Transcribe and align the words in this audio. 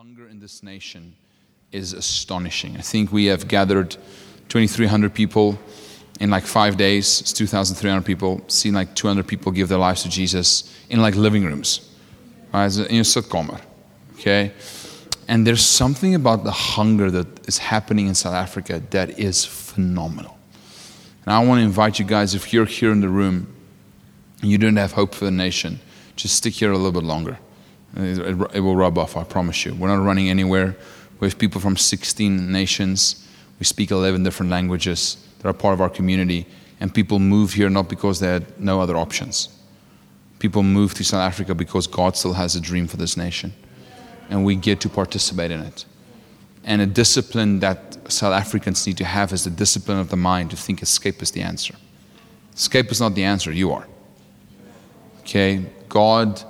hunger 0.00 0.28
in 0.28 0.40
this 0.40 0.62
nation 0.62 1.14
is 1.72 1.92
astonishing. 1.92 2.74
I 2.78 2.80
think 2.80 3.12
we 3.12 3.26
have 3.26 3.46
gathered 3.46 3.98
2,300 4.48 5.12
people 5.12 5.58
in 6.20 6.30
like 6.30 6.44
five 6.44 6.78
days. 6.78 7.20
It's 7.20 7.34
2,300 7.34 8.02
people. 8.02 8.40
Seen 8.48 8.72
like 8.72 8.94
200 8.94 9.26
people 9.26 9.52
give 9.52 9.68
their 9.68 9.76
lives 9.76 10.02
to 10.04 10.08
Jesus 10.08 10.74
in 10.88 11.02
like 11.02 11.16
living 11.16 11.44
rooms, 11.44 11.90
right? 12.50 12.74
In 12.74 13.00
a 13.00 13.04
sitcomer, 13.04 13.60
okay? 14.14 14.52
And 15.28 15.46
there's 15.46 15.66
something 15.66 16.14
about 16.14 16.44
the 16.44 16.50
hunger 16.50 17.10
that 17.10 17.46
is 17.46 17.58
happening 17.58 18.06
in 18.06 18.14
South 18.14 18.32
Africa 18.32 18.82
that 18.92 19.18
is 19.18 19.44
phenomenal. 19.44 20.38
And 21.26 21.34
I 21.34 21.44
want 21.44 21.58
to 21.58 21.62
invite 21.62 21.98
you 21.98 22.06
guys, 22.06 22.34
if 22.34 22.54
you're 22.54 22.64
here 22.64 22.90
in 22.90 23.02
the 23.02 23.10
room 23.10 23.54
and 24.40 24.50
you 24.50 24.56
don't 24.56 24.76
have 24.76 24.92
hope 24.92 25.14
for 25.14 25.26
the 25.26 25.30
nation, 25.30 25.78
just 26.16 26.36
stick 26.36 26.54
here 26.54 26.72
a 26.72 26.76
little 26.78 26.98
bit 26.98 27.04
longer. 27.04 27.36
It, 27.96 28.60
will 28.60 28.76
rub 28.76 28.98
off, 28.98 29.16
I 29.16 29.24
promise 29.24 29.64
you. 29.64 29.74
We're 29.74 29.88
not 29.88 30.04
running 30.04 30.30
anywhere. 30.30 30.76
We 31.18 31.28
have 31.28 31.38
people 31.38 31.60
from 31.60 31.76
16 31.76 32.50
nations. 32.50 33.26
We 33.58 33.64
speak 33.64 33.90
11 33.90 34.22
different 34.22 34.50
languages 34.50 35.16
that 35.38 35.48
are 35.48 35.52
part 35.52 35.74
of 35.74 35.80
our 35.80 35.90
community. 35.90 36.46
And 36.78 36.94
people 36.94 37.18
move 37.18 37.52
here 37.52 37.68
not 37.68 37.88
because 37.88 38.20
they 38.20 38.28
had 38.28 38.60
no 38.60 38.80
other 38.80 38.96
options. 38.96 39.48
People 40.38 40.62
move 40.62 40.94
to 40.94 41.04
South 41.04 41.20
Africa 41.20 41.54
because 41.54 41.86
God 41.86 42.16
still 42.16 42.32
has 42.34 42.56
a 42.56 42.60
dream 42.60 42.86
for 42.86 42.96
this 42.96 43.16
nation. 43.16 43.52
And 44.30 44.44
we 44.44 44.56
get 44.56 44.80
to 44.80 44.88
participate 44.88 45.50
in 45.50 45.60
it. 45.60 45.84
And 46.64 46.80
a 46.80 46.86
discipline 46.86 47.60
that 47.60 47.98
South 48.10 48.32
Africans 48.32 48.86
need 48.86 48.96
to 48.98 49.04
have 49.04 49.32
is 49.32 49.44
the 49.44 49.50
discipline 49.50 49.98
of 49.98 50.10
the 50.10 50.16
mind 50.16 50.50
to 50.50 50.56
think 50.56 50.82
escape 50.82 51.22
is 51.22 51.30
the 51.32 51.42
answer. 51.42 51.74
Escape 52.54 52.90
is 52.90 53.00
not 53.00 53.14
the 53.14 53.24
answer, 53.24 53.50
you 53.52 53.72
are. 53.72 53.86
Okay? 55.20 55.64
God 55.88 56.42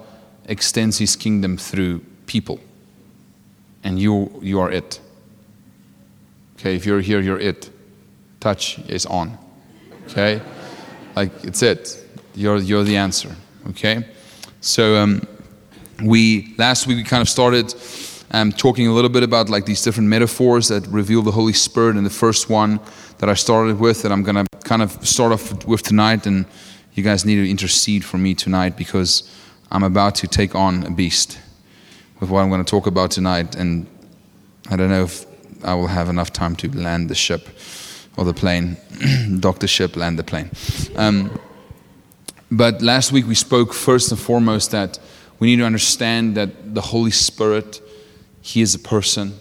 extends 0.50 0.98
his 0.98 1.16
kingdom 1.16 1.56
through 1.56 2.00
people. 2.26 2.60
And 3.82 3.98
you, 3.98 4.30
you 4.42 4.60
are 4.60 4.70
it. 4.70 5.00
Okay, 6.58 6.76
if 6.76 6.84
you're 6.84 7.00
here, 7.00 7.20
you're 7.20 7.38
it. 7.38 7.70
Touch 8.40 8.78
is 8.80 9.06
on. 9.06 9.38
Okay? 10.06 10.42
Like, 11.16 11.32
it's 11.44 11.62
it. 11.62 12.04
You're, 12.34 12.58
you're 12.58 12.84
the 12.84 12.96
answer. 12.96 13.34
Okay? 13.68 14.04
So, 14.60 14.96
um, 14.96 15.26
we, 16.02 16.54
last 16.58 16.86
week, 16.86 16.96
we 16.96 17.04
kind 17.04 17.22
of 17.22 17.28
started 17.28 17.74
um, 18.32 18.52
talking 18.52 18.86
a 18.88 18.92
little 18.92 19.10
bit 19.10 19.22
about 19.22 19.48
like 19.48 19.66
these 19.66 19.82
different 19.82 20.08
metaphors 20.08 20.68
that 20.68 20.86
reveal 20.88 21.22
the 21.22 21.30
Holy 21.30 21.52
Spirit. 21.52 21.96
And 21.96 22.04
the 22.04 22.10
first 22.10 22.50
one 22.50 22.80
that 23.18 23.28
I 23.28 23.34
started 23.34 23.78
with, 23.78 24.02
that 24.02 24.12
I'm 24.12 24.22
going 24.22 24.44
to 24.44 24.58
kind 24.64 24.82
of 24.82 25.06
start 25.06 25.32
off 25.32 25.64
with 25.64 25.82
tonight, 25.82 26.26
and 26.26 26.44
you 26.94 27.02
guys 27.02 27.24
need 27.24 27.36
to 27.36 27.48
intercede 27.48 28.04
for 28.04 28.18
me 28.18 28.34
tonight 28.34 28.76
because 28.76 29.30
I'm 29.70 29.82
about 29.84 30.16
to 30.16 30.26
take 30.26 30.54
on 30.54 30.84
a 30.84 30.90
beast 30.90 31.38
with 32.18 32.28
what 32.28 32.40
I'm 32.40 32.48
going 32.48 32.64
to 32.64 32.70
talk 32.70 32.86
about 32.86 33.10
tonight. 33.10 33.54
And 33.54 33.86
I 34.68 34.76
don't 34.76 34.90
know 34.90 35.04
if 35.04 35.26
I 35.64 35.74
will 35.74 35.86
have 35.86 36.08
enough 36.08 36.32
time 36.32 36.56
to 36.56 36.68
land 36.76 37.08
the 37.08 37.14
ship 37.14 37.48
or 38.16 38.24
the 38.24 38.34
plane, 38.34 38.76
Dr. 39.40 39.66
ship, 39.66 39.96
land 39.96 40.18
the 40.18 40.24
plane. 40.24 40.50
Um, 40.96 41.38
but 42.50 42.82
last 42.82 43.12
week 43.12 43.26
we 43.26 43.36
spoke 43.36 43.72
first 43.72 44.10
and 44.10 44.20
foremost 44.20 44.72
that 44.72 44.98
we 45.38 45.48
need 45.48 45.56
to 45.56 45.64
understand 45.64 46.36
that 46.36 46.74
the 46.74 46.80
Holy 46.80 47.12
Spirit, 47.12 47.80
He 48.42 48.60
is 48.62 48.74
a 48.74 48.78
person. 48.78 49.34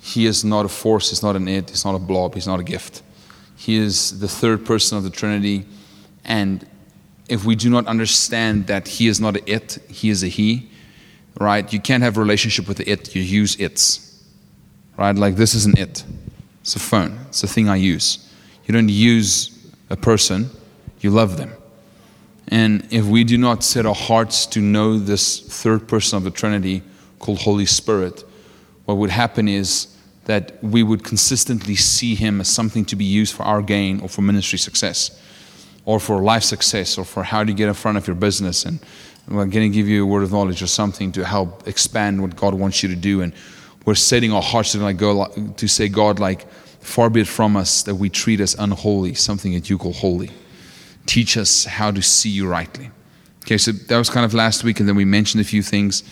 He 0.00 0.24
is 0.24 0.42
not 0.42 0.64
a 0.64 0.68
force, 0.68 1.10
He's 1.10 1.22
not 1.22 1.36
an 1.36 1.46
it, 1.46 1.68
He's 1.68 1.84
not 1.84 1.94
a 1.94 1.98
blob, 1.98 2.34
He's 2.34 2.46
not 2.46 2.60
a 2.60 2.64
gift. 2.64 3.02
He 3.56 3.76
is 3.76 4.20
the 4.20 4.28
third 4.28 4.64
person 4.64 4.96
of 4.96 5.04
the 5.04 5.10
Trinity. 5.10 5.66
And 6.24 6.66
if 7.30 7.44
we 7.44 7.54
do 7.54 7.70
not 7.70 7.86
understand 7.86 8.66
that 8.66 8.88
he 8.88 9.06
is 9.06 9.20
not 9.20 9.36
a 9.36 9.50
it, 9.50 9.78
he 9.88 10.10
is 10.10 10.24
a 10.24 10.26
he, 10.26 10.68
right? 11.38 11.72
You 11.72 11.80
can't 11.80 12.02
have 12.02 12.16
a 12.16 12.20
relationship 12.20 12.66
with 12.66 12.78
the 12.78 12.90
it, 12.90 13.14
you 13.14 13.22
use 13.22 13.54
its, 13.56 14.24
right? 14.98 15.14
Like 15.14 15.36
this 15.36 15.54
is 15.54 15.64
an 15.64 15.78
it. 15.78 16.04
It's 16.62 16.74
a 16.74 16.80
phone, 16.80 17.18
it's 17.28 17.42
a 17.44 17.46
thing 17.46 17.68
I 17.68 17.76
use. 17.76 18.28
You 18.66 18.74
don't 18.74 18.88
use 18.88 19.56
a 19.88 19.96
person, 19.96 20.50
you 21.00 21.10
love 21.10 21.36
them. 21.36 21.52
And 22.48 22.86
if 22.90 23.04
we 23.04 23.22
do 23.22 23.38
not 23.38 23.62
set 23.62 23.86
our 23.86 23.94
hearts 23.94 24.44
to 24.46 24.60
know 24.60 24.98
this 24.98 25.38
third 25.38 25.86
person 25.86 26.16
of 26.16 26.24
the 26.24 26.32
Trinity 26.32 26.82
called 27.20 27.38
Holy 27.38 27.66
Spirit, 27.66 28.24
what 28.86 28.96
would 28.96 29.10
happen 29.10 29.46
is 29.46 29.96
that 30.24 30.62
we 30.64 30.82
would 30.82 31.04
consistently 31.04 31.76
see 31.76 32.16
him 32.16 32.40
as 32.40 32.48
something 32.48 32.84
to 32.86 32.96
be 32.96 33.04
used 33.04 33.34
for 33.34 33.44
our 33.44 33.62
gain 33.62 34.00
or 34.00 34.08
for 34.08 34.22
ministry 34.22 34.58
success 34.58 35.20
or 35.84 35.98
for 35.98 36.20
life 36.22 36.42
success 36.42 36.98
or 36.98 37.04
for 37.04 37.22
how 37.22 37.44
to 37.44 37.52
get 37.52 37.68
in 37.68 37.74
front 37.74 37.98
of 37.98 38.06
your 38.06 38.16
business 38.16 38.64
and 38.64 38.80
we're 39.30 39.46
going 39.46 39.70
to 39.70 39.74
give 39.74 39.86
you 39.86 40.02
a 40.02 40.06
word 40.06 40.24
of 40.24 40.32
knowledge 40.32 40.60
or 40.60 40.66
something 40.66 41.12
to 41.12 41.24
help 41.24 41.66
expand 41.68 42.20
what 42.20 42.34
God 42.34 42.54
wants 42.54 42.82
you 42.82 42.88
to 42.88 42.96
do. 42.96 43.20
And 43.20 43.32
we're 43.84 43.94
setting 43.94 44.32
our 44.32 44.42
hearts 44.42 44.72
to 44.72 44.78
like 44.78 44.96
go 44.96 45.26
to 45.56 45.68
say 45.68 45.88
God 45.88 46.18
like 46.18 46.50
far 46.80 47.10
be 47.10 47.20
it 47.20 47.28
from 47.28 47.56
us 47.56 47.84
that 47.84 47.94
we 47.94 48.08
treat 48.08 48.40
as 48.40 48.54
unholy 48.54 49.14
something 49.14 49.52
that 49.52 49.70
you 49.70 49.78
call 49.78 49.92
holy. 49.92 50.30
Teach 51.06 51.36
us 51.36 51.64
how 51.64 51.90
to 51.92 52.02
see 52.02 52.28
you 52.28 52.48
rightly. 52.48 52.90
Okay 53.44 53.56
so 53.56 53.72
that 53.72 53.96
was 53.96 54.10
kind 54.10 54.26
of 54.26 54.34
last 54.34 54.64
week 54.64 54.80
and 54.80 54.88
then 54.88 54.96
we 54.96 55.04
mentioned 55.04 55.40
a 55.40 55.44
few 55.44 55.62
things. 55.62 56.02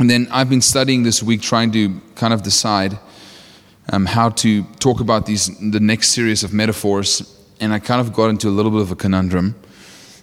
And 0.00 0.10
then 0.10 0.26
I've 0.32 0.48
been 0.48 0.62
studying 0.62 1.04
this 1.04 1.22
week 1.22 1.42
trying 1.42 1.70
to 1.72 2.00
kind 2.16 2.32
of 2.34 2.42
decide 2.42 2.98
um, 3.92 4.06
how 4.06 4.30
to 4.30 4.64
talk 4.80 5.00
about 5.00 5.26
these 5.26 5.48
the 5.70 5.80
next 5.80 6.08
series 6.08 6.42
of 6.42 6.52
metaphors 6.52 7.36
and 7.60 7.72
I 7.72 7.78
kind 7.78 8.00
of 8.00 8.12
got 8.12 8.30
into 8.30 8.48
a 8.48 8.50
little 8.50 8.70
bit 8.70 8.80
of 8.80 8.90
a 8.90 8.96
conundrum. 8.96 9.54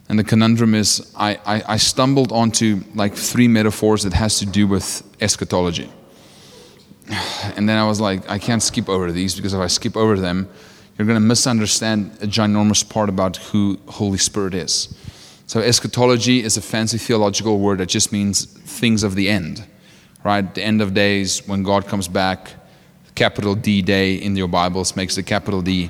And 0.10 0.18
the 0.18 0.24
conundrum 0.24 0.74
is 0.74 1.12
I, 1.16 1.40
I, 1.46 1.64
I, 1.74 1.78
stumbled 1.78 2.32
onto 2.32 2.82
like 2.96 3.14
three 3.14 3.48
metaphors 3.48 4.04
that 4.04 4.14
has 4.14 4.40
to 4.40 4.46
do 4.46 4.68
with 4.68 5.04
eschatology. 5.22 5.90
And 7.56 7.68
then 7.68 7.78
I 7.78 7.88
was 7.88 8.00
like, 8.00 8.30
I 8.30 8.38
can't 8.40 8.62
skip 8.62 8.88
over 8.90 9.12
these 9.12 9.36
because 9.36 9.54
if 9.54 9.60
I 9.60 9.68
skip 9.68 9.98
over 9.98 10.18
them, 10.18 10.48
you're 10.98 11.06
going 11.06 11.20
to 11.20 11.28
misunderstand 11.28 12.12
a 12.22 12.28
ginormous 12.28 12.88
part 12.88 13.10
about 13.10 13.38
who 13.38 13.80
Holy 13.88 14.18
Spirit 14.18 14.54
is. 14.54 14.96
So 15.48 15.60
eschatology 15.60 16.44
is 16.44 16.58
a 16.58 16.62
fancy 16.62 16.98
theological 16.98 17.60
word 17.60 17.80
that 17.80 17.88
just 17.90 18.12
means 18.12 18.46
things 18.46 19.04
of 19.04 19.16
the 19.16 19.30
end, 19.30 19.64
right? 20.24 20.54
The 20.54 20.64
end 20.64 20.82
of 20.82 20.94
days 20.94 21.48
when 21.48 21.64
God 21.64 21.88
comes 21.88 22.08
back, 22.08 22.54
capital 23.16 23.56
D 23.56 23.82
day 23.82 24.16
in 24.16 24.36
your 24.36 24.48
Bibles 24.48 24.96
makes 24.96 25.16
the 25.16 25.24
capital 25.24 25.62
D 25.62 25.90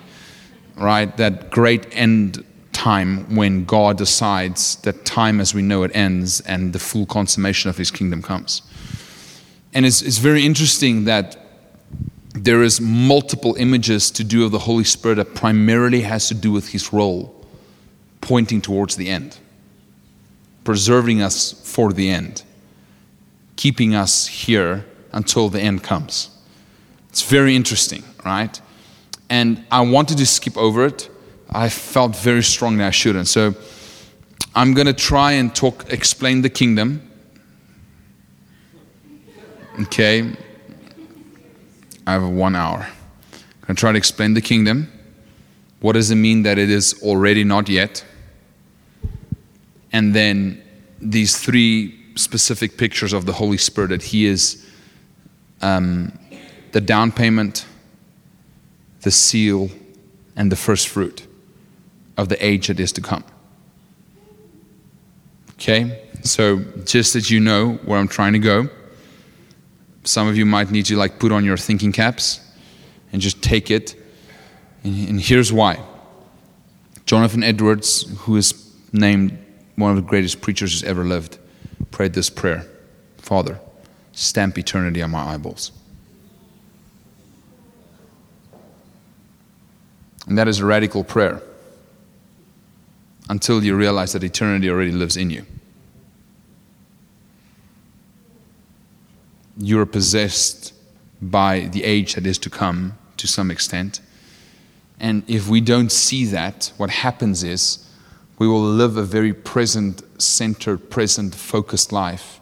right? 0.78 1.16
That 1.18 1.50
great 1.50 1.88
end 1.92 2.44
time 2.72 3.36
when 3.36 3.66
God 3.66 3.98
decides 3.98 4.76
that 4.78 5.04
time 5.04 5.42
as 5.42 5.54
we 5.54 5.62
know 5.62 5.84
it 5.84 5.92
ends 5.96 6.42
and 6.42 6.74
the 6.74 6.80
full 6.80 7.06
consummation 7.06 7.70
of 7.70 7.78
his 7.78 7.92
kingdom 7.92 8.22
comes. 8.22 8.62
And 9.74 9.86
it's, 9.86 10.02
it's 10.02 10.20
very 10.20 10.46
interesting 10.46 11.06
that 11.06 11.38
there 12.34 12.62
is 12.62 12.80
multiple 12.80 13.56
images 13.56 14.12
to 14.12 14.24
do 14.24 14.46
of 14.46 14.52
the 14.52 14.60
Holy 14.60 14.84
Spirit 14.84 15.16
that 15.16 15.34
primarily 15.34 16.02
has 16.02 16.28
to 16.28 16.36
do 16.36 16.52
with 16.52 16.70
his 16.70 16.94
role 16.94 17.34
pointing 18.22 18.62
towards 18.62 18.96
the 18.96 19.10
end, 19.10 19.38
preserving 20.64 21.22
us 21.22 21.54
for 21.74 21.92
the 21.92 22.10
end, 22.10 22.44
keeping 23.56 23.96
us 23.96 24.28
here 24.28 24.86
until 25.14 25.50
the 25.50 25.60
end 25.60 25.84
comes. 25.84 26.30
It's 27.10 27.24
very 27.24 27.56
interesting, 27.56 28.04
right? 28.24 28.62
And 29.30 29.66
I 29.72 29.82
wanted 29.82 30.18
to 30.18 30.26
skip 30.26 30.58
over 30.58 30.86
it. 30.86 31.10
I 31.50 31.70
felt 31.70 32.16
very 32.16 32.44
strongly 32.44 32.84
I 32.84 32.92
shouldn't. 32.92 33.28
So 33.28 33.56
I'm 34.56 34.74
going 34.74 34.88
to 34.88 34.94
try 34.94 35.34
and 35.34 35.54
talk, 35.56 35.92
explain 35.92 36.42
the 36.42 36.50
kingdom. 36.50 37.02
Okay. 39.82 40.36
I 42.06 42.14
have 42.14 42.28
one 42.28 42.56
hour. 42.56 42.80
I'm 42.80 43.68
going 43.68 43.76
to 43.76 43.80
try 43.80 43.92
to 43.92 43.98
explain 43.98 44.34
the 44.34 44.42
kingdom. 44.42 44.92
What 45.80 45.94
does 45.94 46.10
it 46.10 46.16
mean 46.16 46.44
that 46.44 46.58
it 46.58 46.70
is 46.70 47.02
already 47.04 47.44
not 47.44 47.70
yet? 47.70 48.04
And 49.92 50.14
then 50.14 50.62
these 51.00 51.38
three 51.38 51.94
specific 52.16 52.78
pictures 52.78 53.14
of 53.14 53.26
the 53.26 53.34
Holy 53.34 53.58
Spirit 53.58 53.90
that 53.90 54.02
He 54.02 54.26
is 54.26 54.66
um, 55.62 56.18
the 56.72 56.82
down 56.82 57.12
payment 57.12 57.66
the 59.08 59.12
seal, 59.12 59.70
and 60.36 60.52
the 60.52 60.58
first 60.58 60.90
fruit 60.90 61.26
of 62.18 62.28
the 62.28 62.46
age 62.46 62.68
that 62.68 62.78
is 62.78 62.92
to 62.92 63.00
come. 63.00 63.24
Okay? 65.54 66.10
So, 66.24 66.60
just 66.84 67.14
that 67.14 67.30
you 67.30 67.40
know 67.40 67.76
where 67.86 67.98
I'm 68.00 68.10
trying 68.10 68.34
to 68.34 68.40
go, 68.40 68.68
some 70.04 70.28
of 70.28 70.36
you 70.36 70.46
might 70.46 70.72
need 70.72 70.88
to 70.88 70.98
like 70.98 71.20
put 71.20 71.32
on 71.32 71.46
your 71.46 71.56
thinking 71.56 71.94
caps 71.94 72.42
and 73.14 73.22
just 73.22 73.42
take 73.42 73.72
it. 73.72 73.96
And, 74.84 75.10
and 75.10 75.22
here's 75.22 75.54
why. 75.54 75.80
Jonathan 77.06 77.44
Edwards, 77.44 78.14
who 78.26 78.36
is 78.36 78.70
named 78.92 79.38
one 79.78 79.92
of 79.92 79.96
the 79.96 80.10
greatest 80.10 80.42
preachers 80.42 80.74
who's 80.74 80.84
ever 80.84 81.06
lived, 81.06 81.38
prayed 81.92 82.14
this 82.14 82.30
prayer 82.30 82.66
Father, 83.20 83.58
stamp 84.12 84.58
eternity 84.58 85.02
on 85.02 85.12
my 85.12 85.34
eyeballs. 85.34 85.72
And 90.28 90.38
that 90.38 90.48
is 90.48 90.60
a 90.60 90.66
radical 90.66 91.04
prayer 91.04 91.42
until 93.30 93.64
you 93.64 93.76
realize 93.76 94.14
that 94.14 94.24
eternity 94.24 94.70
already 94.70 94.92
lives 94.92 95.18
in 95.18 95.30
you. 95.30 95.46
you're 99.58 99.86
possessed 99.86 100.74
by 101.22 101.62
the 101.62 101.84
age 101.84 102.16
that 102.16 102.26
is 102.26 102.38
to 102.38 102.50
come 102.50 102.98
to 103.18 103.28
some 103.28 103.50
extent. 103.50 104.00
And 105.00 105.24
if 105.28 105.48
we 105.48 105.62
don't 105.62 105.92
see 105.92 106.26
that, 106.26 106.72
what 106.78 106.90
happens 106.90 107.44
is 107.44 107.86
we 108.38 108.48
will 108.48 108.62
live 108.62 108.98
a 108.98 109.04
very 109.04 109.34
present 109.34 110.02
centered, 110.22 110.90
present 110.90 111.34
focused 111.34 111.92
life. 111.92 112.40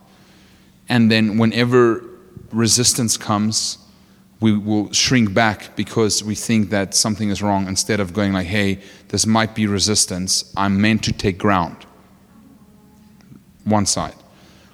And 0.89 1.09
then 1.09 1.37
whenever 1.37 2.03
resistance 2.51 3.17
comes, 3.17 3.77
we 4.45 4.55
will 4.55 4.93
shrink 4.93 5.33
back 5.33 5.75
because 5.75 6.23
we 6.23 6.35
think 6.35 6.69
that 6.69 6.93
something 6.93 7.31
is 7.31 7.41
wrong 7.41 7.67
instead 7.67 7.99
of 7.99 8.13
going 8.13 8.31
like, 8.31 8.45
hey, 8.45 8.79
this 9.07 9.25
might 9.25 9.55
be 9.55 9.65
resistance. 9.65 10.53
I'm 10.55 10.79
meant 10.79 11.03
to 11.05 11.11
take 11.11 11.39
ground. 11.39 11.77
One 13.63 13.87
side. 13.87 14.13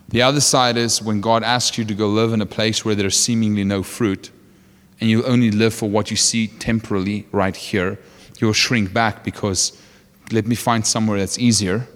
The 0.10 0.24
other 0.24 0.42
side 0.42 0.76
is 0.76 1.02
when 1.02 1.22
God 1.22 1.42
asks 1.42 1.78
you 1.78 1.86
to 1.86 1.94
go 1.94 2.10
live 2.10 2.34
in 2.34 2.42
a 2.42 2.46
place 2.46 2.84
where 2.84 2.96
there's 2.96 3.18
seemingly 3.18 3.64
no 3.64 3.82
fruit, 3.82 4.30
and 5.00 5.10
you 5.10 5.24
only 5.24 5.52
live 5.52 5.74
for 5.74 5.90
what 5.90 6.12
you 6.12 6.18
see 6.18 6.48
temporarily 6.48 7.26
right 7.32 7.56
here, 7.56 7.98
you'll 8.40 8.52
shrink 8.52 8.92
back 8.92 9.24
because 9.24 9.82
let 10.34 10.48
me 10.48 10.56
find 10.56 10.86
somewhere 10.86 11.18
that's 11.18 11.40
easier, 11.40 11.88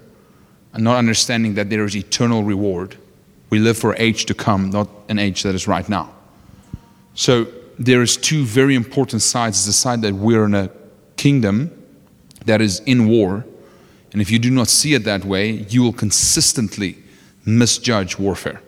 and 0.72 0.82
not 0.82 0.96
understanding 0.96 1.52
that 1.56 1.68
there 1.68 1.84
is 1.84 1.94
eternal 1.94 2.42
reward. 2.42 2.96
We 3.50 3.58
live 3.58 3.76
for 3.76 3.94
age 3.98 4.24
to 4.24 4.34
come, 4.34 4.70
not 4.70 4.88
an 5.10 5.18
age 5.18 5.42
that 5.42 5.54
is 5.54 5.68
right 5.68 5.86
now. 5.86 6.14
So 7.12 7.46
there 7.78 8.02
is 8.02 8.16
two 8.16 8.44
very 8.44 8.74
important 8.74 9.22
sides. 9.22 9.58
It's 9.58 9.66
the 9.66 9.72
side 9.72 10.02
that 10.02 10.14
we're 10.14 10.44
in 10.44 10.54
a 10.54 10.70
kingdom 11.16 11.70
that 12.46 12.60
is 12.60 12.80
in 12.80 13.08
war, 13.08 13.44
and 14.12 14.22
if 14.22 14.30
you 14.30 14.38
do 14.38 14.50
not 14.50 14.68
see 14.68 14.94
it 14.94 15.04
that 15.04 15.24
way, 15.24 15.50
you 15.50 15.82
will 15.82 15.92
consistently 15.92 16.98
misjudge 17.44 18.18
warfare. 18.18 18.62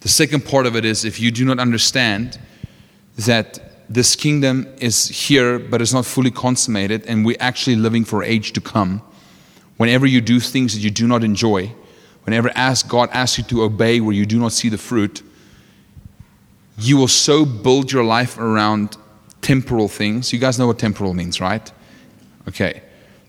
The 0.00 0.08
second 0.08 0.44
part 0.44 0.66
of 0.66 0.74
it 0.76 0.84
is 0.84 1.04
if 1.04 1.20
you 1.20 1.30
do 1.30 1.44
not 1.44 1.58
understand 1.58 2.38
that 3.18 3.58
this 3.88 4.16
kingdom 4.16 4.66
is 4.78 5.08
here 5.08 5.58
but 5.58 5.82
is 5.82 5.92
not 5.92 6.06
fully 6.06 6.30
consummated 6.30 7.04
and 7.06 7.24
we're 7.24 7.36
actually 7.38 7.76
living 7.76 8.04
for 8.04 8.24
age 8.24 8.52
to 8.52 8.60
come, 8.60 9.02
whenever 9.76 10.06
you 10.06 10.20
do 10.20 10.40
things 10.40 10.74
that 10.74 10.80
you 10.80 10.90
do 10.90 11.06
not 11.06 11.22
enjoy, 11.22 11.72
whenever 12.24 12.50
ask, 12.54 12.88
God 12.88 13.10
asks 13.12 13.38
you 13.38 13.44
to 13.44 13.62
obey 13.62 14.00
where 14.00 14.14
you 14.14 14.26
do 14.26 14.38
not 14.38 14.52
see 14.52 14.68
the 14.68 14.78
fruit, 14.78 15.22
you 16.82 16.96
will 16.96 17.08
so 17.08 17.44
build 17.44 17.92
your 17.92 18.04
life 18.04 18.38
around 18.38 18.96
temporal 19.40 19.88
things. 19.88 20.32
You 20.32 20.38
guys 20.38 20.58
know 20.58 20.66
what 20.66 20.78
temporal 20.78 21.14
means, 21.14 21.40
right? 21.40 21.70
Okay. 22.48 22.82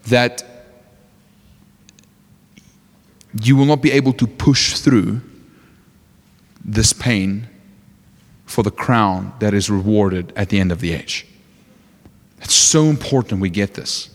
That 0.07 0.43
you 3.41 3.55
will 3.55 3.65
not 3.65 3.81
be 3.81 3.91
able 3.91 4.13
to 4.13 4.27
push 4.27 4.77
through 4.77 5.21
this 6.63 6.93
pain 6.93 7.47
for 8.45 8.63
the 8.63 8.71
crown 8.71 9.33
that 9.39 9.53
is 9.53 9.69
rewarded 9.69 10.33
at 10.35 10.49
the 10.49 10.59
end 10.59 10.71
of 10.71 10.79
the 10.79 10.93
age. 10.93 11.25
It's 12.41 12.53
so 12.53 12.85
important 12.85 13.41
we 13.41 13.49
get 13.49 13.73
this, 13.73 14.09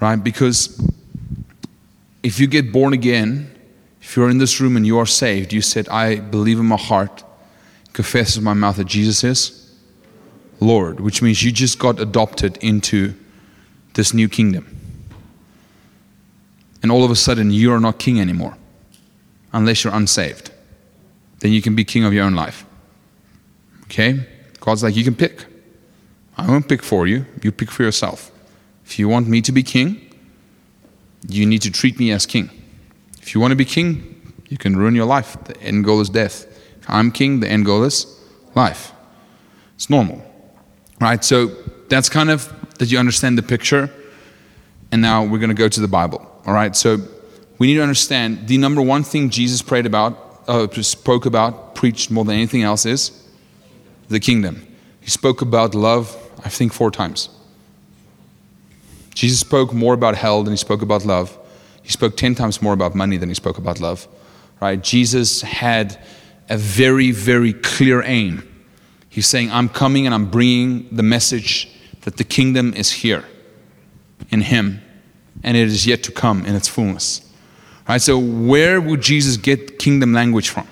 right? 0.00 0.16
Because 0.16 0.80
if 2.22 2.38
you 2.38 2.46
get 2.46 2.72
born 2.72 2.92
again, 2.92 3.50
if 4.00 4.16
you're 4.16 4.30
in 4.30 4.38
this 4.38 4.60
room 4.60 4.76
and 4.76 4.86
you 4.86 4.98
are 4.98 5.06
saved, 5.06 5.52
you 5.52 5.62
said, 5.62 5.88
I 5.88 6.16
believe 6.16 6.58
in 6.58 6.66
my 6.66 6.76
heart, 6.76 7.24
confess 7.92 8.36
in 8.36 8.44
my 8.44 8.54
mouth 8.54 8.76
that 8.76 8.86
Jesus 8.86 9.24
is 9.24 9.74
Lord, 10.60 11.00
which 11.00 11.22
means 11.22 11.42
you 11.42 11.52
just 11.52 11.78
got 11.78 11.98
adopted 11.98 12.56
into 12.58 13.14
this 13.94 14.14
new 14.14 14.28
kingdom. 14.28 14.78
And 16.82 16.90
all 16.90 17.04
of 17.04 17.10
a 17.10 17.16
sudden, 17.16 17.50
you 17.50 17.72
are 17.72 17.80
not 17.80 17.98
king 17.98 18.20
anymore 18.20 18.56
unless 19.52 19.84
you're 19.84 19.94
unsaved 19.94 20.52
then 21.42 21.50
you 21.52 21.60
can 21.60 21.74
be 21.74 21.84
king 21.84 22.04
of 22.04 22.14
your 22.14 22.24
own 22.24 22.34
life. 22.34 22.64
Okay? 23.84 24.24
God's 24.60 24.84
like, 24.84 24.94
you 24.94 25.02
can 25.02 25.16
pick. 25.16 25.44
I 26.38 26.46
won't 26.46 26.68
pick 26.68 26.84
for 26.84 27.08
you, 27.08 27.26
you 27.42 27.50
pick 27.50 27.70
for 27.70 27.82
yourself. 27.82 28.30
If 28.86 28.98
you 28.98 29.08
want 29.08 29.26
me 29.26 29.42
to 29.42 29.52
be 29.52 29.64
king, 29.64 30.08
you 31.28 31.44
need 31.44 31.62
to 31.62 31.70
treat 31.70 31.98
me 31.98 32.12
as 32.12 32.26
king. 32.26 32.48
If 33.20 33.34
you 33.34 33.40
want 33.40 33.50
to 33.50 33.56
be 33.56 33.64
king, 33.64 34.32
you 34.48 34.56
can 34.56 34.76
ruin 34.76 34.94
your 34.94 35.04
life. 35.04 35.36
The 35.44 35.60
end 35.60 35.84
goal 35.84 36.00
is 36.00 36.08
death. 36.08 36.46
I'm 36.88 37.10
king, 37.10 37.40
the 37.40 37.48
end 37.48 37.66
goal 37.66 37.84
is 37.84 38.06
life. 38.54 38.92
It's 39.74 39.88
normal. 39.88 40.24
Right? 41.00 41.24
So 41.24 41.48
that's 41.88 42.08
kind 42.08 42.30
of 42.30 42.52
that 42.78 42.90
you 42.90 42.98
understand 42.98 43.38
the 43.38 43.42
picture. 43.42 43.90
And 44.90 45.02
now 45.02 45.24
we're 45.24 45.38
going 45.38 45.48
to 45.48 45.54
go 45.54 45.68
to 45.68 45.80
the 45.80 45.88
Bible. 45.88 46.20
All 46.46 46.54
right? 46.54 46.76
So 46.76 46.98
we 47.58 47.66
need 47.68 47.74
to 47.74 47.82
understand 47.82 48.48
the 48.48 48.58
number 48.58 48.82
one 48.82 49.02
thing 49.02 49.30
Jesus 49.30 49.62
prayed 49.62 49.86
about 49.86 50.32
uh, 50.48 50.66
spoke 50.82 51.26
about, 51.26 51.74
preached 51.74 52.10
more 52.10 52.24
than 52.24 52.34
anything 52.34 52.62
else 52.62 52.86
is 52.86 53.26
the 54.08 54.20
kingdom. 54.20 54.66
He 55.00 55.10
spoke 55.10 55.42
about 55.42 55.74
love, 55.74 56.16
I 56.44 56.48
think, 56.48 56.72
four 56.72 56.90
times. 56.90 57.28
Jesus 59.14 59.40
spoke 59.40 59.72
more 59.72 59.94
about 59.94 60.16
hell 60.16 60.42
than 60.42 60.52
he 60.52 60.56
spoke 60.56 60.82
about 60.82 61.04
love. 61.04 61.36
He 61.82 61.90
spoke 61.90 62.16
10 62.16 62.34
times 62.34 62.62
more 62.62 62.72
about 62.72 62.94
money 62.94 63.16
than 63.16 63.28
he 63.28 63.34
spoke 63.34 63.58
about 63.58 63.80
love. 63.80 64.06
Right? 64.60 64.82
Jesus 64.82 65.42
had 65.42 65.98
a 66.48 66.56
very, 66.56 67.10
very 67.10 67.52
clear 67.52 68.02
aim. 68.02 68.48
He's 69.08 69.26
saying, 69.26 69.50
I'm 69.50 69.68
coming 69.68 70.06
and 70.06 70.14
I'm 70.14 70.30
bringing 70.30 70.88
the 70.94 71.02
message 71.02 71.68
that 72.02 72.16
the 72.16 72.24
kingdom 72.24 72.74
is 72.74 72.90
here 72.90 73.24
in 74.30 74.40
him 74.40 74.80
and 75.42 75.56
it 75.56 75.68
is 75.68 75.86
yet 75.86 76.02
to 76.04 76.12
come 76.12 76.44
in 76.46 76.54
its 76.54 76.68
fullness. 76.68 77.20
Right? 77.88 78.00
So 78.00 78.18
where 78.18 78.80
would 78.80 79.00
Jesus 79.00 79.36
get 79.36 79.78
kingdom 79.78 80.12
language 80.12 80.48
from? 80.48 80.68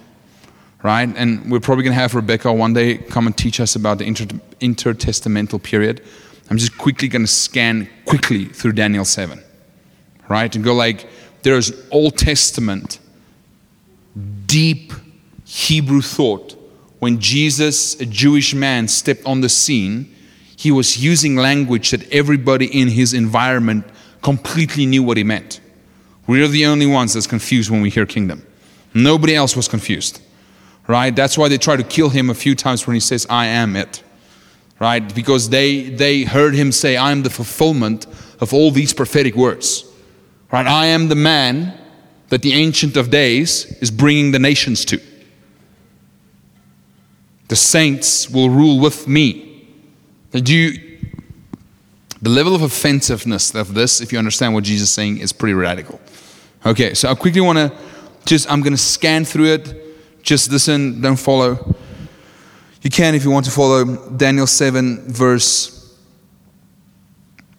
Right? 0.82 1.08
And 1.14 1.50
we're 1.50 1.60
probably 1.60 1.84
going 1.84 1.94
to 1.94 2.00
have 2.00 2.14
Rebecca 2.14 2.52
one 2.52 2.72
day 2.72 2.98
come 2.98 3.26
and 3.26 3.36
teach 3.36 3.60
us 3.60 3.76
about 3.76 3.98
the 3.98 4.04
inter- 4.04 4.24
intertestamental 4.60 5.62
period. 5.62 6.02
I'm 6.48 6.56
just 6.56 6.78
quickly 6.78 7.08
going 7.08 7.22
to 7.22 7.30
scan 7.30 7.88
quickly 8.06 8.46
through 8.46 8.72
Daniel 8.72 9.04
7. 9.04 9.42
Right? 10.28 10.54
And 10.54 10.64
go 10.64 10.74
like, 10.74 11.08
there's 11.42 11.72
Old 11.90 12.16
Testament, 12.16 12.98
deep 14.46 14.92
Hebrew 15.50 16.00
thought. 16.00 16.54
When 17.00 17.18
Jesus, 17.18 18.00
a 18.00 18.06
Jewish 18.06 18.54
man, 18.54 18.86
stepped 18.86 19.26
on 19.26 19.40
the 19.40 19.48
scene, 19.48 20.14
he 20.56 20.70
was 20.70 21.02
using 21.02 21.34
language 21.34 21.90
that 21.90 22.08
everybody 22.12 22.66
in 22.66 22.86
his 22.86 23.12
environment 23.12 23.84
completely 24.22 24.86
knew 24.86 25.02
what 25.02 25.16
he 25.16 25.24
meant. 25.24 25.60
We're 26.28 26.46
the 26.46 26.66
only 26.66 26.86
ones 26.86 27.14
that's 27.14 27.26
confused 27.26 27.68
when 27.68 27.82
we 27.82 27.90
hear 27.90 28.06
kingdom. 28.06 28.46
Nobody 28.94 29.34
else 29.34 29.56
was 29.56 29.66
confused. 29.66 30.22
Right? 30.86 31.14
That's 31.14 31.36
why 31.36 31.48
they 31.48 31.58
try 31.58 31.74
to 31.74 31.82
kill 31.82 32.10
him 32.10 32.30
a 32.30 32.34
few 32.34 32.54
times 32.54 32.86
when 32.86 32.94
he 32.94 33.00
says, 33.00 33.26
I 33.28 33.46
am 33.46 33.74
it. 33.74 34.04
Right? 34.78 35.12
Because 35.12 35.48
they, 35.48 35.88
they 35.88 36.22
heard 36.22 36.54
him 36.54 36.70
say, 36.70 36.96
I 36.96 37.10
am 37.10 37.24
the 37.24 37.30
fulfillment 37.30 38.06
of 38.40 38.54
all 38.54 38.70
these 38.70 38.94
prophetic 38.94 39.34
words. 39.34 39.84
Right? 40.52 40.66
I 40.66 40.86
am 40.86 41.08
the 41.08 41.16
man 41.16 41.76
that 42.28 42.42
the 42.42 42.52
Ancient 42.52 42.96
of 42.96 43.10
Days 43.10 43.66
is 43.80 43.90
bringing 43.90 44.30
the 44.30 44.38
nations 44.38 44.84
to. 44.84 45.00
The 47.50 47.56
saints 47.56 48.30
will 48.30 48.48
rule 48.48 48.78
with 48.78 49.08
me. 49.08 49.66
Do 50.30 50.54
you, 50.54 50.98
the 52.22 52.30
level 52.30 52.54
of 52.54 52.62
offensiveness 52.62 53.56
of 53.56 53.74
this, 53.74 54.00
if 54.00 54.12
you 54.12 54.20
understand 54.20 54.54
what 54.54 54.62
Jesus 54.62 54.88
is 54.88 54.94
saying, 54.94 55.18
is 55.18 55.32
pretty 55.32 55.54
radical. 55.54 56.00
Okay, 56.64 56.94
so 56.94 57.10
I 57.10 57.16
quickly 57.16 57.40
want 57.40 57.58
to 57.58 57.76
just, 58.24 58.48
I'm 58.48 58.60
going 58.60 58.72
to 58.72 58.78
scan 58.80 59.24
through 59.24 59.46
it. 59.46 60.22
Just 60.22 60.52
listen, 60.52 61.00
don't 61.00 61.16
follow. 61.16 61.74
You 62.82 62.90
can 62.90 63.16
if 63.16 63.24
you 63.24 63.32
want 63.32 63.46
to 63.46 63.50
follow 63.50 64.08
Daniel 64.10 64.46
7, 64.46 65.12
verse 65.12 65.98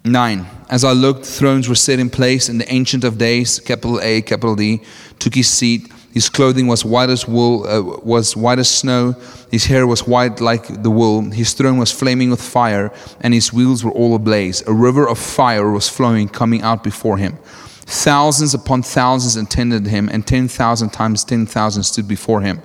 9. 0.05 0.47
As 0.69 0.85
I 0.85 0.93
looked, 0.93 1.25
thrones 1.25 1.67
were 1.67 1.75
set 1.75 1.99
in 1.99 2.09
place, 2.09 2.47
and 2.47 2.61
the 2.61 2.73
Ancient 2.73 3.03
of 3.03 3.17
Days, 3.17 3.59
capital 3.59 3.99
A, 3.99 4.21
capital 4.21 4.55
D, 4.55 4.83
took 5.19 5.35
his 5.35 5.49
seat. 5.49 5.91
His 6.13 6.29
clothing 6.29 6.67
was 6.67 6.83
white 6.83 7.09
as 7.09 7.27
wool, 7.27 7.65
uh, 7.65 7.81
was 8.03 8.35
white 8.35 8.59
as 8.59 8.69
snow. 8.69 9.15
His 9.49 9.65
hair 9.65 9.87
was 9.87 10.05
white 10.05 10.41
like 10.41 10.83
the 10.83 10.91
wool. 10.91 11.31
His 11.31 11.53
throne 11.53 11.77
was 11.77 11.91
flaming 11.91 12.29
with 12.29 12.41
fire, 12.41 12.91
and 13.21 13.33
his 13.33 13.53
wheels 13.53 13.83
were 13.83 13.91
all 13.91 14.15
ablaze. 14.15 14.61
A 14.67 14.73
river 14.73 15.07
of 15.07 15.17
fire 15.17 15.71
was 15.71 15.87
flowing, 15.87 16.27
coming 16.27 16.61
out 16.63 16.83
before 16.83 17.17
him. 17.17 17.37
Thousands 17.85 18.53
upon 18.53 18.83
thousands 18.83 19.37
attended 19.37 19.87
him, 19.87 20.09
and 20.09 20.27
10,000 20.27 20.89
times 20.89 21.23
10,000 21.23 21.83
stood 21.83 22.07
before 22.07 22.41
him. 22.41 22.61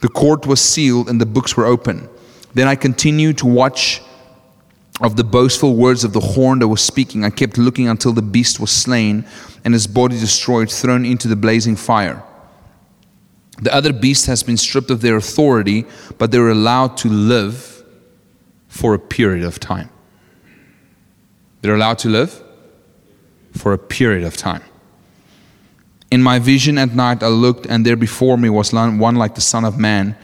The 0.00 0.08
court 0.08 0.46
was 0.46 0.60
sealed, 0.60 1.08
and 1.08 1.20
the 1.20 1.26
books 1.26 1.56
were 1.56 1.66
open. 1.66 2.08
Then 2.54 2.68
I 2.68 2.76
continued 2.76 3.38
to 3.38 3.46
watch 3.46 4.02
of 5.00 5.16
the 5.16 5.24
boastful 5.24 5.76
words 5.76 6.04
of 6.04 6.12
the 6.12 6.20
horn 6.20 6.60
that 6.60 6.68
was 6.68 6.80
speaking. 6.80 7.24
I 7.24 7.30
kept 7.30 7.58
looking 7.58 7.88
until 7.88 8.12
the 8.12 8.22
beast 8.22 8.60
was 8.60 8.70
slain, 8.70 9.24
and 9.64 9.74
his 9.74 9.86
body 9.86 10.18
destroyed, 10.18 10.70
thrown 10.70 11.04
into 11.04 11.28
the 11.28 11.36
blazing 11.36 11.76
fire. 11.76 12.22
The 13.60 13.74
other 13.74 13.92
beast 13.92 14.26
has 14.26 14.42
been 14.42 14.56
stripped 14.56 14.90
of 14.90 15.00
their 15.00 15.16
authority, 15.16 15.84
but 16.16 16.30
they 16.30 16.38
were 16.38 16.50
allowed 16.50 16.96
to 16.98 17.08
live 17.08 17.84
for 18.68 18.94
a 18.94 18.98
period 18.98 19.44
of 19.44 19.58
time. 19.58 19.90
They're 21.60 21.74
allowed 21.74 21.98
to 22.00 22.08
live 22.08 22.42
for 23.52 23.72
a 23.72 23.78
period 23.78 24.24
of 24.24 24.36
time. 24.36 24.62
In 26.10 26.22
my 26.22 26.38
vision 26.38 26.78
at 26.78 26.94
night, 26.94 27.22
I 27.22 27.28
looked, 27.28 27.66
and 27.66 27.84
there 27.84 27.96
before 27.96 28.38
me 28.38 28.48
was 28.48 28.72
one 28.72 29.16
like 29.16 29.34
the 29.34 29.40
Son 29.40 29.64
of 29.64 29.78
Man, 29.78 30.16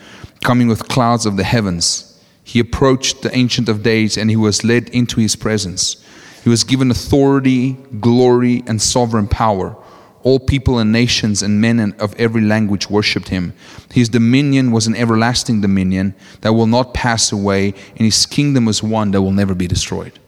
coming 0.43 0.69
with 0.69 0.88
clouds 0.88 1.26
of 1.26 1.37
the 1.37 1.45
heavens. 1.45 2.23
He 2.45 2.61
approached 2.61 3.23
the 3.23 3.37
Ancient 3.37 3.69
of 3.69 3.83
Days, 3.83 4.17
and 4.17 4.31
he 4.31 4.37
was 4.37 4.64
led 4.64 4.88
into 4.91 5.21
his 5.21 5.35
presence. 5.35 5.97
He 6.43 6.50
was 6.50 6.62
given 6.62 6.91
authority, 6.91 7.73
glory, 8.00 8.62
and 8.67 8.81
sovereign 8.81 9.26
power. 9.26 9.76
All 10.25 10.40
people 10.40 10.78
and 10.78 10.90
nations 10.90 11.43
and 11.43 11.61
men 11.61 11.95
of 12.00 12.14
every 12.19 12.40
language 12.40 12.88
worshipped 12.88 13.28
him. 13.28 13.52
His 13.93 14.09
dominion 14.09 14.73
was 14.73 14.87
an 14.87 14.97
everlasting 14.97 15.61
dominion 15.61 16.14
that 16.40 16.54
will 16.54 16.66
not 16.66 16.95
pass 16.95 17.31
away, 17.31 17.75
and 17.90 17.99
his 17.99 18.25
kingdom 18.25 18.64
was 18.64 18.83
one 18.83 19.11
that 19.12 19.21
will 19.21 19.33
never 19.33 19.54
be 19.54 19.69
destroyed. 19.69 20.19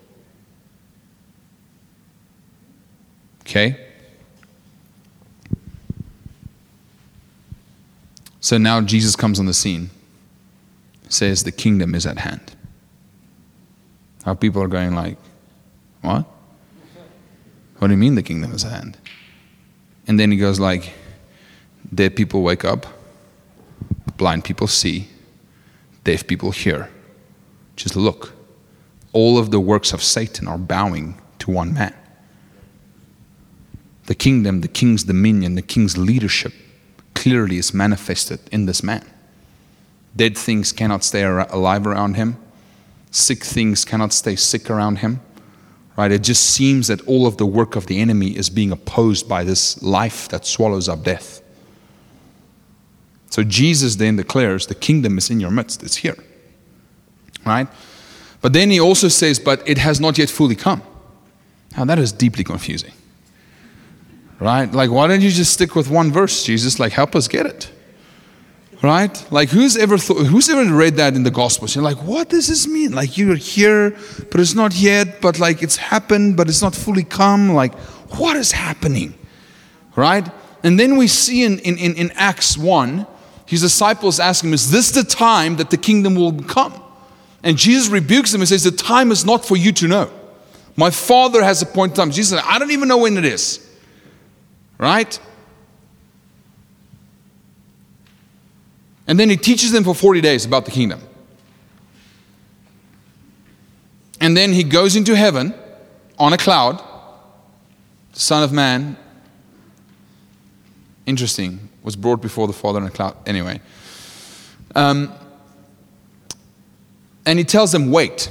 Okay? 3.41 3.81
So 8.41 8.59
now 8.59 8.83
Jesus 8.83 9.17
comes 9.17 9.41
on 9.41 9.47
the 9.47 9.55
scene, 9.55 9.91
says 11.09 11.43
the 11.43 11.53
kingdom 11.53 11.95
is 11.95 12.07
at 12.07 12.19
hand. 12.19 12.55
How 14.25 14.35
people 14.35 14.63
are 14.63 14.69
going 14.69 14.95
like, 14.95 15.17
what? 16.03 16.27
What 17.79 17.89
do 17.89 17.95
you 17.95 17.99
mean 17.99 18.15
the 18.15 18.23
kingdom 18.23 18.53
is 18.53 18.65
at 18.65 18.73
hand? 18.73 18.99
And 20.07 20.19
then 20.21 20.31
he 20.31 20.37
goes 20.37 20.61
like, 20.61 20.93
dead 21.93 22.17
people 22.17 22.43
wake 22.43 22.65
up, 22.65 22.87
blind 24.17 24.45
people 24.45 24.67
see, 24.67 25.09
deaf 26.05 26.27
people 26.27 26.53
hear. 26.53 26.89
Just 27.75 27.97
look. 27.97 28.33
All 29.13 29.39
of 29.39 29.51
the 29.51 29.61
works 29.61 29.93
of 29.93 30.03
Satan 30.03 30.47
are 30.47 30.59
bowing 30.59 31.21
to 31.41 31.51
one 31.51 31.75
man. 31.75 31.95
The 34.07 34.15
kingdom, 34.15 34.61
the 34.61 34.69
king's 34.69 35.05
dominion, 35.05 35.55
the 35.57 35.63
king's 35.63 35.99
leadership 35.99 36.53
clearly 37.15 37.59
is 37.59 37.75
manifested 37.75 38.41
in 38.53 38.67
this 38.67 38.83
man. 38.83 39.05
Dead 40.15 40.39
things 40.39 40.73
cannot 40.73 41.03
stay 41.03 41.25
alive 41.25 41.87
around 41.87 42.15
him. 42.15 42.37
Sick 43.11 43.43
things 43.43 43.85
cannot 43.85 44.13
stay 44.13 44.37
sick 44.37 44.71
around 44.71 44.99
him. 44.99 45.21
Right? 45.97 46.13
It 46.13 46.23
just 46.23 46.51
seems 46.51 46.89
that 46.89 47.01
all 47.07 47.27
of 47.27 47.39
the 47.39 47.47
work 47.47 47.75
of 47.75 47.87
the 47.87 48.01
enemy 48.01 48.37
is 48.37 48.51
being 48.51 48.71
opposed 48.71 49.29
by 49.29 49.45
this 49.45 49.83
life 49.83 50.29
that 50.29 50.45
swallows 50.45 50.89
up 50.89 51.05
death. 51.05 51.41
So 53.31 53.43
Jesus 53.43 53.97
then 53.97 54.17
declares 54.17 54.67
the 54.67 54.75
kingdom 54.75 55.19
is 55.19 55.31
in 55.31 55.41
your 55.41 55.51
midst, 55.51 55.83
it's 55.83 55.97
here. 55.97 56.17
Right? 57.45 57.69
But 58.41 58.53
then 58.53 58.71
he 58.71 58.81
also 58.81 59.09
says, 59.09 59.39
but 59.39 59.67
it 59.67 59.79
has 59.79 60.01
not 60.01 60.19
yet 60.19 60.31
fully 60.31 60.55
come. 60.55 60.83
Now 61.77 61.85
that 61.85 61.99
is 61.99 62.13
deeply 62.13 62.45
confusing. 62.45 62.93
Right? 64.39 64.71
Like, 64.71 64.91
why 64.91 65.07
don't 65.07 65.23
you 65.23 65.31
just 65.31 65.53
stick 65.53 65.75
with 65.75 65.89
one 65.89 66.13
verse, 66.13 66.45
Jesus? 66.45 66.79
Like, 66.79 66.93
help 66.93 67.17
us 67.17 67.27
get 67.27 67.47
it. 67.47 67.71
Right? 68.83 69.33
Like, 69.33 69.49
who's 69.49 69.77
ever 69.77 69.97
thought, 69.97 70.27
who's 70.27 70.51
ever 70.51 70.73
read 70.75 70.97
that 70.97 71.15
in 71.15 71.23
the 71.23 71.31
Gospels? 71.31 71.75
You're 71.75 71.85
like, 71.85 72.03
what 72.03 72.29
does 72.29 72.49
this 72.49 72.69
mean? 72.69 72.93
Like, 72.93 73.17
you're 73.17 73.37
here, 73.37 73.97
but 74.31 74.39
it's 74.39 74.55
not 74.55 74.75
yet, 74.75 75.21
but 75.21 75.39
like 75.39 75.63
it's 75.63 75.77
happened, 75.77 76.37
but 76.37 76.49
it's 76.49 76.61
not 76.61 76.75
fully 76.75 77.05
come. 77.05 77.55
Like, 77.55 77.75
what 78.19 78.37
is 78.37 78.53
happening? 78.53 79.15
Right? 79.95 80.29
And 80.63 80.79
then 80.79 80.97
we 80.97 81.07
see 81.07 81.45
in, 81.45 81.59
in, 81.61 81.79
in, 81.79 82.11
Acts 82.13 82.59
1, 82.59 83.07
his 83.47 83.63
disciples 83.63 84.21
ask 84.21 84.45
him, 84.45 84.53
Is 84.53 84.71
this 84.71 84.91
the 84.91 85.05
time 85.05 85.57
that 85.57 85.71
the 85.71 85.77
kingdom 85.77 86.15
will 86.15 86.43
come? 86.43 86.83
And 87.43 87.57
Jesus 87.57 87.89
rebukes 87.89 88.33
them 88.33 88.41
and 88.41 88.49
says, 88.49 88.65
The 88.65 88.73
time 88.73 89.11
is 89.11 89.25
not 89.25 89.45
for 89.45 89.57
you 89.57 89.73
to 89.73 89.89
know. 89.89 90.11
My 90.77 90.91
Father 90.91 91.43
has 91.43 91.63
appointed 91.63 91.97
time. 91.97 92.11
Jesus 92.11 92.39
said, 92.39 92.45
I 92.45 92.59
don't 92.59 92.73
even 92.73 92.89
know 92.89 92.99
when 92.99 93.17
it 93.17 93.25
is. 93.25 93.67
Right? 94.79 95.19
And 99.07 99.19
then 99.19 99.31
he 99.31 99.37
teaches 99.37 99.73
them 99.73 99.85
for 99.85 99.95
40 99.95 100.21
days 100.21 100.45
about 100.45 100.65
the 100.65 100.71
kingdom. 100.71 101.01
And 104.21 104.37
then 104.37 104.53
he 104.53 104.65
goes 104.65 104.97
into 104.97 105.15
heaven 105.15 105.55
on 106.19 106.33
a 106.33 106.37
cloud, 106.37 106.83
the 108.13 108.21
Son 108.21 108.43
of 108.43 108.53
Man. 108.53 108.97
Interesting, 111.05 111.69
was 111.83 111.95
brought 111.95 112.21
before 112.21 112.47
the 112.47 112.53
Father 112.53 112.81
in 112.81 112.87
a 112.87 112.91
cloud. 112.91 113.17
Anyway. 113.27 113.61
Um, 114.75 115.13
and 117.25 117.39
he 117.39 117.45
tells 117.45 117.73
them, 117.73 117.91
wait. 117.91 118.31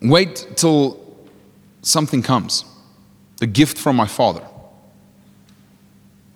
Wait 0.00 0.46
till 0.56 1.04
something 1.82 2.22
comes 2.22 2.64
the 3.38 3.46
gift 3.46 3.78
from 3.78 3.96
my 3.96 4.06
Father. 4.06 4.44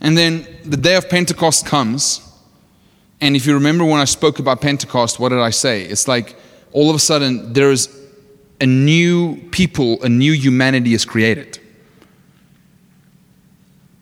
And 0.00 0.16
then 0.16 0.46
the 0.64 0.76
day 0.76 0.96
of 0.96 1.08
Pentecost 1.08 1.66
comes. 1.66 2.20
And 3.22 3.34
if 3.34 3.46
you 3.46 3.54
remember 3.54 3.86
when 3.86 4.00
I 4.00 4.04
spoke 4.04 4.38
about 4.38 4.60
Pentecost, 4.60 5.18
what 5.18 5.30
did 5.30 5.38
I 5.38 5.48
say? 5.48 5.84
It's 5.84 6.06
like 6.06 6.36
all 6.72 6.90
of 6.90 6.96
a 6.96 6.98
sudden 6.98 7.54
there 7.54 7.70
is 7.70 7.88
a 8.60 8.66
new 8.66 9.36
people, 9.50 10.02
a 10.02 10.08
new 10.10 10.32
humanity 10.32 10.92
is 10.92 11.06
created. 11.06 11.58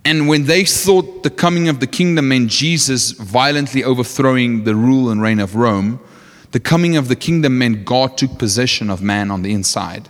And 0.05 0.27
when 0.27 0.47
they 0.47 0.65
thought 0.65 1.23
the 1.23 1.31
coming 1.31 1.69
of 1.69 1.79
the 1.79 1.87
kingdom 1.87 2.29
meant 2.29 2.50
Jesus 2.50 3.12
violently 3.12 3.85
overthrowing 3.85 4.65
the 4.65 4.75
rule 4.75 5.11
and 5.11 5.23
reign 5.23 5.39
of 5.39 5.55
Rome, 5.55 6.00
the 6.50 6.61
coming 6.61 6.97
of 6.97 7.07
the 7.07 7.15
kingdom 7.15 7.59
meant 7.59 7.85
God 7.85 8.19
took 8.19 8.39
possession 8.39 8.91
of 8.91 9.00
man 9.00 9.31
on 9.31 9.43
the 9.43 9.53
inside 9.53 10.09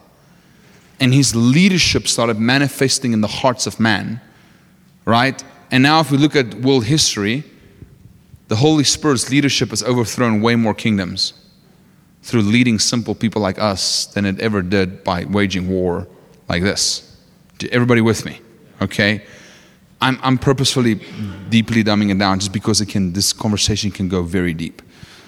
and 1.00 1.14
his 1.14 1.34
leadership 1.34 2.06
started 2.06 2.38
manifesting 2.38 3.12
in 3.12 3.22
the 3.22 3.26
hearts 3.26 3.66
of 3.66 3.80
man, 3.80 4.20
right? 5.06 5.42
And 5.70 5.82
now, 5.82 6.00
if 6.00 6.10
we 6.10 6.18
look 6.18 6.36
at 6.36 6.54
world 6.56 6.84
history, 6.84 7.42
the 8.50 8.56
Holy 8.56 8.82
Spirit's 8.82 9.30
leadership 9.30 9.70
has 9.70 9.80
overthrown 9.84 10.40
way 10.40 10.56
more 10.56 10.74
kingdoms 10.74 11.34
through 12.22 12.42
leading 12.42 12.80
simple 12.80 13.14
people 13.14 13.40
like 13.40 13.60
us 13.60 14.06
than 14.06 14.26
it 14.26 14.40
ever 14.40 14.60
did 14.60 15.04
by 15.04 15.24
waging 15.24 15.68
war 15.68 16.08
like 16.48 16.60
this. 16.60 17.16
Everybody 17.70 18.00
with 18.00 18.24
me? 18.26 18.40
Okay? 18.82 19.22
I'm, 20.00 20.18
I'm 20.20 20.36
purposefully 20.36 21.00
deeply 21.48 21.84
dumbing 21.84 22.10
it 22.10 22.18
down 22.18 22.40
just 22.40 22.52
because 22.52 22.80
it 22.80 22.86
can, 22.86 23.12
this 23.12 23.32
conversation 23.32 23.92
can 23.92 24.08
go 24.08 24.24
very 24.24 24.52
deep. 24.52 24.82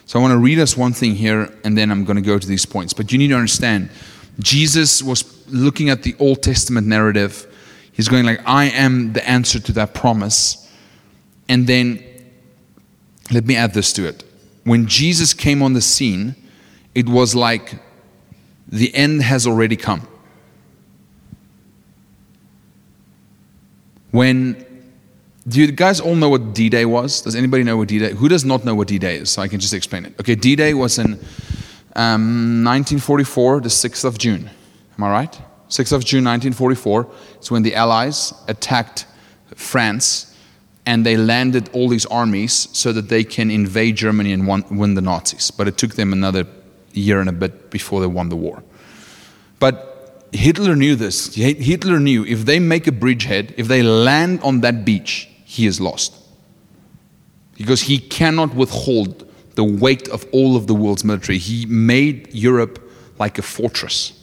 So 0.05 0.19
I 0.19 0.23
want 0.23 0.33
to 0.33 0.39
read 0.39 0.59
us 0.59 0.77
one 0.77 0.93
thing 0.93 1.15
here 1.15 1.49
and 1.63 1.79
then 1.79 1.93
I'm 1.93 2.05
going 2.05 2.17
to 2.17 2.23
go 2.23 2.41
to 2.41 2.47
these 2.49 2.67
points. 2.67 2.93
But 2.93 3.13
you 3.13 3.19
need 3.19 3.29
to 3.29 3.37
understand 3.37 3.89
Jesus 4.41 5.01
was 5.01 5.47
looking 5.47 5.91
at 5.91 6.03
the 6.03 6.17
Old 6.19 6.43
Testament 6.43 6.89
narrative. 6.89 7.47
He's 7.93 8.09
going 8.09 8.27
like, 8.27 8.41
I 8.47 8.65
am 8.65 9.13
the 9.13 9.25
answer 9.29 9.61
to 9.61 9.73
that 9.75 9.95
promise. 9.95 10.69
And 11.49 11.69
then 11.69 12.03
let 13.31 13.45
me 13.45 13.57
add 13.57 13.75
this 13.75 13.93
to 13.95 14.07
it. 14.07 14.25
When 14.65 14.87
Jesus 14.87 15.35
came 15.35 15.63
on 15.63 15.73
the 15.73 15.81
scene, 15.81 16.35
it 16.95 17.09
was 17.09 17.35
like 17.35 17.79
the 18.69 18.95
end 18.95 19.23
has 19.23 19.47
already 19.47 19.77
come. 19.77 20.07
When 24.11 24.67
do 25.49 25.61
you 25.61 25.73
guys 25.73 26.01
all 26.01 26.15
know 26.15 26.29
what 26.29 26.55
D 26.55 26.69
Day 26.69 26.85
was? 26.85 27.23
Does 27.23 27.35
anybody 27.35 27.65
know 27.65 27.77
what 27.77 27.89
D 27.89 27.99
Day? 27.99 28.13
Who 28.13 28.29
does 28.29 28.45
not 28.45 28.65
know 28.65 28.75
what 28.75 28.89
D 28.89 28.99
Day 28.99 29.17
is? 29.17 29.31
So 29.31 29.43
I 29.43 29.49
can 29.49 29.59
just 29.59 29.75
explain 29.75 30.05
it. 30.05 30.15
Okay, 30.21 30.35
D 30.35 30.55
Day 30.55 30.75
was 30.75 30.99
in 30.99 31.15
um, 31.97 32.65
1944, 32.65 33.61
the 33.61 33.69
6th 33.69 34.05
of 34.05 34.19
June. 34.19 34.49
Am 34.97 35.05
I 35.05 35.11
right? 35.11 35.41
6th 35.69 35.93
of 35.93 36.05
June 36.05 36.25
1944 36.25 37.11
It's 37.37 37.51
when 37.51 37.63
the 37.63 37.75
Allies 37.75 38.35
attacked 38.47 39.07
France 39.55 40.32
and 40.85 41.07
they 41.07 41.17
landed 41.17 41.71
all 41.73 41.89
these 41.89 42.07
armies 42.07 42.69
so 42.73 42.93
that 42.93 43.09
they 43.09 43.25
can 43.25 43.51
invade 43.51 43.97
Germany 43.97 44.33
and 44.33 44.47
win 44.71 44.95
the 44.95 45.01
Nazis. 45.01 45.51
But 45.51 45.69
it 45.69 45.79
took 45.79 45.95
them 45.95 46.13
another 46.13 46.47
year 46.93 47.21
and 47.21 47.29
a 47.29 47.33
bit 47.33 47.71
before 47.71 48.01
they 48.01 48.07
won 48.07 48.29
the 48.29 48.37
war. 48.37 48.63
But 49.59 50.27
Hitler 50.33 50.75
knew 50.75 50.97
this. 50.97 51.35
Hitler 51.35 52.01
knew 52.01 52.25
if 52.25 52.45
they 52.47 52.59
make 52.59 52.87
a 52.87 52.93
bridgehead, 52.93 53.55
if 53.57 53.69
they 53.69 53.83
land 53.83 54.41
on 54.43 54.61
that 54.63 54.85
beach, 54.85 55.29
he 55.45 55.67
is 55.67 55.81
lost. 55.81 56.17
Because 57.57 57.83
he 57.83 57.99
cannot 57.99 58.55
withhold 58.55 59.29
the 59.55 59.65
weight 59.65 60.09
of 60.09 60.27
all 60.33 60.57
of 60.57 60.67
the 60.67 60.75
world's 60.75 61.05
military. 61.05 61.39
He 61.39 61.67
made 61.67 62.33
Europe 62.35 62.83
like 63.19 63.39
a 63.39 63.43
fortress. 63.43 64.19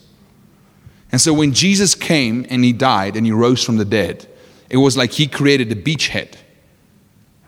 And 1.12 1.20
so 1.20 1.32
when 1.32 1.54
Jesus 1.54 1.94
came 1.94 2.44
and 2.50 2.64
he 2.64 2.72
died 2.72 3.16
and 3.16 3.24
he 3.24 3.32
rose 3.32 3.64
from 3.64 3.78
the 3.78 3.84
dead, 3.84 4.26
it 4.68 4.76
was 4.76 4.96
like 4.96 5.12
he 5.12 5.26
created 5.26 5.72
a 5.72 5.74
beachhead. 5.74 6.34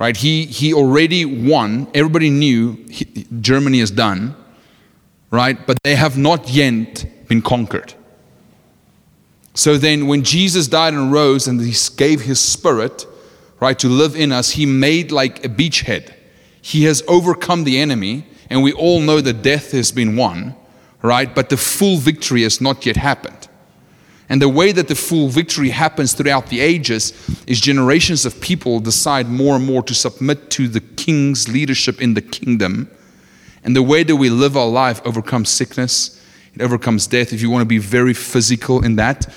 Right? 0.03 0.17
He, 0.17 0.47
he 0.47 0.75
already 0.75 1.25
won. 1.25 1.87
Everybody 1.95 2.29
knew 2.29 2.73
he, 2.91 3.27
Germany 3.41 3.79
is 3.79 3.91
done. 3.91 4.35
Right? 5.31 5.65
But 5.67 5.79
they 5.85 5.95
have 5.95 6.19
not 6.19 6.49
yet 6.49 7.07
been 7.29 7.41
conquered. 7.41 7.95
So 9.55 9.79
then, 9.79 10.07
when 10.09 10.25
Jesus 10.25 10.67
died 10.67 10.95
and 10.95 11.13
rose 11.13 11.47
and 11.47 11.61
he 11.61 11.75
gave 11.97 12.23
his 12.23 12.41
spirit, 12.41 13.07
right, 13.61 13.79
to 13.79 13.89
live 13.89 14.17
in 14.17 14.33
us, 14.33 14.51
he 14.51 14.67
made 14.67 15.13
like 15.13 15.45
a 15.45 15.49
beachhead 15.49 16.13
he 16.63 16.85
has 16.85 17.03
overcome 17.09 17.65
the 17.65 17.79
enemy, 17.79 18.25
and 18.49 18.63
we 18.63 18.73
all 18.73 19.01
know 19.01 19.21
that 19.21 19.43
death 19.43 19.73
has 19.73 19.91
been 19.91 20.17
won, 20.17 20.55
right? 21.03 21.35
But 21.35 21.51
the 21.51 21.57
full 21.57 21.99
victory 21.99 22.45
has 22.45 22.61
not 22.61 22.87
yet 22.87 22.97
happened. 22.97 23.42
And 24.33 24.41
the 24.41 24.49
way 24.49 24.73
that 24.73 24.89
the 24.89 24.95
full 24.95 25.29
victory 25.29 25.69
happens 25.69 26.15
throughout 26.15 26.47
the 26.47 26.61
ages 26.61 27.13
is 27.47 27.61
generations 27.61 28.25
of 28.25 28.41
people 28.41 28.81
decide 28.81 29.29
more 29.29 29.57
and 29.57 29.67
more 29.67 29.83
to 29.83 29.93
submit 29.93 30.49
to 30.53 30.69
the 30.69 30.81
king's 30.81 31.51
leadership 31.51 32.01
in 32.01 32.15
the 32.15 32.23
kingdom. 32.23 32.91
And 33.63 33.77
the 33.77 33.83
way 33.83 34.05
that 34.05 34.17
we 34.17 34.31
live 34.31 34.57
our 34.57 34.71
life 34.71 35.03
overcomes 35.05 35.51
sickness, 35.51 36.19
it 36.55 36.63
overcomes 36.63 37.07
death. 37.07 37.35
If 37.35 37.43
you 37.43 37.51
want 37.51 37.61
to 37.61 37.67
be 37.67 37.77
very 37.77 38.15
physical 38.15 38.83
in 38.83 38.97
that, 38.97 39.31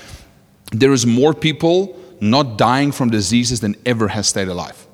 there 0.72 0.94
is 0.94 1.04
more 1.04 1.34
people 1.34 2.00
not 2.18 2.56
dying 2.56 2.90
from 2.90 3.10
diseases 3.10 3.60
than 3.60 3.76
ever 3.84 4.08
has 4.08 4.28
stayed 4.28 4.48
alive. 4.48 4.86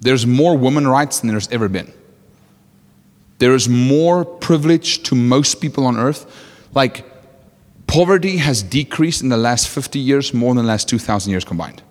There's 0.00 0.26
more 0.26 0.58
women 0.58 0.88
rights 0.88 1.20
than 1.20 1.30
there's 1.30 1.48
ever 1.52 1.68
been. 1.68 1.92
There 3.38 3.54
is 3.54 3.68
more 3.68 4.24
privilege 4.24 5.04
to 5.04 5.14
most 5.14 5.60
people 5.60 5.86
on 5.86 5.96
earth 5.96 6.46
like, 6.78 7.04
poverty 7.88 8.36
has 8.36 8.62
decreased 8.62 9.20
in 9.20 9.30
the 9.30 9.36
last 9.36 9.68
50 9.68 9.98
years 9.98 10.32
more 10.32 10.54
than 10.54 10.64
the 10.64 10.68
last 10.68 10.88
2,000 10.88 11.28
years 11.28 11.44
combined. 11.44 11.82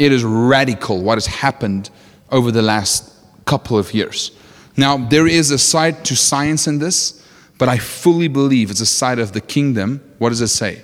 It 0.00 0.10
is 0.10 0.24
radical 0.24 1.00
what 1.00 1.14
has 1.14 1.26
happened 1.26 1.90
over 2.32 2.50
the 2.50 2.60
last 2.60 3.08
couple 3.44 3.78
of 3.78 3.94
years. 3.94 4.32
Now, 4.76 4.96
there 4.96 5.28
is 5.28 5.52
a 5.52 5.58
side 5.58 6.04
to 6.06 6.16
science 6.16 6.66
in 6.66 6.80
this, 6.80 7.24
but 7.56 7.68
I 7.68 7.78
fully 7.78 8.26
believe 8.26 8.68
it's 8.68 8.80
a 8.80 8.86
side 9.00 9.20
of 9.20 9.30
the 9.30 9.40
kingdom. 9.40 10.02
What 10.18 10.30
does 10.30 10.40
it 10.40 10.48
say? 10.48 10.82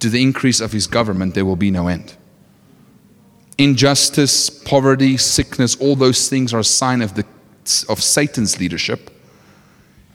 To 0.00 0.08
the 0.08 0.20
increase 0.20 0.60
of 0.60 0.72
his 0.72 0.88
government, 0.88 1.36
there 1.36 1.44
will 1.44 1.54
be 1.54 1.70
no 1.70 1.86
end. 1.86 2.16
Injustice, 3.56 4.50
poverty, 4.50 5.16
sickness, 5.16 5.76
all 5.76 5.94
those 5.94 6.28
things 6.28 6.52
are 6.52 6.58
a 6.58 6.64
sign 6.64 7.02
of, 7.02 7.14
the, 7.14 7.24
of 7.88 8.02
Satan's 8.02 8.58
leadership. 8.58 9.13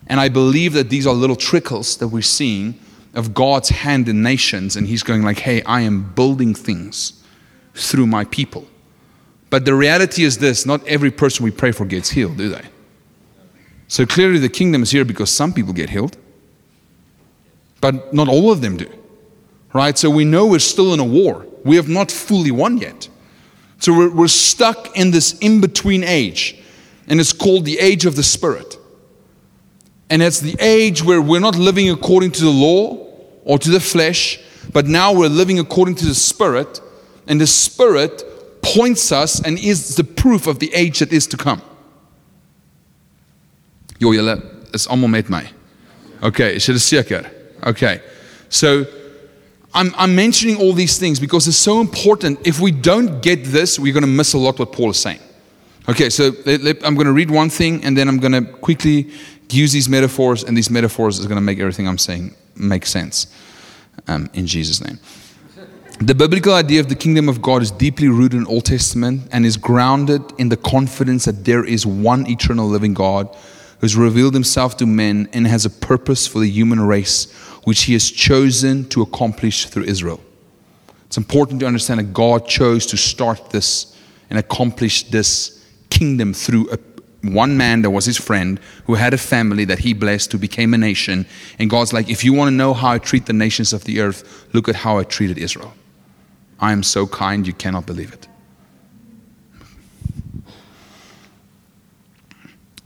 And 0.09 0.19
I 0.19 0.27
believe 0.27 0.73
that 0.73 0.89
these 0.89 1.05
are 1.05 1.13
little 1.13 1.35
trickles 1.35 1.97
that 1.97 2.07
we're 2.07 2.23
seeing 2.23 2.79
of 3.13 3.33
God's 3.33 3.69
hand 3.69 4.09
in 4.09 4.21
nations. 4.23 4.75
And 4.75 4.87
He's 4.87 5.03
going 5.03 5.23
like, 5.23 5.39
hey, 5.39 5.61
I 5.63 5.81
am 5.81 6.11
building 6.13 6.55
things 6.55 7.23
through 7.75 8.07
my 8.07 8.25
people. 8.25 8.67
But 9.49 9.65
the 9.65 9.73
reality 9.73 10.23
is 10.23 10.37
this 10.39 10.65
not 10.65 10.85
every 10.87 11.11
person 11.11 11.43
we 11.43 11.51
pray 11.51 11.71
for 11.71 11.85
gets 11.85 12.09
healed, 12.09 12.37
do 12.37 12.49
they? 12.49 12.65
So 13.87 14.05
clearly 14.05 14.39
the 14.39 14.49
kingdom 14.49 14.83
is 14.83 14.91
here 14.91 15.05
because 15.05 15.31
some 15.31 15.53
people 15.53 15.73
get 15.73 15.89
healed, 15.89 16.17
but 17.81 18.13
not 18.13 18.27
all 18.27 18.51
of 18.51 18.61
them 18.61 18.77
do. 18.77 18.89
Right? 19.73 19.97
So 19.97 20.09
we 20.09 20.25
know 20.25 20.47
we're 20.47 20.59
still 20.59 20.93
in 20.93 20.99
a 20.99 21.03
war. 21.03 21.45
We 21.63 21.75
have 21.75 21.89
not 21.89 22.11
fully 22.11 22.51
won 22.51 22.77
yet. 22.77 23.07
So 23.79 23.95
we're, 23.95 24.09
we're 24.09 24.27
stuck 24.27 24.95
in 24.97 25.11
this 25.11 25.37
in 25.39 25.61
between 25.61 26.03
age, 26.03 26.61
and 27.07 27.19
it's 27.19 27.33
called 27.33 27.65
the 27.65 27.79
age 27.79 28.05
of 28.05 28.15
the 28.15 28.23
Spirit. 28.23 28.78
And 30.09 30.21
it's 30.21 30.39
the 30.39 30.55
age 30.59 31.03
where 31.03 31.21
we're 31.21 31.39
not 31.39 31.55
living 31.55 31.89
according 31.89 32.31
to 32.31 32.41
the 32.41 32.49
law 32.49 33.07
or 33.43 33.59
to 33.59 33.69
the 33.69 33.79
flesh, 33.79 34.39
but 34.73 34.85
now 34.85 35.13
we're 35.13 35.29
living 35.29 35.59
according 35.59 35.95
to 35.95 36.05
the 36.05 36.15
Spirit. 36.15 36.81
And 37.27 37.39
the 37.39 37.47
Spirit 37.47 38.23
points 38.61 39.11
us 39.11 39.39
and 39.41 39.57
is 39.59 39.95
the 39.95 40.03
proof 40.03 40.47
of 40.47 40.59
the 40.59 40.73
age 40.73 40.99
that 40.99 41.13
is 41.13 41.27
to 41.27 41.37
come. 41.37 41.61
Is. 44.73 44.87
Okay, 46.23 46.55
is? 46.55 46.71
Okay. 47.63 48.01
So 48.49 48.85
I'm, 49.73 49.93
I'm 49.95 50.15
mentioning 50.15 50.57
all 50.57 50.73
these 50.73 50.97
things 50.97 51.19
because 51.19 51.47
it's 51.47 51.57
so 51.57 51.81
important. 51.81 52.45
If 52.47 52.59
we 52.59 52.71
don't 52.71 53.21
get 53.21 53.43
this, 53.43 53.77
we're 53.77 53.93
going 53.93 54.01
to 54.01 54.07
miss 54.07 54.33
a 54.33 54.37
lot 54.37 54.57
what 54.59 54.71
Paul 54.71 54.89
is 54.89 54.97
saying. 54.97 55.19
Okay, 55.87 56.09
so 56.09 56.31
I'm 56.83 56.95
going 56.95 57.07
to 57.07 57.13
read 57.13 57.31
one 57.31 57.49
thing 57.49 57.83
and 57.83 57.97
then 57.97 58.07
I'm 58.07 58.17
going 58.19 58.31
to 58.31 58.41
quickly 58.41 59.11
use 59.49 59.71
these 59.71 59.89
metaphors, 59.89 60.43
and 60.43 60.55
these 60.55 60.69
metaphors 60.69 61.19
is 61.19 61.25
going 61.25 61.37
to 61.37 61.41
make 61.41 61.59
everything 61.59 61.87
I'm 61.87 61.97
saying 61.97 62.35
make 62.55 62.85
sense 62.85 63.27
um, 64.07 64.29
in 64.33 64.47
Jesus' 64.47 64.83
name. 64.83 64.99
The 66.01 66.15
biblical 66.15 66.53
idea 66.53 66.79
of 66.79 66.87
the 66.87 66.95
kingdom 66.95 67.27
of 67.27 67.41
God 67.41 67.61
is 67.61 67.71
deeply 67.71 68.07
rooted 68.07 68.37
in 68.37 68.43
the 68.45 68.49
Old 68.49 68.65
Testament 68.65 69.27
and 69.33 69.45
is 69.45 69.57
grounded 69.57 70.21
in 70.37 70.47
the 70.47 70.55
confidence 70.55 71.25
that 71.25 71.43
there 71.43 71.65
is 71.65 71.85
one 71.85 72.25
eternal 72.27 72.67
living 72.67 72.93
God 72.93 73.35
who's 73.81 73.97
revealed 73.97 74.33
himself 74.33 74.77
to 74.77 74.85
men 74.85 75.27
and 75.33 75.45
has 75.45 75.65
a 75.65 75.69
purpose 75.69 76.25
for 76.25 76.39
the 76.39 76.49
human 76.49 76.79
race 76.79 77.31
which 77.65 77.83
he 77.83 77.93
has 77.93 78.09
chosen 78.09 78.87
to 78.89 79.01
accomplish 79.01 79.65
through 79.65 79.83
Israel. 79.83 80.21
It's 81.05 81.17
important 81.17 81.59
to 81.61 81.65
understand 81.65 81.99
that 81.99 82.13
God 82.13 82.47
chose 82.47 82.85
to 82.87 82.97
start 82.97 83.49
this 83.49 83.97
and 84.29 84.39
accomplish 84.39 85.03
this 85.03 85.65
kingdom 85.89 86.33
through 86.33 86.69
a 86.69 86.77
one 87.21 87.57
man 87.57 87.81
that 87.81 87.91
was 87.91 88.05
his 88.05 88.17
friend 88.17 88.59
who 88.85 88.95
had 88.95 89.13
a 89.13 89.17
family 89.17 89.65
that 89.65 89.79
he 89.79 89.93
blessed 89.93 90.31
who 90.31 90.37
became 90.37 90.73
a 90.73 90.77
nation. 90.77 91.25
And 91.57 91.69
God's 91.69 91.91
like, 91.91 92.09
if 92.09 92.23
you 92.23 92.33
want 92.33 92.49
to 92.49 92.55
know 92.55 92.73
how 92.73 92.91
I 92.91 92.97
treat 92.97 93.25
the 93.25 93.33
nations 93.33 93.73
of 93.73 93.83
the 93.83 93.99
earth, 93.99 94.47
look 94.53 94.69
at 94.69 94.75
how 94.75 94.97
I 94.97 95.03
treated 95.03 95.37
Israel. 95.37 95.73
I 96.59 96.71
am 96.71 96.83
so 96.83 97.07
kind, 97.07 97.45
you 97.45 97.53
cannot 97.53 97.85
believe 97.85 98.13
it. 98.13 98.27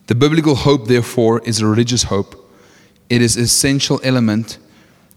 The 0.08 0.16
biblical 0.16 0.56
hope, 0.56 0.88
therefore, 0.88 1.42
is 1.46 1.62
a 1.62 1.66
religious 1.66 2.04
hope. 2.04 2.40
It 3.10 3.22
is 3.22 3.38
an 3.38 3.44
essential 3.44 4.00
element 4.04 4.58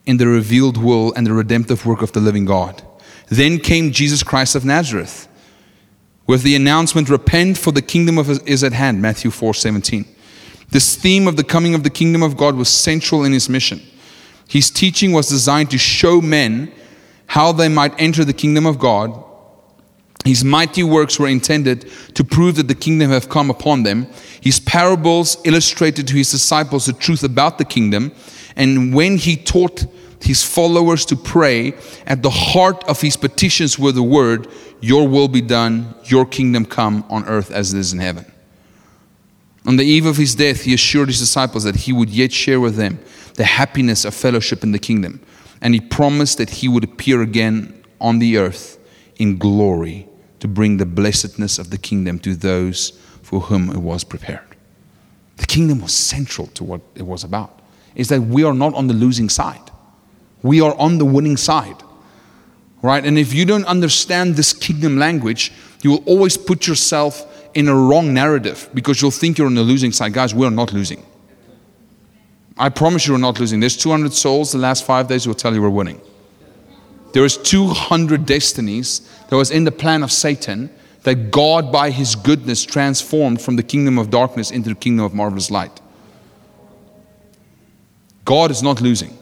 in 0.06 0.18
the 0.18 0.26
revealed 0.26 0.76
will 0.76 1.12
and 1.14 1.26
the 1.26 1.32
redemptive 1.32 1.84
work 1.84 2.02
of 2.02 2.12
the 2.12 2.20
living 2.20 2.44
God. 2.44 2.82
Then 3.28 3.58
came 3.58 3.90
Jesus 3.90 4.22
Christ 4.22 4.54
of 4.54 4.64
Nazareth 4.64 5.28
with 6.26 6.42
the 6.42 6.56
announcement, 6.56 7.08
Repent, 7.08 7.58
for 7.58 7.72
the 7.72 7.82
kingdom 7.82 8.18
of 8.18 8.46
is 8.48 8.64
at 8.64 8.72
hand, 8.72 9.00
Matthew 9.00 9.30
4 9.30 9.54
17. 9.54 10.04
This 10.70 10.96
theme 10.96 11.28
of 11.28 11.36
the 11.36 11.44
coming 11.44 11.74
of 11.74 11.84
the 11.84 11.90
kingdom 11.90 12.22
of 12.22 12.36
God 12.36 12.56
was 12.56 12.68
central 12.68 13.24
in 13.24 13.32
his 13.32 13.48
mission. 13.48 13.80
His 14.48 14.70
teaching 14.70 15.12
was 15.12 15.28
designed 15.28 15.70
to 15.70 15.78
show 15.78 16.20
men 16.20 16.72
how 17.26 17.52
they 17.52 17.68
might 17.68 17.94
enter 18.00 18.24
the 18.24 18.32
kingdom 18.32 18.66
of 18.66 18.78
God. 18.78 19.24
His 20.24 20.44
mighty 20.44 20.82
works 20.82 21.20
were 21.20 21.28
intended 21.28 21.90
to 22.14 22.24
prove 22.24 22.56
that 22.56 22.66
the 22.66 22.74
kingdom 22.74 23.10
have 23.10 23.28
come 23.28 23.48
upon 23.48 23.84
them. 23.84 24.08
His 24.40 24.58
parables 24.58 25.36
illustrated 25.44 26.08
to 26.08 26.14
his 26.14 26.30
disciples 26.30 26.86
the 26.86 26.92
truth 26.92 27.22
about 27.22 27.58
the 27.58 27.64
kingdom. 27.64 28.12
And 28.56 28.92
when 28.92 29.18
he 29.18 29.36
taught 29.36 29.84
his 30.20 30.42
followers 30.42 31.04
to 31.06 31.16
pray, 31.16 31.74
at 32.06 32.22
the 32.22 32.30
heart 32.30 32.82
of 32.84 33.00
his 33.00 33.16
petitions 33.16 33.78
were 33.78 33.92
the 33.92 34.02
word, 34.02 34.48
Your 34.80 35.06
will 35.06 35.28
be 35.28 35.40
done, 35.40 35.94
your 36.04 36.24
kingdom 36.24 36.64
come 36.64 37.04
on 37.08 37.24
earth 37.26 37.50
as 37.50 37.74
it 37.74 37.78
is 37.78 37.92
in 37.92 37.98
heaven. 37.98 38.30
On 39.66 39.76
the 39.76 39.84
eve 39.84 40.06
of 40.06 40.16
his 40.16 40.34
death, 40.34 40.62
he 40.62 40.74
assured 40.74 41.08
his 41.08 41.18
disciples 41.18 41.64
that 41.64 41.76
he 41.76 41.92
would 41.92 42.08
yet 42.08 42.32
share 42.32 42.60
with 42.60 42.76
them 42.76 42.98
the 43.34 43.44
happiness 43.44 44.04
of 44.04 44.14
fellowship 44.14 44.62
in 44.62 44.72
the 44.72 44.78
kingdom. 44.78 45.20
And 45.60 45.74
he 45.74 45.80
promised 45.80 46.38
that 46.38 46.50
he 46.50 46.68
would 46.68 46.84
appear 46.84 47.22
again 47.22 47.82
on 48.00 48.18
the 48.20 48.38
earth 48.38 48.78
in 49.16 49.38
glory 49.38 50.08
to 50.40 50.46
bring 50.46 50.76
the 50.76 50.86
blessedness 50.86 51.58
of 51.58 51.70
the 51.70 51.78
kingdom 51.78 52.18
to 52.20 52.36
those 52.36 52.90
for 53.22 53.40
whom 53.40 53.70
it 53.70 53.78
was 53.78 54.04
prepared. 54.04 54.56
The 55.38 55.46
kingdom 55.46 55.80
was 55.80 55.92
central 55.92 56.46
to 56.48 56.62
what 56.62 56.80
it 56.94 57.02
was 57.02 57.24
about. 57.24 57.60
Is 57.96 58.08
that 58.08 58.20
we 58.20 58.44
are 58.44 58.54
not 58.54 58.74
on 58.74 58.86
the 58.86 58.94
losing 58.94 59.28
side 59.28 59.70
we 60.46 60.60
are 60.60 60.74
on 60.76 60.98
the 60.98 61.04
winning 61.04 61.36
side. 61.36 61.76
Right? 62.82 63.04
And 63.04 63.18
if 63.18 63.34
you 63.34 63.44
don't 63.44 63.64
understand 63.64 64.36
this 64.36 64.52
kingdom 64.52 64.98
language, 64.98 65.52
you 65.82 65.90
will 65.90 66.04
always 66.06 66.36
put 66.36 66.66
yourself 66.66 67.24
in 67.54 67.68
a 67.68 67.74
wrong 67.74 68.12
narrative 68.12 68.68
because 68.74 69.00
you'll 69.00 69.10
think 69.10 69.38
you're 69.38 69.46
on 69.46 69.54
the 69.54 69.62
losing 69.62 69.92
side. 69.92 70.12
Guys, 70.12 70.34
we 70.34 70.46
are 70.46 70.50
not 70.50 70.72
losing. 70.72 71.04
I 72.58 72.68
promise 72.68 73.06
you 73.06 73.14
we're 73.14 73.18
not 73.18 73.38
losing. 73.40 73.60
There's 73.60 73.76
200 73.76 74.12
souls 74.12 74.52
the 74.52 74.58
last 74.58 74.84
five 74.84 75.08
days 75.08 75.26
will 75.26 75.34
tell 75.34 75.54
you 75.54 75.60
we're 75.60 75.68
winning. 75.68 76.00
There 77.12 77.24
is 77.24 77.36
200 77.36 78.26
destinies 78.26 79.00
that 79.28 79.36
was 79.36 79.50
in 79.50 79.64
the 79.64 79.72
plan 79.72 80.02
of 80.02 80.12
Satan 80.12 80.70
that 81.02 81.30
God, 81.30 81.70
by 81.70 81.90
his 81.90 82.14
goodness, 82.14 82.64
transformed 82.64 83.40
from 83.40 83.56
the 83.56 83.62
kingdom 83.62 83.98
of 83.98 84.10
darkness 84.10 84.50
into 84.50 84.70
the 84.70 84.74
kingdom 84.74 85.04
of 85.04 85.14
marvelous 85.14 85.50
light. 85.50 85.80
God 88.24 88.50
is 88.50 88.62
not 88.62 88.80
losing. 88.80 89.15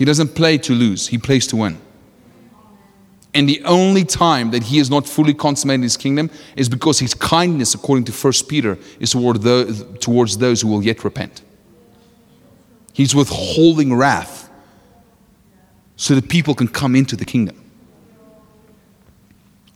He 0.00 0.06
doesn't 0.06 0.34
play 0.34 0.56
to 0.56 0.72
lose, 0.72 1.08
he 1.08 1.18
plays 1.18 1.46
to 1.48 1.56
win. 1.56 1.78
And 3.34 3.46
the 3.46 3.62
only 3.64 4.02
time 4.02 4.50
that 4.52 4.62
he 4.62 4.78
is 4.78 4.88
not 4.88 5.06
fully 5.06 5.34
consummated 5.34 5.82
his 5.82 5.98
kingdom 5.98 6.30
is 6.56 6.70
because 6.70 7.00
his 7.00 7.12
kindness, 7.12 7.74
according 7.74 8.06
to 8.06 8.12
1 8.12 8.32
Peter, 8.48 8.78
is 8.98 9.10
toward 9.10 9.42
those, 9.42 9.84
towards 9.98 10.38
those 10.38 10.62
who 10.62 10.68
will 10.68 10.82
yet 10.82 11.04
repent. 11.04 11.42
He's 12.94 13.14
withholding 13.14 13.92
wrath 13.92 14.48
so 15.96 16.14
that 16.14 16.30
people 16.30 16.54
can 16.54 16.68
come 16.68 16.96
into 16.96 17.14
the 17.14 17.26
kingdom. 17.26 17.62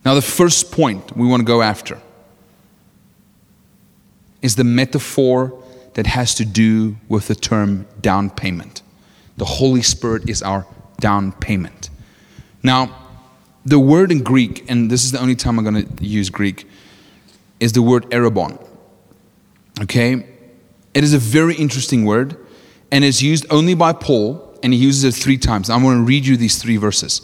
Now, 0.06 0.14
the 0.14 0.22
first 0.22 0.72
point 0.72 1.14
we 1.14 1.26
want 1.26 1.40
to 1.40 1.44
go 1.44 1.60
after 1.60 2.00
is 4.40 4.56
the 4.56 4.64
metaphor 4.64 5.62
that 5.92 6.06
has 6.06 6.34
to 6.36 6.46
do 6.46 6.96
with 7.10 7.28
the 7.28 7.34
term 7.34 7.86
down 8.00 8.30
payment. 8.30 8.80
The 9.36 9.44
Holy 9.44 9.82
Spirit 9.82 10.28
is 10.28 10.42
our 10.42 10.66
down 11.00 11.32
payment. 11.32 11.90
Now, 12.62 12.96
the 13.64 13.78
word 13.78 14.12
in 14.12 14.22
Greek, 14.22 14.68
and 14.70 14.90
this 14.90 15.04
is 15.04 15.12
the 15.12 15.20
only 15.20 15.34
time 15.34 15.58
I'm 15.58 15.64
going 15.64 15.86
to 15.86 16.04
use 16.04 16.30
Greek, 16.30 16.68
is 17.60 17.72
the 17.72 17.82
word 17.82 18.04
arrabon. 18.10 18.64
Okay? 19.82 20.26
It 20.92 21.02
is 21.02 21.14
a 21.14 21.18
very 21.18 21.54
interesting 21.54 22.04
word, 22.04 22.36
and 22.92 23.04
is 23.04 23.22
used 23.22 23.46
only 23.50 23.74
by 23.74 23.92
Paul, 23.92 24.58
and 24.62 24.72
he 24.72 24.78
uses 24.78 25.04
it 25.04 25.20
three 25.20 25.38
times. 25.38 25.68
I'm 25.68 25.82
going 25.82 25.98
to 25.98 26.04
read 26.04 26.24
you 26.24 26.36
these 26.36 26.60
three 26.62 26.76
verses. 26.76 27.22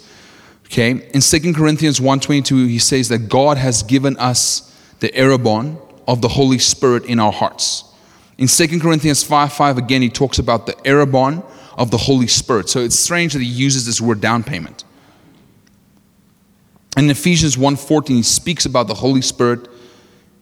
Okay, 0.65 0.91
in 1.13 1.19
2 1.19 1.53
Corinthians 1.53 1.99
1:22, 1.99 2.69
he 2.69 2.79
says 2.79 3.09
that 3.09 3.27
God 3.27 3.57
has 3.57 3.83
given 3.83 4.15
us 4.17 4.73
the 4.99 5.09
arrabon 5.09 5.77
of 6.07 6.21
the 6.21 6.29
Holy 6.29 6.59
Spirit 6.59 7.03
in 7.05 7.19
our 7.19 7.31
hearts. 7.31 7.83
In 8.37 8.47
2 8.47 8.79
Corinthians 8.79 9.23
5 9.23 9.51
5, 9.51 9.77
again, 9.77 10.01
he 10.01 10.09
talks 10.09 10.39
about 10.39 10.65
the 10.65 10.73
arrabon 10.85 11.43
of 11.77 11.91
the 11.91 11.97
Holy 11.97 12.27
Spirit. 12.27 12.69
So 12.69 12.79
it's 12.79 12.97
strange 12.97 13.33
that 13.33 13.41
he 13.41 13.47
uses 13.47 13.85
this 13.85 14.01
word 14.01 14.21
down 14.21 14.43
payment. 14.43 14.83
In 16.97 17.09
Ephesians 17.09 17.57
1:14, 17.57 18.17
he 18.17 18.23
speaks 18.23 18.65
about 18.65 18.87
the 18.87 18.95
Holy 18.95 19.21
Spirit 19.21 19.67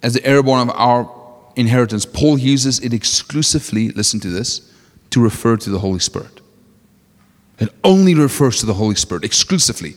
as 0.02 0.14
the 0.14 0.22
arrabon 0.22 0.64
of 0.64 0.70
our 0.76 1.10
inheritance. 1.56 2.06
Paul 2.06 2.40
uses 2.40 2.80
it 2.80 2.94
exclusively, 2.94 3.90
listen 3.90 4.20
to 4.22 4.30
this, 4.30 4.62
to 5.12 5.22
refer 5.22 5.58
to 5.58 5.70
the 5.70 5.80
Holy 5.80 6.00
Spirit. 6.00 6.42
It 7.60 7.70
only 7.84 8.16
refers 8.16 8.60
to 8.62 8.66
the 8.66 8.76
Holy 8.76 8.96
Spirit 8.96 9.24
exclusively. 9.24 9.96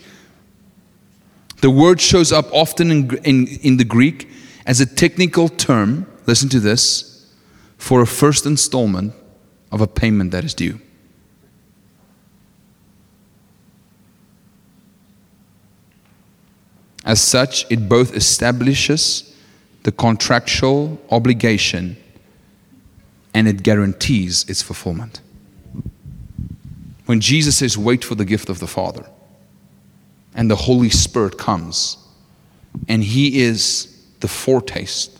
The 1.61 1.71
word 1.71 2.01
shows 2.01 2.33
up 2.33 2.53
often 2.53 2.91
in, 2.91 3.17
in, 3.25 3.47
in 3.47 3.77
the 3.77 3.85
Greek 3.85 4.29
as 4.67 4.81
a 4.81 4.87
technical 4.87 5.49
term, 5.49 6.07
listen 6.27 6.49
to 6.51 6.61
this, 6.61 7.33
for 7.79 8.03
a 8.03 8.07
first 8.07 8.47
installment 8.47 9.15
of 9.71 9.81
a 9.81 9.87
payment 9.87 10.33
that 10.33 10.45
is 10.45 10.55
due. 10.55 10.81
As 17.05 17.21
such, 17.21 17.71
it 17.71 17.89
both 17.89 18.15
establishes 18.15 19.35
the 19.83 19.93
contractual 19.93 21.01
obligation 21.11 21.97
and 23.35 23.49
it 23.49 23.63
guarantees 23.63 24.49
its 24.49 24.63
fulfillment. 24.63 25.21
When 27.07 27.21
Jesus 27.21 27.57
says, 27.57 27.77
Wait 27.77 28.05
for 28.05 28.15
the 28.15 28.25
gift 28.25 28.49
of 28.49 28.61
the 28.61 28.67
Father, 28.67 29.05
and 30.35 30.51
the 30.51 30.57
Holy 30.57 30.91
Spirit 30.91 31.39
comes, 31.39 31.97
and 32.89 33.03
He 33.03 33.41
is 33.41 33.89
the 34.21 34.29
foretaste, 34.29 35.19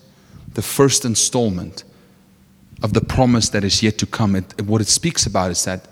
the 0.55 0.63
first 0.63 1.05
installment 1.05 1.85
of 2.83 2.93
the 2.93 3.01
promise 3.01 3.49
that 3.51 3.65
is 3.65 3.83
yet 3.83 3.99
to 3.99 4.07
come. 4.07 4.37
It, 4.37 4.63
what 4.63 4.81
it 4.81 4.89
speaks 4.89 5.27
about 5.27 5.51
is 5.51 5.65
that 5.65 5.87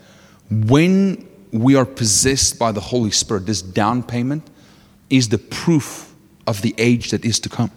when 0.49 1.27
we 1.51 1.75
are 1.75 1.85
possessed 1.85 2.57
by 2.57 2.71
the 2.71 2.81
Holy 2.81 3.11
Spirit, 3.11 3.45
this 3.45 3.61
down 3.61 4.03
payment 4.03 4.49
is 5.11 5.29
the 5.29 5.37
proof 5.37 6.13
of 6.47 6.61
the 6.61 6.73
age 6.77 7.11
that 7.11 7.23
is 7.25 7.39
to 7.41 7.49
come. 7.49 7.71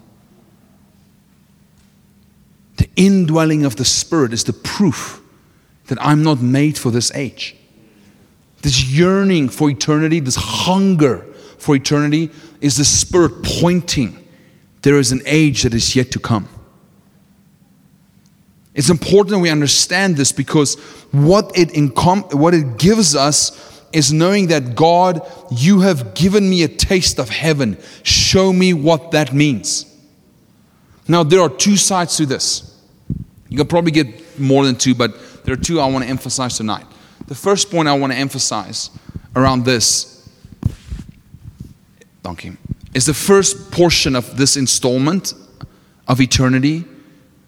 The 2.76 2.88
indwelling 2.96 3.64
of 3.64 3.76
the 3.76 3.84
Spirit 3.84 4.32
is 4.32 4.44
the 4.44 4.52
proof 4.52 5.20
that 5.86 5.98
I'm 6.00 6.22
not 6.22 6.40
made 6.40 6.78
for 6.78 6.90
this 6.90 7.12
age. 7.14 7.56
This 8.62 8.84
yearning 8.84 9.50
for 9.50 9.68
eternity, 9.68 10.20
this 10.20 10.36
hunger 10.36 11.18
for 11.58 11.76
eternity, 11.76 12.30
is 12.60 12.76
the 12.76 12.84
Spirit 12.84 13.42
pointing 13.42 14.26
there 14.82 14.98
is 14.98 15.12
an 15.12 15.22
age 15.26 15.62
that 15.62 15.74
is 15.74 15.96
yet 15.96 16.10
to 16.12 16.18
come. 16.18 16.48
It's 18.74 18.90
important 18.90 19.40
we 19.40 19.50
understand 19.50 20.16
this 20.16 20.32
because 20.32 20.74
what 21.12 21.56
it, 21.56 21.70
incom- 21.70 22.34
what 22.34 22.54
it 22.54 22.76
gives 22.76 23.14
us 23.14 23.73
is 23.94 24.12
knowing 24.12 24.48
that 24.48 24.74
God, 24.74 25.22
you 25.50 25.80
have 25.80 26.14
given 26.14 26.50
me 26.50 26.64
a 26.64 26.68
taste 26.68 27.18
of 27.18 27.28
heaven. 27.28 27.78
Show 28.02 28.52
me 28.52 28.74
what 28.74 29.12
that 29.12 29.32
means. 29.32 29.86
Now, 31.06 31.22
there 31.22 31.40
are 31.40 31.48
two 31.48 31.76
sides 31.76 32.16
to 32.16 32.26
this. 32.26 32.82
You 33.48 33.56
can 33.56 33.66
probably 33.66 33.92
get 33.92 34.38
more 34.38 34.64
than 34.64 34.74
two, 34.74 34.94
but 34.94 35.44
there 35.44 35.54
are 35.54 35.58
two 35.58 35.78
I 35.78 35.86
want 35.86 36.04
to 36.04 36.10
emphasize 36.10 36.56
tonight. 36.56 36.86
The 37.28 37.34
first 37.34 37.70
point 37.70 37.88
I 37.88 37.94
want 37.94 38.12
to 38.12 38.18
emphasize 38.18 38.90
around 39.36 39.64
this, 39.64 40.28
donkey, 42.22 42.56
is 42.94 43.06
the 43.06 43.14
first 43.14 43.70
portion 43.70 44.16
of 44.16 44.36
this 44.36 44.56
installment 44.56 45.34
of 46.08 46.20
eternity 46.20 46.84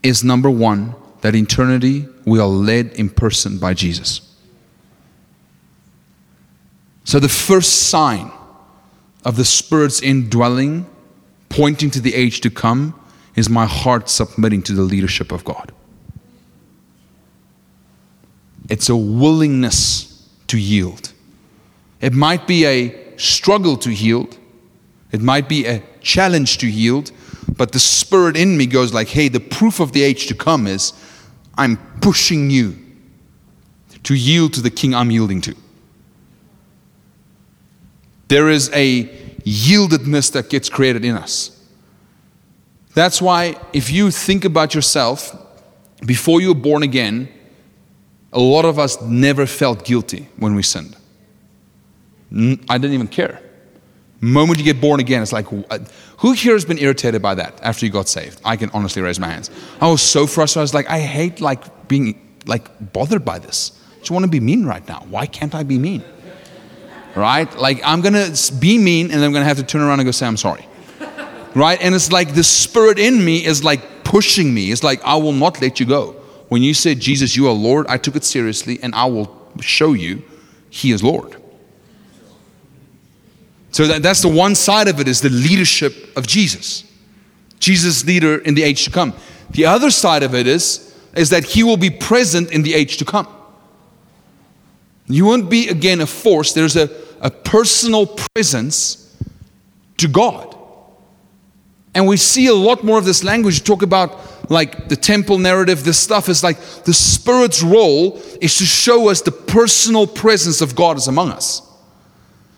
is 0.02 0.22
number 0.22 0.50
one, 0.50 0.94
that 1.22 1.34
eternity 1.34 2.06
we 2.24 2.38
are 2.38 2.46
led 2.46 2.92
in 2.92 3.10
person 3.10 3.58
by 3.58 3.74
Jesus. 3.74 4.25
So 7.06 7.20
the 7.20 7.28
first 7.28 7.88
sign 7.88 8.32
of 9.24 9.36
the 9.36 9.44
Spirit's 9.44 10.02
indwelling, 10.02 10.86
pointing 11.48 11.88
to 11.92 12.00
the 12.00 12.12
age 12.12 12.40
to 12.40 12.50
come, 12.50 12.94
is 13.36 13.48
my 13.48 13.64
heart 13.64 14.10
submitting 14.10 14.60
to 14.64 14.72
the 14.72 14.82
leadership 14.82 15.30
of 15.30 15.44
God. 15.44 15.70
It's 18.68 18.88
a 18.88 18.96
willingness 18.96 20.28
to 20.48 20.58
yield. 20.58 21.12
It 22.00 22.12
might 22.12 22.48
be 22.48 22.66
a 22.66 23.16
struggle 23.16 23.76
to 23.78 23.92
yield. 23.92 24.36
It 25.12 25.22
might 25.22 25.48
be 25.48 25.64
a 25.64 25.84
challenge 26.00 26.58
to 26.58 26.66
yield, 26.66 27.12
but 27.56 27.70
the 27.70 27.78
spirit 27.78 28.36
in 28.36 28.56
me 28.56 28.66
goes 28.66 28.92
like, 28.92 29.10
"Hey, 29.10 29.28
the 29.28 29.38
proof 29.38 29.78
of 29.78 29.92
the 29.92 30.02
age 30.02 30.26
to 30.26 30.34
come 30.34 30.66
is 30.66 30.92
I'm 31.56 31.78
pushing 32.00 32.50
you 32.50 32.76
to 34.02 34.14
yield 34.14 34.54
to 34.54 34.60
the 34.60 34.70
king 34.70 34.92
I'm 34.92 35.12
yielding 35.12 35.40
to." 35.42 35.54
There 38.28 38.48
is 38.48 38.70
a 38.72 39.04
yieldedness 39.44 40.32
that 40.32 40.50
gets 40.50 40.68
created 40.68 41.04
in 41.04 41.16
us. 41.16 41.52
That's 42.94 43.20
why 43.22 43.56
if 43.72 43.90
you 43.90 44.10
think 44.10 44.44
about 44.44 44.74
yourself 44.74 45.36
before 46.04 46.40
you 46.40 46.48
were 46.48 46.60
born 46.60 46.82
again, 46.82 47.28
a 48.32 48.40
lot 48.40 48.64
of 48.64 48.78
us 48.78 49.00
never 49.02 49.46
felt 49.46 49.84
guilty 49.84 50.28
when 50.36 50.54
we 50.54 50.62
sinned. 50.62 50.96
I 52.32 52.78
didn't 52.78 52.92
even 52.92 53.08
care. 53.08 53.40
Moment 54.20 54.58
you 54.58 54.64
get 54.64 54.80
born 54.80 54.98
again, 54.98 55.22
it's 55.22 55.32
like, 55.32 55.46
uh, 55.52 55.78
who 56.18 56.32
here 56.32 56.54
has 56.54 56.64
been 56.64 56.78
irritated 56.78 57.20
by 57.20 57.34
that 57.34 57.60
after 57.62 57.84
you 57.84 57.92
got 57.92 58.08
saved? 58.08 58.40
I 58.44 58.56
can 58.56 58.70
honestly 58.72 59.02
raise 59.02 59.20
my 59.20 59.28
hands. 59.28 59.50
I 59.80 59.90
was 59.90 60.02
so 60.02 60.26
frustrated. 60.26 60.60
I 60.60 60.62
was 60.62 60.74
like, 60.74 60.88
I 60.88 61.00
hate 61.00 61.40
like 61.40 61.88
being 61.88 62.38
like 62.46 62.92
bothered 62.92 63.24
by 63.24 63.38
this. 63.38 63.78
I 63.94 63.98
just 63.98 64.10
want 64.10 64.24
to 64.24 64.30
be 64.30 64.40
mean 64.40 64.64
right 64.64 64.86
now. 64.88 65.04
Why 65.10 65.26
can't 65.26 65.54
I 65.54 65.62
be 65.62 65.78
mean? 65.78 66.02
Right? 67.16 67.52
Like 67.56 67.80
I'm 67.82 68.02
gonna 68.02 68.30
be 68.58 68.78
mean, 68.78 69.10
and 69.10 69.24
I'm 69.24 69.32
gonna 69.32 69.46
have 69.46 69.56
to 69.56 69.62
turn 69.62 69.80
around 69.80 70.00
and 70.00 70.06
go 70.06 70.10
say 70.10 70.26
I'm 70.26 70.36
sorry. 70.36 70.66
Right? 71.54 71.80
And 71.80 71.94
it's 71.94 72.12
like 72.12 72.34
the 72.34 72.44
spirit 72.44 72.98
in 72.98 73.24
me 73.24 73.44
is 73.44 73.64
like 73.64 74.04
pushing 74.04 74.52
me. 74.52 74.70
It's 74.70 74.84
like 74.84 75.02
I 75.02 75.16
will 75.16 75.32
not 75.32 75.60
let 75.62 75.80
you 75.80 75.86
go. 75.86 76.12
When 76.48 76.62
you 76.62 76.74
said, 76.74 77.00
Jesus, 77.00 77.34
you 77.34 77.48
are 77.48 77.52
Lord, 77.52 77.86
I 77.88 77.96
took 77.96 78.14
it 78.14 78.24
seriously 78.24 78.78
and 78.82 78.94
I 78.94 79.06
will 79.06 79.34
show 79.60 79.94
you 79.94 80.22
He 80.68 80.92
is 80.92 81.02
Lord. 81.02 81.36
So 83.72 83.86
that, 83.86 84.02
that's 84.02 84.22
the 84.22 84.28
one 84.28 84.54
side 84.54 84.88
of 84.88 85.00
it 85.00 85.08
is 85.08 85.20
the 85.20 85.30
leadership 85.30 86.16
of 86.16 86.26
Jesus. 86.26 86.84
Jesus 87.58 88.04
leader 88.06 88.38
in 88.38 88.54
the 88.54 88.62
age 88.62 88.84
to 88.84 88.90
come. 88.90 89.14
The 89.50 89.66
other 89.66 89.90
side 89.90 90.22
of 90.22 90.34
it 90.34 90.46
is, 90.46 90.94
is 91.14 91.30
that 91.30 91.44
he 91.44 91.62
will 91.62 91.76
be 91.76 91.90
present 91.90 92.52
in 92.52 92.62
the 92.62 92.74
age 92.74 92.98
to 92.98 93.04
come. 93.04 93.26
You 95.08 95.24
won't 95.24 95.48
be 95.48 95.68
again 95.68 96.00
a 96.00 96.06
force. 96.06 96.52
There's 96.52 96.76
a, 96.76 96.88
a 97.20 97.30
personal 97.30 98.06
presence 98.06 99.16
to 99.98 100.08
God. 100.08 100.56
And 101.94 102.06
we 102.06 102.18
see 102.18 102.46
a 102.46 102.54
lot 102.54 102.84
more 102.84 102.98
of 102.98 103.04
this 103.04 103.24
language. 103.24 103.64
talk 103.64 103.82
about 103.82 104.50
like 104.50 104.88
the 104.88 104.96
temple 104.96 105.38
narrative. 105.38 105.84
This 105.84 105.98
stuff 105.98 106.28
is 106.28 106.42
like 106.42 106.60
the 106.84 106.92
Spirit's 106.92 107.62
role 107.62 108.20
is 108.40 108.58
to 108.58 108.64
show 108.64 109.08
us 109.08 109.22
the 109.22 109.32
personal 109.32 110.06
presence 110.06 110.60
of 110.60 110.76
God 110.76 110.98
is 110.98 111.08
among 111.08 111.30
us. 111.30 111.62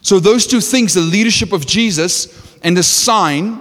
So, 0.01 0.19
those 0.19 0.47
two 0.47 0.61
things, 0.61 0.95
the 0.95 1.01
leadership 1.01 1.53
of 1.53 1.67
Jesus 1.67 2.57
and 2.63 2.77
the 2.77 2.83
sign 2.83 3.61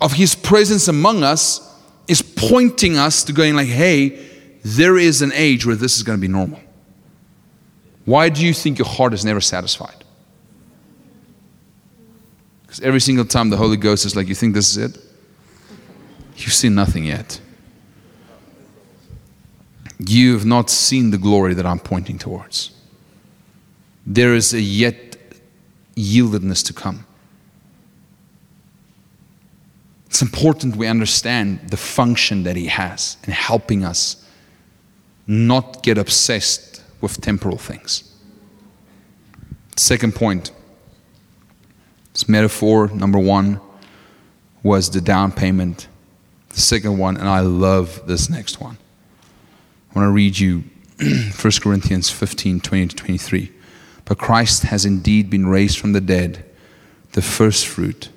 of 0.00 0.12
his 0.12 0.34
presence 0.34 0.88
among 0.88 1.22
us, 1.22 1.64
is 2.06 2.22
pointing 2.22 2.96
us 2.96 3.24
to 3.24 3.32
going 3.32 3.54
like, 3.54 3.68
hey, 3.68 4.24
there 4.64 4.96
is 4.96 5.22
an 5.22 5.32
age 5.34 5.66
where 5.66 5.76
this 5.76 5.96
is 5.96 6.02
going 6.02 6.18
to 6.18 6.20
be 6.20 6.28
normal. 6.28 6.60
Why 8.08 8.30
do 8.30 8.42
you 8.42 8.54
think 8.54 8.78
your 8.78 8.88
heart 8.88 9.12
is 9.12 9.22
never 9.22 9.38
satisfied? 9.38 10.02
Because 12.62 12.80
every 12.80 13.02
single 13.02 13.26
time 13.26 13.50
the 13.50 13.58
Holy 13.58 13.76
Ghost 13.76 14.06
is 14.06 14.16
like, 14.16 14.28
You 14.28 14.34
think 14.34 14.54
this 14.54 14.70
is 14.70 14.78
it? 14.78 14.98
You've 16.38 16.54
seen 16.54 16.74
nothing 16.74 17.04
yet. 17.04 17.38
You 19.98 20.32
have 20.32 20.46
not 20.46 20.70
seen 20.70 21.10
the 21.10 21.18
glory 21.18 21.52
that 21.52 21.66
I'm 21.66 21.80
pointing 21.80 22.16
towards. 22.16 22.70
There 24.06 24.34
is 24.34 24.54
a 24.54 24.60
yet 24.62 25.18
yieldedness 25.94 26.64
to 26.64 26.72
come. 26.72 27.04
It's 30.06 30.22
important 30.22 30.76
we 30.76 30.86
understand 30.86 31.68
the 31.68 31.76
function 31.76 32.44
that 32.44 32.56
He 32.56 32.68
has 32.68 33.18
in 33.26 33.34
helping 33.34 33.84
us 33.84 34.24
not 35.26 35.82
get 35.82 35.98
obsessed 35.98 36.67
with 37.00 37.20
temporal 37.20 37.58
things. 37.58 38.14
Second 39.76 40.14
point 40.14 40.50
this 42.12 42.28
metaphor, 42.28 42.88
number 42.88 43.18
one, 43.18 43.60
was 44.64 44.90
the 44.90 45.00
down 45.00 45.30
payment. 45.30 45.86
The 46.48 46.60
second 46.60 46.98
one, 46.98 47.16
and 47.16 47.28
I 47.28 47.40
love 47.40 48.02
this 48.06 48.28
next 48.28 48.60
one. 48.60 48.76
I 49.90 49.98
want 49.98 50.08
to 50.08 50.12
read 50.12 50.36
you 50.36 50.64
1 51.00 51.34
Corinthians 51.62 52.10
15 52.10 52.60
20 52.60 52.86
to 52.88 52.96
23. 52.96 53.52
But 54.04 54.18
Christ 54.18 54.64
has 54.64 54.84
indeed 54.84 55.30
been 55.30 55.46
raised 55.46 55.78
from 55.78 55.92
the 55.92 56.00
dead, 56.00 56.44
the 57.12 57.22
first 57.22 57.68
fruit 57.68 58.08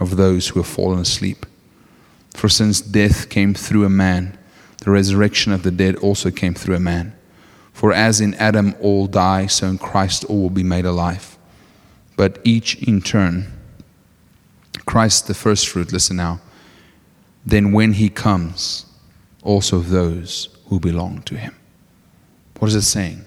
of 0.00 0.16
those 0.16 0.48
who 0.48 0.58
have 0.58 0.66
fallen 0.66 0.98
asleep. 0.98 1.46
For 2.34 2.48
since 2.48 2.80
death 2.80 3.28
came 3.28 3.54
through 3.54 3.84
a 3.84 3.90
man, 3.90 4.36
the 4.78 4.90
resurrection 4.90 5.52
of 5.52 5.62
the 5.62 5.70
dead 5.70 5.94
also 5.96 6.30
came 6.30 6.54
through 6.54 6.74
a 6.74 6.80
man. 6.80 7.14
For 7.80 7.94
as 7.94 8.20
in 8.20 8.34
Adam 8.34 8.74
all 8.78 9.06
die, 9.06 9.46
so 9.46 9.66
in 9.66 9.78
Christ 9.78 10.26
all 10.26 10.42
will 10.42 10.50
be 10.50 10.62
made 10.62 10.84
alive. 10.84 11.38
But 12.14 12.38
each 12.44 12.74
in 12.74 13.00
turn. 13.00 13.50
Christ 14.84 15.28
the 15.28 15.32
first 15.32 15.66
fruit, 15.66 15.90
listen 15.90 16.16
now. 16.16 16.42
Then 17.46 17.72
when 17.72 17.94
he 17.94 18.10
comes, 18.10 18.84
also 19.42 19.78
those 19.78 20.50
who 20.66 20.78
belong 20.78 21.22
to 21.22 21.38
him. 21.38 21.56
What 22.58 22.68
is 22.68 22.74
it 22.74 22.82
saying? 22.82 23.24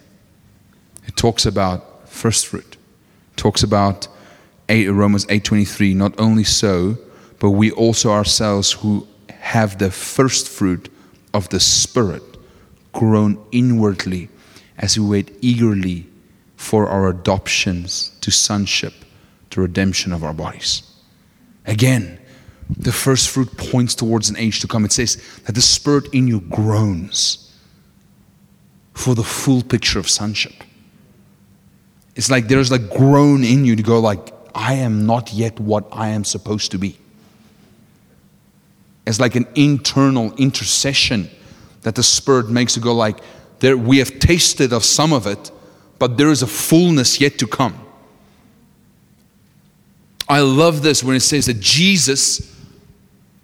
It 1.07 1.15
talks 1.15 1.47
about 1.47 2.07
first 2.07 2.45
fruit. 2.45 2.77
It 3.31 3.37
talks 3.37 3.63
about 3.63 4.07
8, 4.69 4.89
Romans 4.89 5.25
8:23, 5.29 5.95
not 5.95 6.13
only 6.19 6.43
so, 6.43 6.99
but 7.39 7.49
we 7.49 7.71
also 7.71 8.11
ourselves 8.11 8.73
who 8.73 9.07
have 9.31 9.79
the 9.79 9.89
first 9.89 10.47
fruit 10.47 10.93
of 11.33 11.49
the 11.49 11.59
Spirit 11.59 12.37
grown 12.91 13.43
inwardly 13.51 14.29
as 14.83 14.99
we 14.99 15.05
wait 15.05 15.31
eagerly 15.39 16.05
for 16.57 16.89
our 16.89 17.07
adoptions 17.07 18.11
to 18.19 18.29
sonship, 18.29 18.93
to 19.49 19.61
redemption 19.61 20.11
of 20.11 20.25
our 20.25 20.33
bodies. 20.33 20.83
Again, 21.65 22.19
the 22.69 22.91
first 22.91 23.29
fruit 23.29 23.55
points 23.55 23.95
towards 23.95 24.29
an 24.29 24.35
age 24.35 24.59
to 24.59 24.67
come. 24.67 24.83
It 24.83 24.91
says 24.91 25.15
that 25.45 25.55
the 25.55 25.61
Spirit 25.61 26.13
in 26.13 26.27
you 26.27 26.41
groans 26.41 27.49
for 28.93 29.15
the 29.15 29.23
full 29.23 29.63
picture 29.63 29.99
of 29.99 30.09
sonship. 30.09 30.65
It's 32.17 32.29
like 32.29 32.49
there's 32.49 32.69
like 32.69 32.89
groan 32.89 33.45
in 33.45 33.63
you 33.63 33.77
to 33.77 33.83
go 33.83 34.01
like, 34.01 34.33
I 34.53 34.73
am 34.73 35.05
not 35.05 35.31
yet 35.31 35.61
what 35.61 35.87
I 35.93 36.09
am 36.09 36.25
supposed 36.25 36.71
to 36.71 36.77
be. 36.77 36.97
It's 39.07 39.21
like 39.21 39.35
an 39.35 39.47
internal 39.55 40.33
intercession 40.35 41.29
that 41.83 41.95
the 41.95 42.03
Spirit 42.03 42.49
makes 42.49 42.73
to 42.73 42.81
go 42.81 42.93
like, 42.93 43.19
there, 43.59 43.77
we 43.77 43.99
have 43.99 44.19
tasted 44.19 44.73
of 44.73 44.83
some 44.83 45.13
of 45.13 45.27
it, 45.27 45.51
but 45.99 46.17
there 46.17 46.29
is 46.29 46.41
a 46.41 46.47
fullness 46.47 47.21
yet 47.21 47.37
to 47.39 47.47
come. 47.47 47.79
I 50.27 50.39
love 50.39 50.81
this 50.81 51.03
when 51.03 51.15
it 51.15 51.21
says 51.21 51.45
that 51.45 51.59
Jesus 51.59 52.53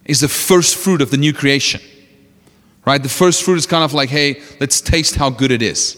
is 0.04 0.20
the 0.20 0.28
first 0.28 0.76
fruit 0.76 1.00
of 1.00 1.10
the 1.10 1.16
new 1.16 1.32
creation. 1.32 1.80
Right? 2.84 3.02
The 3.02 3.08
first 3.08 3.42
fruit 3.42 3.58
is 3.58 3.66
kind 3.66 3.84
of 3.84 3.92
like, 3.92 4.08
hey, 4.08 4.42
let's 4.58 4.80
taste 4.80 5.16
how 5.16 5.30
good 5.30 5.50
it 5.50 5.62
is. 5.62 5.96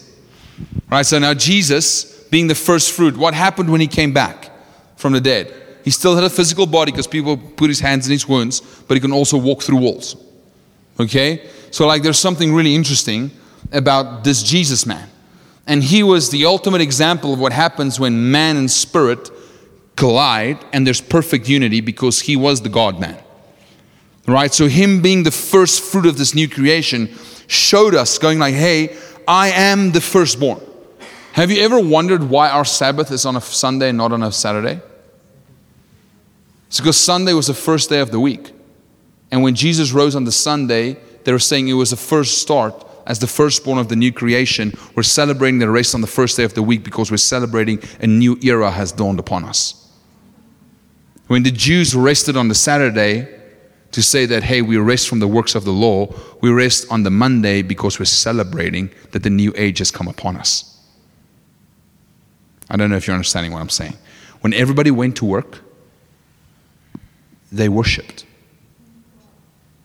Right? 0.89 1.05
So 1.05 1.17
now 1.19 1.33
Jesus, 1.33 2.23
being 2.25 2.47
the 2.47 2.55
first 2.55 2.91
fruit, 2.91 3.17
what 3.17 3.33
happened 3.33 3.69
when 3.69 3.81
he 3.81 3.87
came 3.87 4.13
back 4.13 4.51
from 4.97 5.13
the 5.13 5.21
dead? 5.21 5.53
He 5.83 5.91
still 5.91 6.15
had 6.15 6.23
a 6.23 6.29
physical 6.29 6.65
body 6.65 6.91
because 6.91 7.07
people 7.07 7.37
put 7.37 7.69
his 7.69 7.79
hands 7.79 8.05
in 8.05 8.11
his 8.11 8.27
wounds, 8.27 8.61
but 8.87 8.95
he 8.95 9.01
can 9.01 9.11
also 9.11 9.37
walk 9.37 9.63
through 9.63 9.77
walls. 9.77 10.15
Okay? 10.99 11.49
So, 11.71 11.87
like, 11.87 12.03
there's 12.03 12.19
something 12.19 12.53
really 12.53 12.75
interesting 12.75 13.31
about 13.73 14.23
this 14.23 14.43
Jesus 14.43 14.85
man. 14.85 15.09
And 15.65 15.83
he 15.83 16.03
was 16.03 16.29
the 16.29 16.45
ultimate 16.45 16.81
example 16.81 17.33
of 17.33 17.39
what 17.39 17.53
happens 17.53 17.99
when 17.99 18.31
man 18.31 18.57
and 18.57 18.69
spirit 18.69 19.29
collide 19.95 20.63
and 20.73 20.85
there's 20.85 21.01
perfect 21.01 21.47
unity 21.47 21.81
because 21.81 22.21
he 22.21 22.35
was 22.35 22.61
the 22.61 22.69
God 22.69 22.99
man. 22.99 23.17
Right? 24.27 24.53
So, 24.53 24.67
him 24.67 25.01
being 25.01 25.23
the 25.23 25.31
first 25.31 25.81
fruit 25.81 26.05
of 26.05 26.17
this 26.17 26.33
new 26.33 26.47
creation 26.47 27.13
showed 27.47 27.93
us, 27.93 28.17
going 28.17 28.39
like, 28.39 28.53
hey, 28.53 28.95
I 29.27 29.49
am 29.49 29.91
the 29.91 30.01
firstborn. 30.01 30.61
Have 31.33 31.51
you 31.51 31.61
ever 31.61 31.79
wondered 31.79 32.23
why 32.23 32.49
our 32.49 32.63
Sabbath 32.63 33.11
is 33.11 33.25
on 33.25 33.35
a 33.35 33.41
Sunday 33.41 33.89
and 33.89 33.97
not 33.97 34.11
on 34.11 34.23
a 34.23 34.31
Saturday? 34.31 34.79
It's 36.67 36.79
because 36.79 36.97
Sunday 36.97 37.33
was 37.33 37.47
the 37.47 37.53
first 37.53 37.89
day 37.89 37.99
of 37.99 38.11
the 38.11 38.19
week. 38.19 38.51
And 39.31 39.43
when 39.43 39.55
Jesus 39.55 39.91
rose 39.91 40.15
on 40.15 40.23
the 40.23 40.31
Sunday, 40.31 40.97
they 41.23 41.31
were 41.31 41.39
saying 41.39 41.67
it 41.67 41.73
was 41.73 41.89
the 41.89 41.97
first 41.97 42.37
start 42.37 42.85
as 43.05 43.19
the 43.19 43.27
firstborn 43.27 43.77
of 43.77 43.89
the 43.89 43.95
new 43.95 44.11
creation. 44.11 44.73
We're 44.95 45.03
celebrating 45.03 45.59
the 45.59 45.69
race 45.69 45.93
on 45.93 46.01
the 46.01 46.07
first 46.07 46.37
day 46.37 46.43
of 46.43 46.53
the 46.53 46.63
week 46.63 46.83
because 46.83 47.11
we're 47.11 47.17
celebrating 47.17 47.81
a 47.99 48.07
new 48.07 48.37
era 48.41 48.71
has 48.71 48.91
dawned 48.91 49.19
upon 49.19 49.43
us. 49.43 49.91
When 51.27 51.43
the 51.43 51.51
Jews 51.51 51.95
rested 51.95 52.37
on 52.37 52.47
the 52.47 52.55
Saturday 52.55 53.27
to 53.91 54.03
say 54.03 54.25
that, 54.25 54.43
hey, 54.43 54.61
we 54.61 54.77
rest 54.77 55.07
from 55.07 55.19
the 55.19 55.27
works 55.27 55.55
of 55.55 55.65
the 55.65 55.71
law, 55.71 56.13
we 56.41 56.49
rest 56.49 56.87
on 56.91 57.03
the 57.03 57.11
Monday 57.11 57.61
because 57.61 57.99
we're 57.99 58.05
celebrating 58.05 58.89
that 59.11 59.23
the 59.23 59.29
new 59.29 59.53
age 59.55 59.79
has 59.79 59.91
come 59.91 60.07
upon 60.07 60.35
us. 60.35 60.69
I 62.69 62.75
don't 62.75 62.89
know 62.89 62.95
if 62.95 63.07
you're 63.07 63.15
understanding 63.15 63.51
what 63.51 63.61
I'm 63.61 63.69
saying. 63.69 63.97
When 64.41 64.53
everybody 64.53 64.91
went 64.91 65.15
to 65.17 65.25
work, 65.25 65.59
they 67.51 67.69
worshiped. 67.69 68.25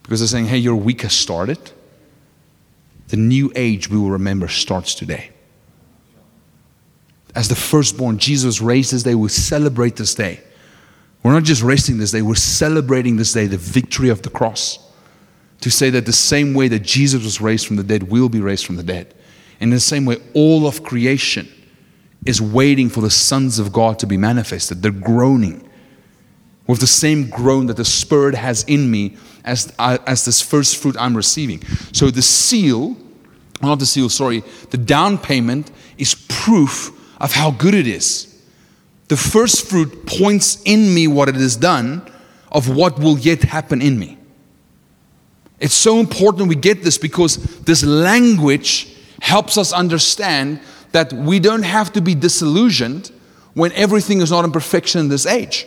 Because 0.02 0.20
they're 0.20 0.28
saying, 0.28 0.46
hey, 0.46 0.56
your 0.56 0.76
week 0.76 1.02
has 1.02 1.12
started. 1.12 1.58
The 3.08 3.16
new 3.16 3.50
age 3.54 3.88
we 3.88 3.98
will 3.98 4.10
remember 4.10 4.48
starts 4.48 4.94
today. 4.94 5.30
As 7.34 7.48
the 7.48 7.54
firstborn, 7.54 8.18
Jesus 8.18 8.60
raised 8.60 8.92
this 8.92 9.02
day, 9.02 9.14
we 9.14 9.28
celebrate 9.28 9.96
this 9.96 10.14
day. 10.14 10.40
We're 11.22 11.32
not 11.32 11.44
just 11.44 11.62
resting 11.62 11.98
this 11.98 12.12
day, 12.12 12.22
we're 12.22 12.34
celebrating 12.34 13.16
this 13.16 13.32
day, 13.32 13.46
the 13.46 13.56
victory 13.56 14.08
of 14.08 14.22
the 14.22 14.30
cross. 14.30 14.78
To 15.62 15.70
say 15.70 15.90
that 15.90 16.06
the 16.06 16.12
same 16.12 16.54
way 16.54 16.68
that 16.68 16.80
Jesus 16.80 17.24
was 17.24 17.40
raised 17.40 17.66
from 17.66 17.76
the 17.76 17.82
dead, 17.82 18.04
will 18.04 18.28
be 18.28 18.40
raised 18.40 18.64
from 18.64 18.76
the 18.76 18.82
dead. 18.82 19.14
And 19.60 19.70
In 19.70 19.74
the 19.74 19.80
same 19.80 20.04
way, 20.04 20.18
all 20.34 20.66
of 20.66 20.84
creation 20.84 21.48
is 22.24 22.40
waiting 22.40 22.88
for 22.88 23.00
the 23.00 23.10
sons 23.10 23.58
of 23.58 23.72
God 23.72 23.98
to 23.98 24.06
be 24.06 24.16
manifested. 24.16 24.82
They're 24.82 24.92
groaning 24.92 25.67
with 26.68 26.80
the 26.80 26.86
same 26.86 27.28
groan 27.28 27.66
that 27.66 27.76
the 27.76 27.84
Spirit 27.84 28.36
has 28.36 28.62
in 28.64 28.88
me 28.88 29.16
as, 29.42 29.72
uh, 29.78 29.98
as 30.06 30.24
this 30.24 30.40
first 30.40 30.76
fruit 30.76 30.94
I'm 31.00 31.16
receiving. 31.16 31.62
So 31.92 32.10
the 32.10 32.22
seal, 32.22 32.96
not 33.60 33.80
the 33.80 33.86
seal, 33.86 34.08
sorry, 34.10 34.44
the 34.70 34.76
down 34.76 35.18
payment 35.18 35.72
is 35.96 36.14
proof 36.28 36.92
of 37.20 37.32
how 37.32 37.50
good 37.50 37.74
it 37.74 37.88
is. 37.88 38.26
The 39.08 39.16
first 39.16 39.68
fruit 39.68 40.06
points 40.06 40.62
in 40.64 40.94
me 40.94 41.08
what 41.08 41.30
it 41.30 41.34
has 41.36 41.56
done 41.56 42.08
of 42.52 42.68
what 42.68 42.98
will 42.98 43.18
yet 43.18 43.42
happen 43.42 43.80
in 43.80 43.98
me. 43.98 44.18
It's 45.58 45.74
so 45.74 45.98
important 45.98 46.48
we 46.48 46.54
get 46.54 46.82
this 46.82 46.98
because 46.98 47.36
this 47.60 47.82
language 47.82 48.94
helps 49.20 49.56
us 49.56 49.72
understand 49.72 50.60
that 50.92 51.12
we 51.12 51.40
don't 51.40 51.64
have 51.64 51.92
to 51.94 52.02
be 52.02 52.14
disillusioned 52.14 53.10
when 53.54 53.72
everything 53.72 54.20
is 54.20 54.30
not 54.30 54.44
in 54.44 54.52
perfection 54.52 55.00
in 55.00 55.08
this 55.08 55.24
age 55.24 55.66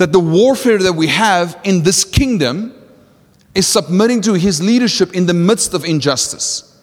that 0.00 0.12
the 0.12 0.18
warfare 0.18 0.78
that 0.78 0.94
we 0.94 1.08
have 1.08 1.60
in 1.62 1.82
this 1.82 2.04
kingdom 2.04 2.74
is 3.54 3.66
submitting 3.66 4.22
to 4.22 4.32
his 4.32 4.62
leadership 4.62 5.12
in 5.14 5.26
the 5.26 5.34
midst 5.34 5.74
of 5.74 5.84
injustice, 5.84 6.80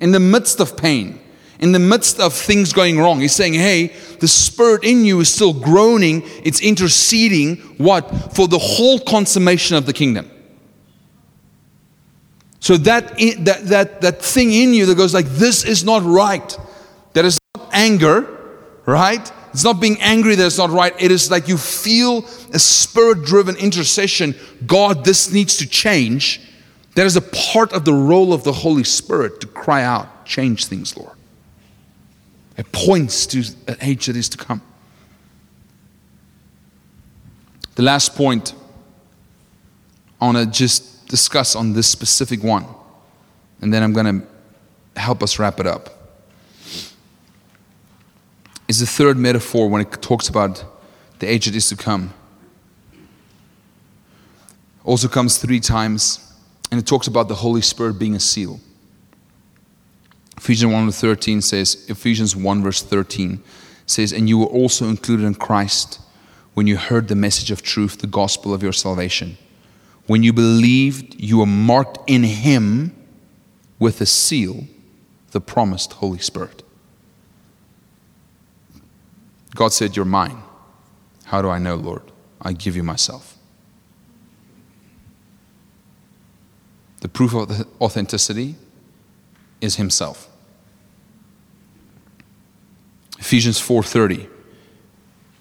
in 0.00 0.12
the 0.12 0.20
midst 0.20 0.60
of 0.60 0.76
pain, 0.76 1.18
in 1.58 1.72
the 1.72 1.80
midst 1.80 2.20
of 2.20 2.32
things 2.32 2.72
going 2.72 2.96
wrong. 2.96 3.18
He's 3.18 3.34
saying, 3.34 3.54
hey, 3.54 3.88
the 4.20 4.28
spirit 4.28 4.84
in 4.84 5.04
you 5.04 5.18
is 5.18 5.34
still 5.34 5.52
groaning, 5.52 6.22
it's 6.44 6.60
interceding, 6.60 7.56
what? 7.76 8.02
For 8.36 8.46
the 8.46 8.58
whole 8.58 9.00
consummation 9.00 9.74
of 9.74 9.84
the 9.84 9.92
kingdom. 9.92 10.30
So 12.60 12.76
that, 12.76 13.18
that, 13.40 13.62
that, 13.64 14.00
that 14.02 14.22
thing 14.22 14.52
in 14.52 14.74
you 14.74 14.86
that 14.86 14.96
goes 14.96 15.12
like, 15.12 15.26
this 15.26 15.64
is 15.64 15.82
not 15.82 16.04
right, 16.04 16.56
that 17.14 17.24
is 17.24 17.36
not 17.56 17.68
anger, 17.72 18.28
right? 18.86 19.32
It's 19.52 19.64
not 19.64 19.80
being 19.80 20.00
angry 20.00 20.34
that 20.36 20.46
it's 20.46 20.58
not 20.58 20.70
right. 20.70 20.94
It 20.98 21.10
is 21.10 21.30
like 21.30 21.48
you 21.48 21.58
feel 21.58 22.24
a 22.52 22.58
spirit 22.58 23.24
driven 23.24 23.56
intercession. 23.56 24.34
God, 24.66 25.04
this 25.04 25.32
needs 25.32 25.56
to 25.58 25.68
change. 25.68 26.40
That 26.94 27.06
is 27.06 27.16
a 27.16 27.22
part 27.22 27.72
of 27.72 27.84
the 27.84 27.92
role 27.92 28.32
of 28.32 28.44
the 28.44 28.52
Holy 28.52 28.84
Spirit 28.84 29.40
to 29.40 29.46
cry 29.46 29.82
out, 29.82 30.24
change 30.24 30.66
things, 30.66 30.96
Lord. 30.96 31.16
It 32.56 32.70
points 32.72 33.26
to 33.26 33.42
an 33.66 33.76
age 33.80 34.06
that 34.06 34.16
is 34.16 34.28
to 34.30 34.38
come. 34.38 34.62
The 37.74 37.82
last 37.82 38.14
point 38.14 38.54
I 40.20 40.26
want 40.26 40.38
to 40.38 40.46
just 40.46 41.08
discuss 41.08 41.56
on 41.56 41.72
this 41.72 41.88
specific 41.88 42.42
one, 42.42 42.66
and 43.62 43.72
then 43.72 43.82
I'm 43.82 43.92
going 43.92 44.20
to 44.20 45.00
help 45.00 45.22
us 45.22 45.38
wrap 45.38 45.58
it 45.58 45.66
up 45.66 45.99
is 48.70 48.78
the 48.78 48.86
third 48.86 49.16
metaphor 49.16 49.68
when 49.68 49.82
it 49.82 49.90
talks 50.00 50.28
about 50.28 50.64
the 51.18 51.26
age 51.26 51.46
that 51.46 51.56
is 51.56 51.68
to 51.68 51.76
come. 51.76 52.14
Also 54.84 55.08
comes 55.08 55.38
three 55.38 55.58
times, 55.58 56.32
and 56.70 56.80
it 56.80 56.86
talks 56.86 57.08
about 57.08 57.26
the 57.26 57.34
Holy 57.34 57.62
Spirit 57.62 57.94
being 57.94 58.14
a 58.14 58.20
seal. 58.20 58.60
Ephesians 60.36 60.72
1 60.72 60.92
13 60.92 61.42
says, 61.42 61.84
Ephesians 61.88 62.36
1 62.36 62.62
verse 62.62 62.80
13 62.80 63.42
says, 63.86 64.12
And 64.12 64.28
you 64.28 64.38
were 64.38 64.46
also 64.46 64.88
included 64.88 65.26
in 65.26 65.34
Christ 65.34 66.00
when 66.54 66.68
you 66.68 66.76
heard 66.76 67.08
the 67.08 67.16
message 67.16 67.50
of 67.50 67.62
truth, 67.62 67.98
the 67.98 68.06
gospel 68.06 68.54
of 68.54 68.62
your 68.62 68.72
salvation. 68.72 69.36
When 70.06 70.22
you 70.22 70.32
believed, 70.32 71.16
you 71.18 71.38
were 71.38 71.46
marked 71.46 72.08
in 72.08 72.22
Him 72.22 72.94
with 73.80 74.00
a 74.00 74.06
seal, 74.06 74.68
the 75.32 75.40
promised 75.40 75.94
Holy 75.94 76.20
Spirit. 76.20 76.62
God 79.54 79.72
said, 79.72 79.96
You're 79.96 80.04
mine. 80.04 80.42
How 81.24 81.42
do 81.42 81.48
I 81.48 81.58
know, 81.58 81.76
Lord? 81.76 82.02
I 82.42 82.52
give 82.52 82.76
you 82.76 82.82
myself. 82.82 83.36
The 87.00 87.08
proof 87.08 87.34
of 87.34 87.48
the 87.48 87.66
authenticity 87.80 88.56
is 89.60 89.76
himself. 89.76 90.28
Ephesians 93.18 93.60
4:30 93.60 94.28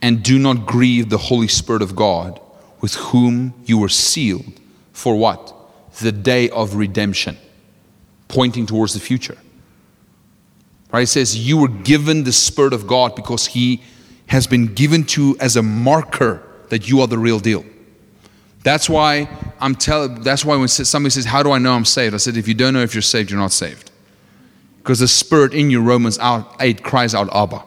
And 0.01 0.23
do 0.23 0.37
not 0.37 0.65
grieve 0.65 1.09
the 1.09 1.17
Holy 1.17 1.47
Spirit 1.47 1.81
of 1.81 1.95
God 1.95 2.39
with 2.81 2.95
whom 2.95 3.53
you 3.65 3.77
were 3.77 3.89
sealed 3.89 4.59
for 4.93 5.15
what? 5.15 5.53
The 6.01 6.11
day 6.11 6.49
of 6.49 6.75
redemption, 6.75 7.37
pointing 8.27 8.65
towards 8.65 8.93
the 8.93 8.99
future. 8.99 9.37
Right? 10.91 11.03
It 11.03 11.07
says 11.07 11.37
you 11.37 11.57
were 11.57 11.67
given 11.67 12.23
the 12.23 12.31
Spirit 12.31 12.73
of 12.73 12.87
God 12.87 13.15
because 13.15 13.47
He 13.47 13.81
has 14.29 14.45
been 14.45 14.67
given 14.67 15.03
to 15.03 15.29
you 15.29 15.37
as 15.39 15.55
a 15.55 15.63
marker 15.63 16.41
that 16.69 16.87
you 16.87 17.01
are 17.01 17.07
the 17.07 17.17
real 17.17 17.39
deal. 17.39 17.65
That's 18.63 18.87
why 18.87 19.27
I'm 19.59 19.73
telling. 19.73 20.21
That's 20.21 20.45
why 20.45 20.55
when 20.55 20.67
somebody 20.67 21.09
says, 21.09 21.25
"How 21.25 21.41
do 21.41 21.51
I 21.51 21.57
know 21.57 21.73
I'm 21.73 21.85
saved?" 21.85 22.13
I 22.13 22.17
said, 22.17 22.37
"If 22.37 22.47
you 22.47 22.53
don't 22.53 22.73
know 22.73 22.81
if 22.81 22.93
you're 22.93 23.01
saved, 23.01 23.31
you're 23.31 23.39
not 23.39 23.51
saved." 23.51 23.89
Because 24.77 24.99
the 24.99 25.07
Spirit 25.07 25.53
in 25.53 25.71
you, 25.71 25.81
Romans 25.81 26.19
8, 26.21 26.83
cries 26.83 27.15
out, 27.15 27.29
"Abba." 27.33 27.63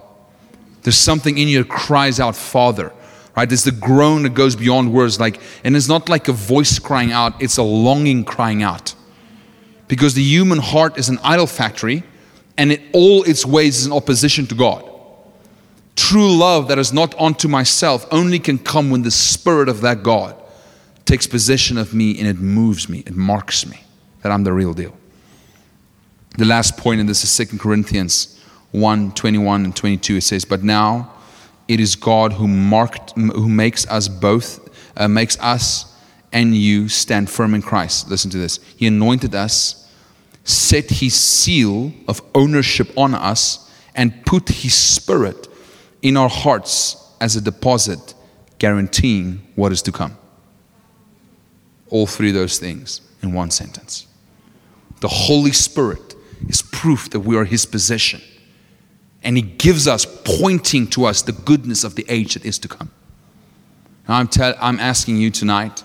There's 0.82 0.96
something 0.96 1.36
in 1.36 1.48
you 1.48 1.62
that 1.64 1.68
cries 1.68 2.20
out, 2.20 2.36
"Father." 2.36 2.92
Right? 3.36 3.48
There's 3.48 3.64
the 3.64 3.72
groan 3.72 4.22
that 4.24 4.34
goes 4.34 4.54
beyond 4.54 4.92
words. 4.92 5.18
Like, 5.18 5.40
and 5.64 5.74
it's 5.74 5.88
not 5.88 6.08
like 6.08 6.28
a 6.28 6.32
voice 6.32 6.78
crying 6.78 7.10
out; 7.10 7.34
it's 7.40 7.56
a 7.56 7.62
longing 7.62 8.24
crying 8.24 8.62
out. 8.62 8.94
Because 9.88 10.14
the 10.14 10.22
human 10.22 10.58
heart 10.58 10.96
is 10.96 11.08
an 11.08 11.18
idol 11.24 11.46
factory, 11.46 12.04
and 12.56 12.70
in 12.70 12.80
all 12.92 13.24
its 13.24 13.44
ways 13.44 13.78
is 13.78 13.86
in 13.86 13.92
opposition 13.92 14.46
to 14.46 14.54
God. 14.54 14.84
True 15.96 16.36
love 16.36 16.68
that 16.68 16.78
is 16.78 16.92
not 16.92 17.18
unto 17.20 17.48
myself 17.48 18.06
only 18.10 18.38
can 18.38 18.58
come 18.58 18.90
when 18.90 19.02
the 19.02 19.10
Spirit 19.10 19.68
of 19.68 19.82
that 19.82 20.02
God 20.02 20.36
takes 21.04 21.26
possession 21.26 21.76
of 21.76 21.92
me 21.92 22.18
and 22.18 22.26
it 22.26 22.38
moves 22.38 22.88
me, 22.88 23.00
it 23.00 23.14
marks 23.14 23.66
me 23.66 23.80
that 24.22 24.32
I'm 24.32 24.44
the 24.44 24.52
real 24.52 24.72
deal. 24.72 24.96
The 26.38 26.46
last 26.46 26.76
point 26.76 27.00
in 27.00 27.06
this 27.06 27.24
is 27.24 27.48
2 27.48 27.58
Corinthians 27.58 28.40
1 28.70 29.12
21 29.12 29.64
and 29.64 29.76
22. 29.76 30.16
It 30.16 30.20
says, 30.22 30.44
But 30.44 30.62
now 30.62 31.12
it 31.68 31.78
is 31.78 31.94
God 31.94 32.32
who, 32.32 32.48
marked, 32.48 33.12
who 33.12 33.48
makes 33.48 33.86
us 33.88 34.08
both, 34.08 34.70
uh, 34.96 35.08
makes 35.08 35.38
us 35.40 35.92
and 36.32 36.56
you 36.56 36.88
stand 36.88 37.28
firm 37.28 37.54
in 37.54 37.60
Christ. 37.60 38.08
Listen 38.08 38.30
to 38.30 38.38
this. 38.38 38.58
He 38.76 38.86
anointed 38.86 39.34
us, 39.34 39.90
set 40.44 40.88
his 40.88 41.14
seal 41.14 41.92
of 42.08 42.22
ownership 42.34 42.90
on 42.96 43.14
us, 43.14 43.70
and 43.94 44.24
put 44.24 44.48
his 44.48 44.74
spirit 44.74 45.48
in 46.02 46.16
our 46.16 46.28
hearts 46.28 46.96
as 47.20 47.36
a 47.36 47.40
deposit, 47.40 48.14
guaranteeing 48.58 49.40
what 49.54 49.72
is 49.72 49.82
to 49.82 49.92
come 49.92 50.16
all 51.92 52.06
three 52.06 52.30
of 52.30 52.34
those 52.34 52.58
things 52.58 53.02
in 53.22 53.34
one 53.34 53.50
sentence. 53.50 54.06
The 55.00 55.08
Holy 55.08 55.52
Spirit 55.52 56.14
is 56.48 56.62
proof 56.62 57.10
that 57.10 57.20
we 57.20 57.36
are 57.36 57.44
His 57.44 57.66
possession. 57.66 58.22
And 59.22 59.36
He 59.36 59.42
gives 59.42 59.86
us, 59.86 60.06
pointing 60.24 60.86
to 60.88 61.04
us, 61.04 61.20
the 61.20 61.32
goodness 61.32 61.84
of 61.84 61.94
the 61.94 62.06
age 62.08 62.32
that 62.34 62.46
is 62.46 62.58
to 62.60 62.68
come. 62.68 62.90
Now, 64.08 64.16
I'm, 64.16 64.26
tell, 64.26 64.54
I'm 64.58 64.80
asking 64.80 65.18
you 65.18 65.30
tonight 65.30 65.84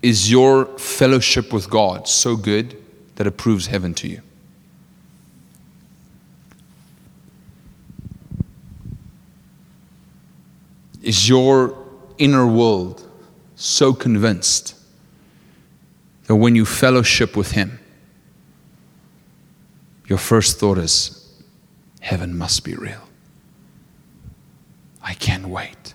is 0.00 0.30
your 0.30 0.66
fellowship 0.78 1.50
with 1.50 1.70
God 1.70 2.08
so 2.08 2.36
good 2.36 2.76
that 3.16 3.26
it 3.26 3.38
proves 3.38 3.66
heaven 3.66 3.94
to 3.94 4.08
you? 4.08 4.20
Is 11.04 11.28
your 11.28 11.76
inner 12.16 12.46
world 12.46 13.06
so 13.56 13.92
convinced 13.92 14.74
that 16.24 16.36
when 16.36 16.56
you 16.56 16.64
fellowship 16.64 17.36
with 17.36 17.52
Him, 17.52 17.78
your 20.06 20.16
first 20.16 20.58
thought 20.58 20.78
is, 20.78 21.20
Heaven 22.00 22.36
must 22.36 22.64
be 22.64 22.74
real. 22.74 23.02
I 25.02 25.12
can't 25.12 25.46
wait. 25.46 25.92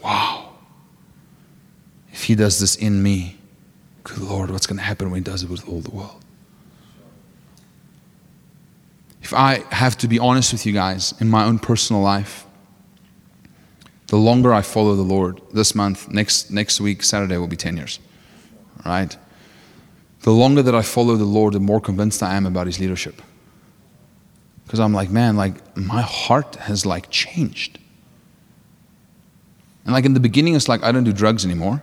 Wow. 0.00 0.52
If 2.12 2.22
He 2.24 2.36
does 2.36 2.60
this 2.60 2.76
in 2.76 3.02
me, 3.02 3.36
good 4.04 4.18
Lord, 4.18 4.52
what's 4.52 4.66
going 4.66 4.78
to 4.78 4.84
happen 4.84 5.10
when 5.10 5.18
He 5.18 5.24
does 5.24 5.42
it 5.42 5.50
with 5.50 5.68
all 5.68 5.80
the 5.80 5.90
world? 5.90 6.24
If 9.22 9.34
I 9.34 9.64
have 9.72 9.98
to 9.98 10.08
be 10.08 10.20
honest 10.20 10.52
with 10.52 10.66
you 10.66 10.72
guys 10.72 11.14
in 11.20 11.28
my 11.28 11.44
own 11.44 11.58
personal 11.58 12.00
life, 12.00 12.46
the 14.12 14.18
longer 14.18 14.52
I 14.52 14.60
follow 14.60 14.94
the 14.94 15.00
Lord, 15.00 15.40
this 15.54 15.74
month, 15.74 16.10
next, 16.10 16.50
next 16.50 16.82
week, 16.82 17.02
Saturday 17.02 17.38
will 17.38 17.46
be 17.46 17.56
10 17.56 17.78
years. 17.78 17.98
Right? 18.84 19.16
The 20.20 20.32
longer 20.32 20.62
that 20.62 20.74
I 20.74 20.82
follow 20.82 21.16
the 21.16 21.24
Lord, 21.24 21.54
the 21.54 21.60
more 21.60 21.80
convinced 21.80 22.22
I 22.22 22.34
am 22.34 22.44
about 22.44 22.66
His 22.66 22.78
leadership. 22.78 23.22
Because 24.64 24.80
I'm 24.80 24.92
like, 24.92 25.08
man, 25.08 25.38
like 25.38 25.54
my 25.78 26.02
heart 26.02 26.56
has 26.56 26.84
like 26.84 27.08
changed. 27.08 27.78
And 29.86 29.94
like 29.94 30.04
in 30.04 30.12
the 30.12 30.20
beginning, 30.20 30.56
it's 30.56 30.68
like 30.68 30.82
I 30.82 30.92
don't 30.92 31.04
do 31.04 31.12
drugs 31.14 31.46
anymore. 31.46 31.82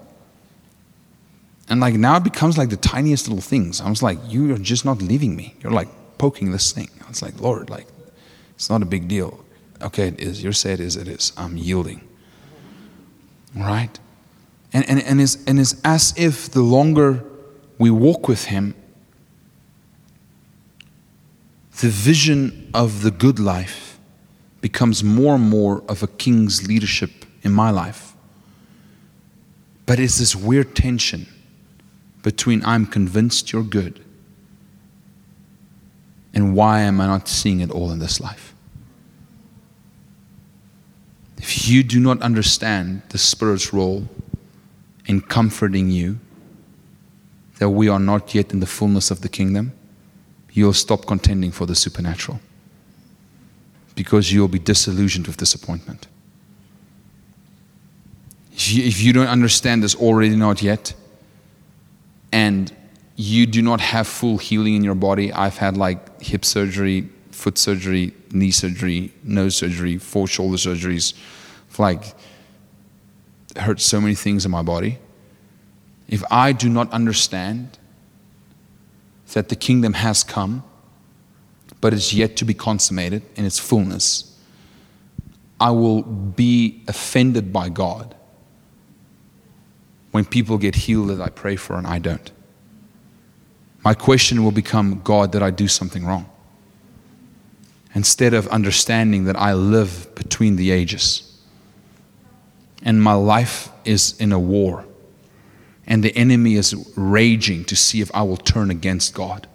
And 1.67 1.79
like 1.79 1.95
now 1.95 2.17
it 2.17 2.23
becomes 2.23 2.59
like 2.59 2.69
the 2.69 2.77
tiniest 2.77 3.27
little 3.27 3.41
things. 3.41 3.81
I 3.81 3.89
was 3.89 4.03
like, 4.03 4.19
you 4.27 4.53
are 4.53 4.59
just 4.59 4.85
not 4.85 5.01
leaving 5.01 5.35
me. 5.35 5.55
You're 5.63 5.73
like 5.73 5.89
poking 6.19 6.51
this 6.51 6.71
thing. 6.73 6.91
I 7.03 7.09
was 7.09 7.23
like, 7.23 7.41
Lord, 7.41 7.71
like, 7.71 7.87
it's 8.51 8.69
not 8.69 8.83
a 8.83 8.85
big 8.85 9.07
deal. 9.07 9.43
Okay, 9.81 10.09
it 10.09 10.21
is. 10.21 10.43
You 10.43 10.51
say 10.51 10.73
it 10.73 10.79
is, 10.79 10.95
it 10.95 11.07
is. 11.07 11.33
I'm 11.35 11.57
yielding. 11.57 12.03
Right? 13.55 13.99
And, 14.71 14.87
and, 14.89 15.01
and, 15.01 15.21
it's, 15.21 15.37
and 15.45 15.59
it's 15.59 15.75
as 15.83 16.13
if 16.17 16.49
the 16.49 16.61
longer 16.61 17.23
we 17.77 17.89
walk 17.89 18.27
with 18.27 18.45
Him, 18.45 18.75
the 21.81 21.89
vision 21.89 22.69
of 22.73 23.01
the 23.01 23.11
good 23.11 23.39
life 23.39 23.99
becomes 24.61 25.03
more 25.03 25.35
and 25.35 25.49
more 25.49 25.83
of 25.87 26.03
a 26.03 26.07
king's 26.07 26.67
leadership 26.67 27.25
in 27.41 27.51
my 27.51 27.69
life. 27.69 28.13
But 29.85 29.99
it's 29.99 30.19
this 30.19 30.35
weird 30.35 30.75
tension 30.75 31.27
between 32.21 32.63
I'm 32.65 32.85
convinced 32.85 33.51
you're 33.53 33.63
good 33.63 34.03
and 36.33 36.55
why 36.55 36.81
am 36.81 37.01
I 37.01 37.07
not 37.07 37.27
seeing 37.27 37.59
it 37.59 37.71
all 37.71 37.91
in 37.91 37.99
this 37.99 38.19
life? 38.19 38.48
If 41.39 41.69
you 41.69 41.83
do 41.83 41.99
not 41.99 42.21
understand 42.21 43.01
the 43.09 43.17
Spirit's 43.17 43.73
role 43.73 44.07
in 45.05 45.21
comforting 45.21 45.89
you, 45.89 46.19
that 47.57 47.69
we 47.69 47.87
are 47.87 47.99
not 47.99 48.35
yet 48.35 48.53
in 48.53 48.59
the 48.59 48.65
fullness 48.65 49.09
of 49.09 49.21
the 49.21 49.29
kingdom, 49.29 49.73
you'll 50.51 50.73
stop 50.73 51.05
contending 51.05 51.51
for 51.51 51.65
the 51.65 51.75
supernatural 51.75 52.39
because 53.95 54.31
you'll 54.31 54.47
be 54.47 54.59
disillusioned 54.59 55.27
with 55.27 55.37
disappointment. 55.37 56.07
If 58.53 59.01
you, 59.01 59.13
don't 59.13 59.27
understand 59.27 59.83
this 59.83 59.95
already, 59.95 60.35
not 60.35 60.61
yet, 60.61 60.93
and 62.31 62.73
you 63.15 63.45
do 63.45 63.61
not 63.61 63.79
have 63.79 64.07
full 64.07 64.37
healing 64.37 64.75
in 64.75 64.83
your 64.83 64.95
body, 64.95 65.31
I've 65.31 65.57
had 65.57 65.77
like 65.77 66.21
hip 66.21 66.43
surgery, 66.43 67.09
foot 67.39 67.57
surgery, 67.57 68.11
knee 68.31 68.51
surgery, 68.51 69.13
nose 69.23 69.55
surgery, 69.55 69.97
four 69.97 70.27
shoulder 70.27 70.57
surgeries, 70.57 71.13
like 71.77 72.13
hurt 73.55 73.79
so 73.79 74.01
many 74.01 74.13
things 74.13 74.43
in 74.43 74.51
my 74.51 74.61
body. 74.61 74.99
If 76.09 76.21
I 76.29 76.51
do 76.51 76.67
not 76.67 76.91
understand 76.91 77.77
that 79.33 79.47
the 79.47 79.55
kingdom 79.55 79.93
has 79.93 80.21
come, 80.21 80.63
but 81.79 81.93
is 81.93 82.13
yet 82.13 82.35
to 82.37 82.45
be 82.45 82.53
consummated 82.53 83.23
in 83.37 83.45
its 83.45 83.57
fullness, 83.57 84.37
I 85.61 85.71
will 85.71 86.01
be 86.01 86.83
offended 86.89 87.53
by 87.53 87.69
God 87.69 88.15
when 90.11 90.25
people 90.25 90.57
get 90.57 90.75
healed 90.75 91.09
that 91.09 91.21
I 91.21 91.29
pray 91.29 91.55
for 91.55 91.77
and 91.77 91.87
I 91.87 91.99
don't. 91.99 92.31
My 93.81 93.93
question 93.93 94.43
will 94.43 94.51
become 94.51 94.99
God, 95.05 95.31
did 95.31 95.41
I 95.41 95.51
do 95.51 95.69
something 95.69 96.05
wrong? 96.05 96.29
Instead 97.95 98.33
of 98.33 98.47
understanding 98.49 99.25
that 99.25 99.35
I 99.35 99.53
live 99.53 100.13
between 100.15 100.55
the 100.55 100.71
ages. 100.71 101.25
And 102.83 103.01
my 103.01 103.13
life 103.13 103.69
is 103.83 104.19
in 104.19 104.31
a 104.31 104.39
war. 104.39 104.85
And 105.87 106.03
the 106.03 106.15
enemy 106.15 106.55
is 106.55 106.75
raging 106.95 107.65
to 107.65 107.75
see 107.75 107.99
if 107.99 108.13
I 108.13 108.21
will 108.21 108.37
turn 108.37 108.69
against 108.69 109.13
God. 109.15 109.47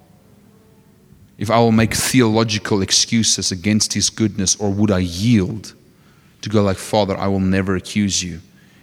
If 1.39 1.51
I 1.51 1.59
will 1.59 1.73
make 1.73 1.95
theological 1.95 2.83
excuses 2.83 3.51
against 3.51 3.95
his 3.95 4.11
goodness, 4.11 4.57
or 4.57 4.71
would 4.71 4.91
I 4.91 4.99
yield 4.99 5.75
to 6.43 6.49
go 6.49 6.63
like, 6.63 6.77
Father, 6.77 7.17
I 7.17 7.29
will 7.29 7.41
never 7.41 7.75
accuse 7.77 8.23
you. 8.23 8.41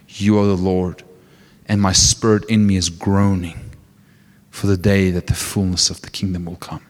You 0.08 0.38
are 0.38 0.46
the 0.46 0.56
Lord. 0.56 1.02
And 1.66 1.80
my 1.80 1.92
spirit 1.92 2.44
in 2.46 2.66
me 2.66 2.76
is 2.76 2.88
groaning 2.90 3.70
for 4.50 4.66
the 4.66 4.76
day 4.76 5.10
that 5.10 5.28
the 5.28 5.34
fullness 5.34 5.88
of 5.88 6.02
the 6.02 6.10
kingdom 6.10 6.44
will 6.44 6.56
come, 6.56 6.84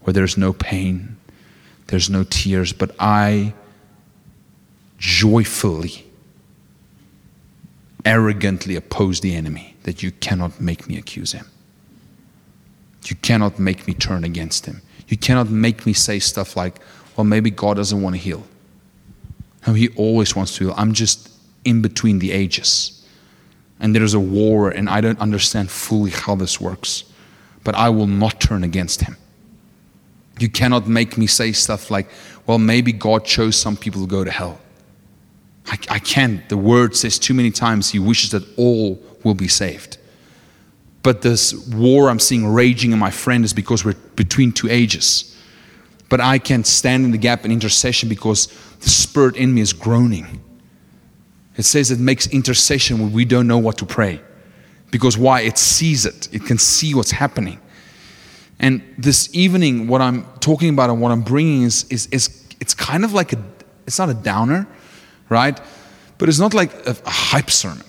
where 0.00 0.12
there's 0.12 0.36
no 0.36 0.52
pain, 0.52 1.16
there's 1.90 2.08
no 2.08 2.24
tears, 2.24 2.72
but 2.72 2.94
I 2.98 3.52
joyfully, 4.98 6.06
arrogantly 8.04 8.76
oppose 8.76 9.20
the 9.20 9.34
enemy 9.34 9.76
that 9.82 10.02
you 10.02 10.10
cannot 10.10 10.60
make 10.60 10.88
me 10.88 10.96
accuse 10.96 11.32
him. 11.32 11.46
You 13.06 13.16
cannot 13.16 13.58
make 13.58 13.86
me 13.86 13.94
turn 13.94 14.24
against 14.24 14.66
him. 14.66 14.82
You 15.08 15.16
cannot 15.16 15.50
make 15.50 15.84
me 15.84 15.92
say 15.92 16.20
stuff 16.20 16.56
like, 16.56 16.76
well, 17.16 17.24
maybe 17.24 17.50
God 17.50 17.76
doesn't 17.76 18.00
want 18.00 18.14
to 18.14 18.20
heal. 18.20 18.44
No, 19.66 19.72
He 19.74 19.88
always 19.90 20.36
wants 20.36 20.56
to 20.56 20.64
heal. 20.66 20.74
I'm 20.76 20.92
just 20.92 21.30
in 21.64 21.82
between 21.82 22.18
the 22.18 22.32
ages. 22.32 23.04
And 23.80 23.94
there's 23.94 24.14
a 24.14 24.20
war, 24.20 24.70
and 24.70 24.88
I 24.88 25.00
don't 25.00 25.18
understand 25.18 25.70
fully 25.70 26.10
how 26.10 26.34
this 26.34 26.60
works. 26.60 27.04
But 27.64 27.74
I 27.74 27.88
will 27.90 28.06
not 28.06 28.40
turn 28.40 28.62
against 28.62 29.02
Him. 29.02 29.16
You 30.40 30.48
cannot 30.48 30.88
make 30.88 31.18
me 31.18 31.26
say 31.26 31.52
stuff 31.52 31.90
like, 31.90 32.08
well, 32.46 32.58
maybe 32.58 32.92
God 32.92 33.24
chose 33.24 33.56
some 33.56 33.76
people 33.76 34.00
to 34.00 34.06
go 34.06 34.24
to 34.24 34.30
hell. 34.30 34.58
I, 35.66 35.78
I 35.90 35.98
can't. 35.98 36.48
The 36.48 36.56
word 36.56 36.96
says 36.96 37.18
too 37.18 37.34
many 37.34 37.50
times 37.50 37.90
He 37.90 37.98
wishes 37.98 38.30
that 38.30 38.42
all 38.58 39.00
will 39.22 39.34
be 39.34 39.48
saved. 39.48 39.98
But 41.02 41.22
this 41.22 41.54
war 41.68 42.08
I'm 42.08 42.18
seeing 42.18 42.46
raging 42.46 42.92
in 42.92 42.98
my 42.98 43.10
friend 43.10 43.44
is 43.44 43.52
because 43.52 43.84
we're 43.84 43.94
between 44.16 44.50
two 44.52 44.68
ages. 44.68 45.36
But 46.08 46.20
I 46.20 46.38
can 46.38 46.64
stand 46.64 47.04
in 47.04 47.10
the 47.10 47.18
gap 47.18 47.44
in 47.44 47.52
intercession 47.52 48.08
because 48.08 48.46
the 48.80 48.88
spirit 48.88 49.36
in 49.36 49.54
me 49.54 49.60
is 49.60 49.72
groaning. 49.72 50.42
It 51.56 51.64
says 51.64 51.90
it 51.90 52.00
makes 52.00 52.26
intercession 52.28 52.98
when 52.98 53.12
we 53.12 53.24
don't 53.24 53.46
know 53.46 53.58
what 53.58 53.78
to 53.78 53.86
pray. 53.86 54.20
Because 54.90 55.16
why? 55.16 55.42
It 55.42 55.58
sees 55.58 56.06
it, 56.06 56.28
it 56.32 56.44
can 56.46 56.58
see 56.58 56.94
what's 56.94 57.10
happening. 57.10 57.60
And 58.60 58.82
this 58.98 59.34
evening, 59.34 59.88
what 59.88 60.02
I'm 60.02 60.26
talking 60.38 60.68
about 60.68 60.90
and 60.90 61.00
what 61.00 61.10
I'm 61.10 61.22
bringing 61.22 61.62
is, 61.62 61.84
is, 61.90 62.06
is 62.08 62.46
it's 62.60 62.74
kind 62.74 63.04
of 63.04 63.14
like 63.14 63.32
a, 63.32 63.42
it's 63.86 63.98
not 63.98 64.10
a 64.10 64.14
downer, 64.14 64.68
right? 65.30 65.58
But 66.18 66.28
it's 66.28 66.38
not 66.38 66.52
like 66.52 66.72
a, 66.86 66.94
a 67.04 67.10
hype 67.10 67.50
sermon. 67.50 67.84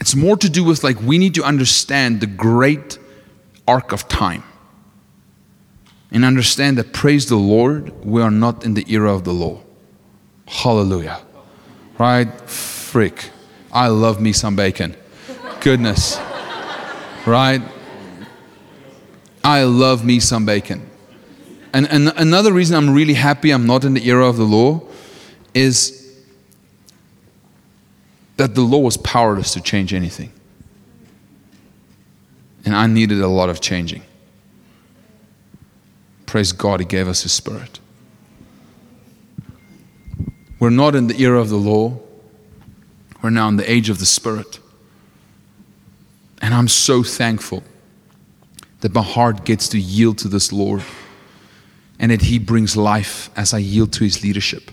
It's 0.00 0.16
more 0.16 0.36
to 0.36 0.50
do 0.50 0.64
with 0.64 0.82
like 0.82 1.00
we 1.00 1.18
need 1.18 1.34
to 1.36 1.44
understand 1.44 2.20
the 2.20 2.26
great 2.26 2.98
arc 3.66 3.92
of 3.92 4.08
time 4.08 4.42
and 6.10 6.24
understand 6.24 6.76
that, 6.78 6.92
praise 6.92 7.28
the 7.28 7.36
Lord, 7.36 8.04
we 8.04 8.22
are 8.22 8.32
not 8.32 8.64
in 8.64 8.74
the 8.74 8.84
era 8.92 9.14
of 9.14 9.22
the 9.22 9.32
law. 9.32 9.60
Hallelujah. 10.46 11.20
Right? 11.96 12.28
Frick. 12.50 13.30
I 13.72 13.86
love 13.86 14.20
me 14.20 14.32
some 14.32 14.56
bacon. 14.56 14.96
Goodness. 15.60 16.18
Right? 17.24 17.62
I 19.44 19.64
love 19.64 20.04
me 20.06 20.20
some 20.20 20.46
bacon. 20.46 20.88
And, 21.74 21.86
and 21.90 22.08
another 22.16 22.52
reason 22.52 22.76
I'm 22.76 22.94
really 22.94 23.12
happy 23.12 23.50
I'm 23.50 23.66
not 23.66 23.84
in 23.84 23.92
the 23.92 24.08
era 24.08 24.26
of 24.26 24.38
the 24.38 24.44
law 24.44 24.80
is 25.52 26.00
that 28.38 28.54
the 28.54 28.62
law 28.62 28.78
was 28.78 28.96
powerless 28.96 29.52
to 29.52 29.60
change 29.60 29.92
anything. 29.92 30.32
And 32.64 32.74
I 32.74 32.86
needed 32.86 33.20
a 33.20 33.28
lot 33.28 33.50
of 33.50 33.60
changing. 33.60 34.02
Praise 36.24 36.52
God, 36.52 36.80
He 36.80 36.86
gave 36.86 37.06
us 37.06 37.22
His 37.22 37.32
Spirit. 37.32 37.80
We're 40.58 40.70
not 40.70 40.94
in 40.94 41.08
the 41.08 41.20
era 41.22 41.40
of 41.40 41.50
the 41.50 41.56
law, 41.56 41.98
we're 43.22 43.30
now 43.30 43.48
in 43.48 43.56
the 43.56 43.70
age 43.70 43.90
of 43.90 43.98
the 43.98 44.06
Spirit. 44.06 44.58
And 46.40 46.54
I'm 46.54 46.68
so 46.68 47.02
thankful 47.02 47.62
that 48.84 48.92
my 48.92 49.02
heart 49.02 49.46
gets 49.46 49.68
to 49.68 49.80
yield 49.80 50.18
to 50.18 50.28
this 50.28 50.52
Lord 50.52 50.82
and 51.98 52.10
that 52.10 52.20
He 52.20 52.38
brings 52.38 52.76
life 52.76 53.30
as 53.34 53.54
I 53.54 53.58
yield 53.58 53.94
to 53.94 54.04
His 54.04 54.22
leadership. 54.22 54.70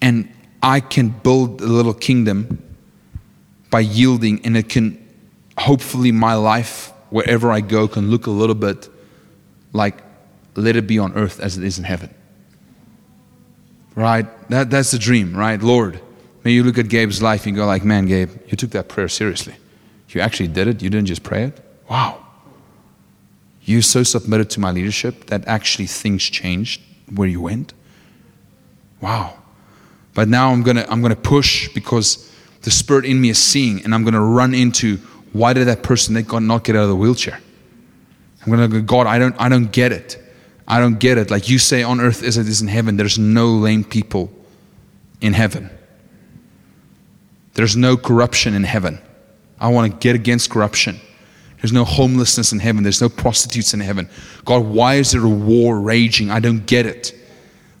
And 0.00 0.28
I 0.60 0.80
can 0.80 1.10
build 1.10 1.60
a 1.60 1.66
little 1.66 1.94
kingdom 1.94 2.60
by 3.70 3.78
yielding, 3.78 4.44
and 4.44 4.56
it 4.56 4.68
can 4.68 4.98
hopefully 5.56 6.10
my 6.10 6.34
life, 6.34 6.92
wherever 7.10 7.52
I 7.52 7.60
go, 7.60 7.86
can 7.86 8.10
look 8.10 8.26
a 8.26 8.32
little 8.32 8.56
bit 8.56 8.88
like 9.72 10.02
let 10.56 10.74
it 10.74 10.88
be 10.88 10.98
on 10.98 11.14
earth 11.14 11.38
as 11.38 11.56
it 11.56 11.62
is 11.62 11.78
in 11.78 11.84
heaven. 11.84 12.12
Right? 13.94 14.26
That, 14.48 14.68
that's 14.68 14.90
the 14.90 14.98
dream, 14.98 15.36
right? 15.36 15.62
Lord, 15.62 16.00
may 16.42 16.50
you 16.50 16.64
look 16.64 16.76
at 16.76 16.88
Gabe's 16.88 17.22
life 17.22 17.46
and 17.46 17.54
go 17.54 17.66
like, 17.66 17.84
man, 17.84 18.06
Gabe, 18.06 18.30
you 18.48 18.56
took 18.56 18.70
that 18.70 18.88
prayer 18.88 19.06
seriously. 19.06 19.54
You 20.08 20.20
actually 20.20 20.48
did 20.48 20.66
it. 20.66 20.82
You 20.82 20.90
didn't 20.90 21.06
just 21.06 21.22
pray 21.22 21.44
it. 21.44 21.60
Wow. 21.88 22.18
You 23.64 23.82
so 23.82 24.02
submitted 24.02 24.50
to 24.50 24.60
my 24.60 24.70
leadership 24.70 25.26
that 25.26 25.46
actually 25.46 25.86
things 25.86 26.24
changed 26.24 26.80
where 27.14 27.28
you 27.28 27.40
went. 27.40 27.74
Wow. 29.00 29.38
But 30.14 30.28
now 30.28 30.50
I'm 30.50 30.62
gonna 30.62 30.84
I'm 30.88 31.00
gonna 31.00 31.16
push 31.16 31.68
because 31.72 32.30
the 32.62 32.70
spirit 32.70 33.04
in 33.04 33.20
me 33.20 33.30
is 33.30 33.38
seeing, 33.38 33.84
and 33.84 33.94
I'm 33.94 34.04
gonna 34.04 34.24
run 34.24 34.54
into 34.54 34.98
why 35.32 35.52
did 35.52 35.66
that 35.68 35.82
person 35.82 36.14
they 36.14 36.22
not 36.22 36.64
get 36.64 36.76
out 36.76 36.82
of 36.82 36.88
the 36.88 36.96
wheelchair? 36.96 37.40
I'm 38.44 38.52
gonna 38.52 38.68
go, 38.68 38.82
God, 38.82 39.06
I 39.06 39.18
don't 39.18 39.34
I 39.40 39.48
don't 39.48 39.70
get 39.72 39.92
it. 39.92 40.18
I 40.66 40.80
don't 40.80 40.98
get 40.98 41.18
it. 41.18 41.30
Like 41.30 41.48
you 41.48 41.58
say 41.58 41.82
on 41.82 42.00
earth 42.00 42.22
as 42.22 42.36
it 42.36 42.48
is 42.48 42.60
in 42.60 42.68
heaven, 42.68 42.96
there's 42.96 43.18
no 43.18 43.46
lame 43.46 43.84
people 43.84 44.32
in 45.20 45.32
heaven. 45.32 45.70
There's 47.54 47.76
no 47.76 47.96
corruption 47.96 48.54
in 48.54 48.64
heaven. 48.64 48.98
I 49.60 49.68
want 49.68 49.92
to 49.92 49.98
get 49.98 50.14
against 50.14 50.50
corruption. 50.50 51.00
There's 51.62 51.72
no 51.72 51.84
homelessness 51.84 52.52
in 52.52 52.58
heaven. 52.58 52.82
There's 52.82 53.00
no 53.00 53.08
prostitutes 53.08 53.72
in 53.72 53.80
heaven. 53.80 54.10
God, 54.44 54.64
why 54.64 54.96
is 54.96 55.12
there 55.12 55.24
a 55.24 55.28
war 55.28 55.80
raging? 55.80 56.30
I 56.30 56.40
don't 56.40 56.66
get 56.66 56.84
it 56.84 57.18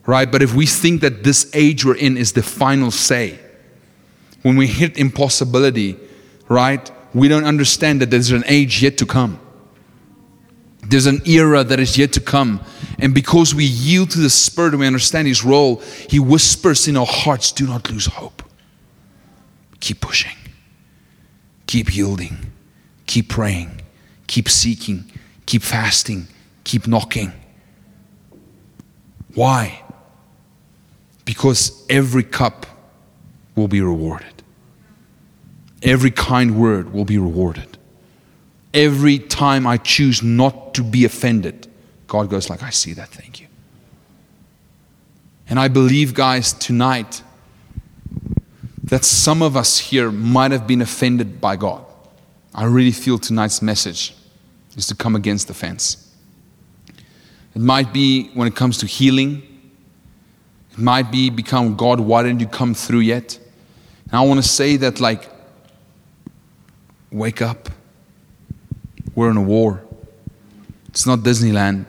right? 0.06 0.30
But 0.30 0.42
if 0.42 0.54
we 0.54 0.66
think 0.66 1.00
that 1.02 1.24
this 1.24 1.50
age 1.54 1.84
we're 1.84 1.96
in 1.96 2.16
is 2.16 2.32
the 2.32 2.42
final 2.42 2.90
say, 2.90 3.38
when 4.42 4.56
we 4.56 4.66
hit 4.66 4.96
impossibility, 4.98 5.96
right, 6.48 6.90
we 7.14 7.28
don't 7.28 7.44
understand 7.44 8.00
that 8.00 8.10
there's 8.10 8.30
an 8.30 8.44
age 8.46 8.82
yet 8.82 8.98
to 8.98 9.06
come. 9.06 9.38
There's 10.84 11.06
an 11.06 11.22
era 11.26 11.62
that 11.62 11.78
is 11.78 11.96
yet 11.96 12.12
to 12.14 12.20
come. 12.20 12.60
And 12.98 13.14
because 13.14 13.54
we 13.54 13.64
yield 13.64 14.10
to 14.10 14.18
the 14.18 14.30
Spirit 14.30 14.72
and 14.72 14.80
we 14.80 14.86
understand 14.86 15.28
His 15.28 15.44
role, 15.44 15.76
He 16.10 16.18
whispers 16.18 16.88
in 16.88 16.96
our 16.96 17.06
hearts 17.06 17.52
do 17.52 17.66
not 17.66 17.88
lose 17.90 18.06
hope. 18.06 18.42
Keep 19.78 20.00
pushing, 20.00 20.36
keep 21.66 21.94
yielding, 21.94 22.51
keep 23.06 23.28
praying, 23.28 23.82
keep 24.26 24.48
seeking, 24.48 25.04
keep 25.46 25.62
fasting, 25.62 26.26
keep 26.64 26.86
knocking. 26.86 27.32
Why? 29.34 29.82
Because 31.24 31.86
every 31.88 32.22
cup 32.22 32.66
will 33.54 33.68
be 33.68 33.80
rewarded. 33.80 34.42
Every 35.82 36.10
kind 36.10 36.60
word 36.60 36.92
will 36.92 37.04
be 37.04 37.18
rewarded. 37.18 37.78
Every 38.72 39.18
time 39.18 39.66
I 39.66 39.76
choose 39.76 40.22
not 40.22 40.74
to 40.74 40.82
be 40.82 41.04
offended, 41.04 41.68
God 42.06 42.30
goes 42.30 42.48
like, 42.48 42.62
I 42.62 42.70
see 42.70 42.92
that, 42.94 43.08
thank 43.08 43.40
you. 43.40 43.46
And 45.48 45.58
I 45.58 45.68
believe, 45.68 46.14
guys, 46.14 46.52
tonight 46.52 47.22
that 48.84 49.04
some 49.04 49.42
of 49.42 49.56
us 49.56 49.78
here 49.78 50.10
might 50.10 50.50
have 50.50 50.66
been 50.66 50.80
offended 50.80 51.40
by 51.40 51.56
God. 51.56 51.84
I 52.54 52.64
really 52.64 52.92
feel 52.92 53.18
tonight's 53.18 53.62
message 53.62 54.14
is 54.76 54.86
to 54.88 54.94
come 54.94 55.16
against 55.16 55.48
the 55.48 55.54
fence. 55.54 56.10
It 57.54 57.60
might 57.60 57.92
be 57.92 58.30
when 58.34 58.48
it 58.48 58.54
comes 58.54 58.78
to 58.78 58.86
healing, 58.86 59.42
it 60.72 60.78
might 60.78 61.10
be 61.10 61.30
become, 61.30 61.76
God, 61.76 62.00
why 62.00 62.22
didn't 62.22 62.40
you 62.40 62.46
come 62.46 62.74
through 62.74 63.00
yet? 63.00 63.38
And 64.06 64.14
I 64.14 64.22
want 64.22 64.42
to 64.42 64.48
say 64.48 64.76
that, 64.78 65.00
like, 65.00 65.28
wake 67.10 67.42
up. 67.42 67.68
We're 69.14 69.30
in 69.30 69.36
a 69.36 69.42
war. 69.42 69.84
It's 70.88 71.06
not 71.06 71.20
Disneyland. 71.20 71.86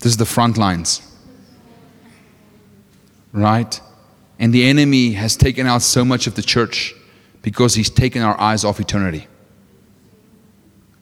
This 0.00 0.12
is 0.12 0.16
the 0.16 0.26
front 0.26 0.56
lines. 0.56 1.00
Right? 3.32 3.80
And 4.38 4.52
the 4.52 4.64
enemy 4.64 5.12
has 5.12 5.36
taken 5.36 5.66
out 5.66 5.82
so 5.82 6.04
much 6.04 6.26
of 6.26 6.34
the 6.34 6.42
church 6.42 6.94
because 7.42 7.74
he's 7.74 7.90
taken 7.90 8.22
our 8.22 8.40
eyes 8.40 8.64
off 8.64 8.80
eternity. 8.80 9.26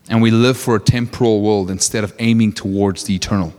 And 0.08 0.20
we 0.20 0.30
live 0.30 0.56
for 0.56 0.74
a 0.74 0.80
temporal 0.80 1.42
world 1.42 1.70
instead 1.70 2.02
of 2.02 2.12
aiming 2.18 2.54
towards 2.54 3.04
the 3.04 3.14
eternal. 3.14 3.54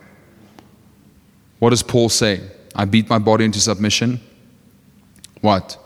What 1.60 1.70
does 1.70 1.84
Paul 1.84 2.10
say? 2.10 2.42
I 2.76 2.86
beat 2.86 3.10
my 3.10 3.20
body 3.20 3.46
into 3.46 3.60
submission. 3.60 4.20
What? 5.40 5.78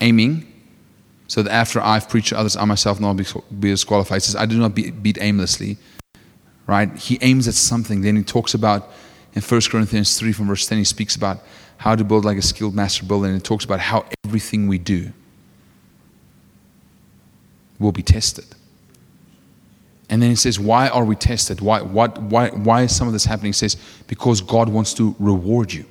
Aiming, 0.00 0.52
so 1.26 1.42
that 1.42 1.52
after 1.52 1.80
I've 1.80 2.08
preached 2.08 2.30
to 2.30 2.38
others, 2.38 2.56
I 2.56 2.64
myself 2.64 2.98
not 3.00 3.14
be 3.14 3.70
disqualified. 3.70 4.16
He 4.16 4.20
says, 4.20 4.36
I 4.36 4.46
do 4.46 4.58
not 4.58 4.74
beat 4.74 5.18
aimlessly. 5.20 5.76
Right? 6.66 6.94
He 6.96 7.18
aims 7.20 7.46
at 7.48 7.54
something. 7.54 8.00
Then 8.00 8.16
he 8.16 8.22
talks 8.22 8.54
about 8.54 8.90
in 9.34 9.42
1 9.42 9.60
Corinthians 9.70 10.18
3 10.18 10.32
from 10.32 10.48
verse 10.48 10.66
10, 10.66 10.78
he 10.78 10.84
speaks 10.84 11.14
about 11.14 11.42
how 11.76 11.94
to 11.94 12.02
build 12.02 12.24
like 12.24 12.38
a 12.38 12.42
skilled 12.42 12.74
master 12.74 13.04
builder, 13.04 13.26
and 13.26 13.36
he 13.36 13.40
talks 13.40 13.64
about 13.64 13.78
how 13.78 14.04
everything 14.24 14.66
we 14.66 14.78
do 14.78 15.12
will 17.78 17.92
be 17.92 18.02
tested. 18.02 18.44
And 20.10 20.22
then 20.22 20.30
he 20.30 20.36
says, 20.36 20.58
Why 20.58 20.88
are 20.88 21.04
we 21.04 21.16
tested? 21.16 21.60
Why, 21.60 21.82
what, 21.82 22.20
why, 22.22 22.48
why 22.50 22.82
is 22.82 22.96
some 22.96 23.06
of 23.06 23.12
this 23.12 23.26
happening? 23.26 23.52
Says, 23.52 23.76
Because 24.06 24.40
God 24.40 24.68
wants 24.68 24.94
to 24.94 25.14
reward 25.18 25.72
you. 25.72 25.84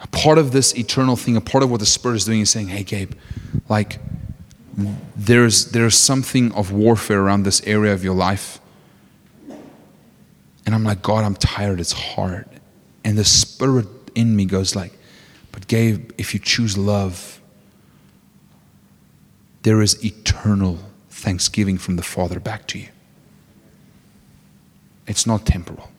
A 0.00 0.08
part 0.08 0.38
of 0.38 0.52
this 0.52 0.76
eternal 0.76 1.14
thing, 1.16 1.36
a 1.36 1.42
part 1.42 1.62
of 1.62 1.70
what 1.70 1.80
the 1.80 1.86
Spirit 1.86 2.16
is 2.16 2.24
doing 2.24 2.40
is 2.40 2.50
saying, 2.50 2.68
Hey, 2.68 2.82
Gabe, 2.82 3.12
like, 3.68 3.98
there's, 5.14 5.72
there's 5.72 5.96
something 5.96 6.52
of 6.52 6.72
warfare 6.72 7.20
around 7.20 7.42
this 7.42 7.60
area 7.66 7.92
of 7.92 8.02
your 8.02 8.14
life. 8.14 8.60
And 10.64 10.74
I'm 10.74 10.84
like, 10.84 11.02
God, 11.02 11.24
I'm 11.24 11.34
tired. 11.34 11.80
It's 11.80 11.92
hard. 11.92 12.48
And 13.04 13.18
the 13.18 13.24
Spirit 13.24 13.86
in 14.14 14.34
me 14.34 14.46
goes 14.46 14.74
like, 14.74 14.92
But 15.52 15.66
Gabe, 15.66 16.12
if 16.16 16.32
you 16.32 16.40
choose 16.40 16.78
love, 16.78 17.39
there 19.62 19.82
is 19.82 20.02
eternal 20.04 20.78
thanksgiving 21.10 21.78
from 21.78 21.96
the 21.96 22.02
Father 22.02 22.40
back 22.40 22.66
to 22.68 22.78
you. 22.78 22.88
It's 25.06 25.26
not 25.26 25.44
temporal. 25.44 25.90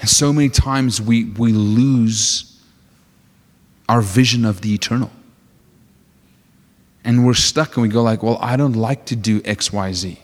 And 0.00 0.08
so 0.08 0.32
many 0.32 0.48
times 0.48 1.00
we, 1.00 1.24
we 1.24 1.52
lose 1.52 2.60
our 3.88 4.00
vision 4.02 4.44
of 4.44 4.60
the 4.60 4.74
eternal. 4.74 5.10
And 7.04 7.24
we're 7.24 7.34
stuck 7.34 7.76
and 7.76 7.82
we 7.82 7.88
go 7.88 8.02
like, 8.02 8.22
well, 8.22 8.38
I 8.40 8.56
don't 8.56 8.74
like 8.74 9.06
to 9.06 9.16
do 9.16 9.40
X, 9.44 9.72
Y, 9.72 9.92
Z. 9.92 10.18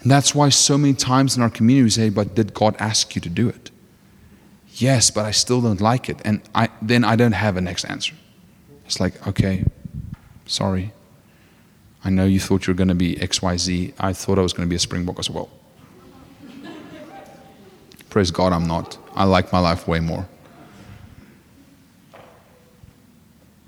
And 0.00 0.10
that's 0.10 0.34
why 0.34 0.50
so 0.50 0.78
many 0.78 0.94
times 0.94 1.36
in 1.36 1.42
our 1.42 1.50
community 1.50 1.82
we 1.82 1.90
say, 1.90 2.08
but 2.10 2.34
did 2.34 2.54
God 2.54 2.76
ask 2.78 3.14
you 3.14 3.20
to 3.22 3.28
do 3.28 3.48
it? 3.48 3.70
Yes, 4.74 5.10
but 5.10 5.24
I 5.24 5.30
still 5.30 5.60
don't 5.60 5.80
like 5.80 6.08
it. 6.08 6.20
And 6.24 6.40
I, 6.54 6.68
then 6.82 7.04
I 7.04 7.16
don't 7.16 7.32
have 7.32 7.56
a 7.56 7.60
next 7.60 7.84
answer. 7.84 8.14
It's 8.86 9.00
like, 9.00 9.26
okay, 9.26 9.64
sorry. 10.46 10.92
I 12.04 12.10
know 12.10 12.26
you 12.26 12.38
thought 12.38 12.66
you 12.66 12.72
were 12.72 12.76
going 12.76 12.88
to 12.88 12.94
be 12.94 13.16
XYZ. 13.16 13.94
I 13.98 14.12
thought 14.12 14.38
I 14.38 14.42
was 14.42 14.52
going 14.52 14.68
to 14.68 14.70
be 14.70 14.76
a 14.76 14.80
Springbok 14.80 15.18
as 15.18 15.30
well. 15.30 15.48
Praise 18.10 18.30
God, 18.30 18.52
I'm 18.52 18.66
not. 18.66 18.98
I 19.14 19.24
like 19.24 19.52
my 19.52 19.58
life 19.58 19.88
way 19.88 20.00
more. 20.00 20.28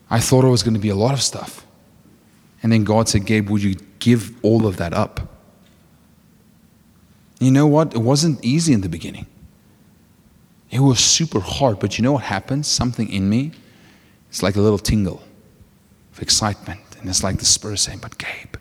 I 0.09 0.20
thought 0.20 0.45
I 0.45 0.49
was 0.49 0.62
going 0.62 0.74
to 0.74 0.81
be 0.81 0.91
a 0.91 0.95
lot 0.95 1.14
of 1.14 1.22
stuff. 1.22 1.66
And 2.62 2.70
then 2.70 2.85
God 2.85 3.09
said, 3.09 3.27
Gabe, 3.27 3.49
would 3.49 3.62
you 3.62 3.77
give 3.99 4.33
all 4.45 4.66
of 4.66 4.77
that 4.77 4.93
up? 4.93 5.20
You 7.41 7.51
know 7.51 7.66
what? 7.66 7.95
It 7.95 7.99
wasn't 7.99 8.45
easy 8.45 8.72
in 8.72 8.83
the 8.83 8.89
beginning. 8.89 9.27
It 10.70 10.81
was 10.81 11.01
super 11.01 11.41
hard, 11.41 11.81
but 11.81 11.99
you 11.99 12.03
know 12.03 12.12
what 12.12 12.24
happens? 12.24 12.66
Something 12.66 13.11
in 13.11 13.29
me, 13.29 13.53
it's 14.29 14.43
like 14.43 14.57
a 14.57 14.61
little 14.61 14.79
tingle 14.79 15.22
of 16.17 16.23
excitement. 16.23 16.81
And 16.99 17.09
it's 17.09 17.23
like 17.23 17.39
the 17.39 17.45
Spirit 17.45 17.79
saying, 17.79 17.99
But 18.01 18.19
Gabe, 18.19 18.57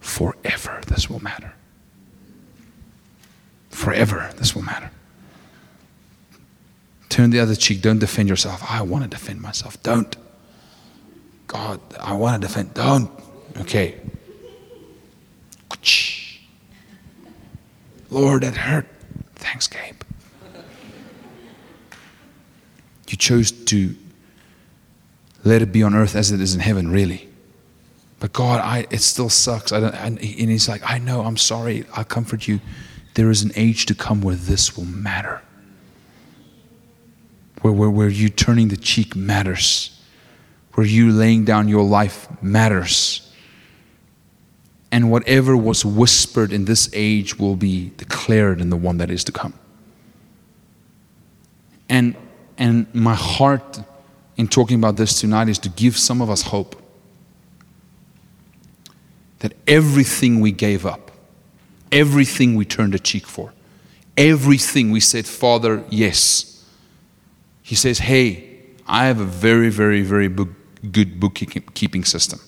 forever 0.00 0.80
this 0.86 1.08
will 1.08 1.20
matter. 1.20 1.52
Forever 3.70 4.32
this 4.36 4.54
will 4.54 4.62
matter. 4.62 4.90
Turn 7.08 7.30
the 7.30 7.40
other 7.40 7.54
cheek. 7.54 7.80
Don't 7.80 7.98
defend 7.98 8.28
yourself. 8.28 8.62
I 8.68 8.82
want 8.82 9.04
to 9.04 9.10
defend 9.10 9.40
myself. 9.40 9.82
Don't. 9.82 10.14
God, 11.46 11.80
I 11.98 12.12
want 12.12 12.42
to 12.42 12.46
defend. 12.48 12.74
Don't. 12.74 13.10
Okay. 13.60 13.94
Lord, 18.10 18.42
that 18.42 18.56
hurt. 18.56 18.86
Thanks, 19.36 19.68
Gabe. 19.68 20.00
You 23.08 23.16
chose 23.16 23.52
to 23.52 23.94
let 25.48 25.62
it 25.62 25.72
be 25.72 25.82
on 25.82 25.94
earth 25.94 26.14
as 26.14 26.30
it 26.30 26.40
is 26.40 26.54
in 26.54 26.60
heaven, 26.60 26.90
really. 26.90 27.28
But 28.20 28.32
God, 28.32 28.60
I, 28.60 28.86
it 28.90 29.00
still 29.00 29.28
sucks. 29.28 29.72
I 29.72 29.80
don't, 29.80 29.94
and 29.94 30.18
He's 30.20 30.68
like, 30.68 30.82
I 30.84 30.98
know, 30.98 31.22
I'm 31.22 31.36
sorry. 31.36 31.84
I'll 31.94 32.04
comfort 32.04 32.46
you. 32.46 32.60
There 33.14 33.30
is 33.30 33.42
an 33.42 33.52
age 33.56 33.86
to 33.86 33.94
come 33.94 34.20
where 34.20 34.34
this 34.34 34.76
will 34.76 34.84
matter. 34.84 35.40
Where, 37.62 37.72
where, 37.72 37.90
where 37.90 38.08
you 38.08 38.28
turning 38.28 38.68
the 38.68 38.76
cheek 38.76 39.16
matters. 39.16 40.00
Where 40.74 40.86
you 40.86 41.10
laying 41.10 41.44
down 41.44 41.68
your 41.68 41.84
life 41.84 42.28
matters. 42.42 43.32
And 44.90 45.10
whatever 45.10 45.56
was 45.56 45.84
whispered 45.84 46.52
in 46.52 46.64
this 46.64 46.88
age 46.92 47.38
will 47.38 47.56
be 47.56 47.92
declared 47.96 48.60
in 48.60 48.70
the 48.70 48.76
one 48.76 48.98
that 48.98 49.10
is 49.10 49.24
to 49.24 49.32
come. 49.32 49.54
And, 51.88 52.16
and 52.56 52.92
my 52.94 53.14
heart 53.14 53.80
in 54.38 54.48
talking 54.48 54.78
about 54.78 54.96
this 54.96 55.20
tonight 55.20 55.48
is 55.48 55.58
to 55.58 55.68
give 55.68 55.98
some 55.98 56.22
of 56.22 56.30
us 56.30 56.42
hope 56.42 56.80
that 59.40 59.52
everything 59.66 60.40
we 60.40 60.52
gave 60.52 60.86
up, 60.86 61.10
everything 61.92 62.54
we 62.54 62.64
turned 62.64 62.94
a 62.94 62.98
cheek 62.98 63.26
for, 63.26 63.52
everything 64.16 64.90
we 64.90 65.00
said, 65.00 65.26
Father, 65.26 65.84
yes. 65.90 66.64
He 67.62 67.74
says, 67.74 67.98
Hey, 67.98 68.60
I 68.86 69.06
have 69.06 69.20
a 69.20 69.24
very, 69.24 69.68
very, 69.68 70.02
very 70.02 70.28
book, 70.28 70.48
good 70.90 71.20
bookkeeping 71.20 72.04
system. 72.04 72.40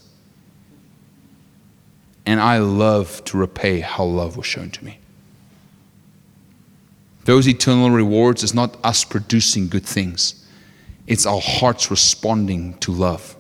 And 2.25 2.41
I 2.41 2.59
love 2.59 3.25
to 3.25 3.37
repay 3.37 3.81
how 3.81 4.05
love 4.05 4.37
was 4.37 4.47
shown 4.47 4.71
to 4.71 4.85
me. 4.85 4.99
Those 7.25 7.49
eternal 7.49 7.91
rewards 7.91 8.43
is 8.43 8.55
not 8.55 8.77
us 8.85 9.05
producing 9.05 9.69
good 9.69 9.85
things, 9.85 10.40
it's 11.11 11.27
our 11.27 11.41
hearts 11.43 11.91
responding 11.91 12.79
to 12.79 12.93
love 12.93 13.37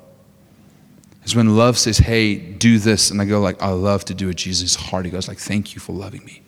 It's 1.23 1.35
when 1.35 1.57
love 1.57 1.79
says, 1.79 1.99
hey, 1.99 2.35
do 2.35 2.79
this. 2.79 3.11
And 3.11 3.21
I 3.21 3.25
go 3.25 3.41
like, 3.41 3.63
I 3.63 3.71
love 3.71 4.05
to 4.07 4.15
do 4.15 4.29
it. 4.31 4.37
Jesus' 4.37 4.75
heart, 4.75 5.05
he 5.05 5.11
goes 5.11 5.29
like, 5.29 5.39
thank 5.39 5.75
you 5.75 5.81
for 5.81 5.93
loving 5.93 6.25
me. 6.25 6.43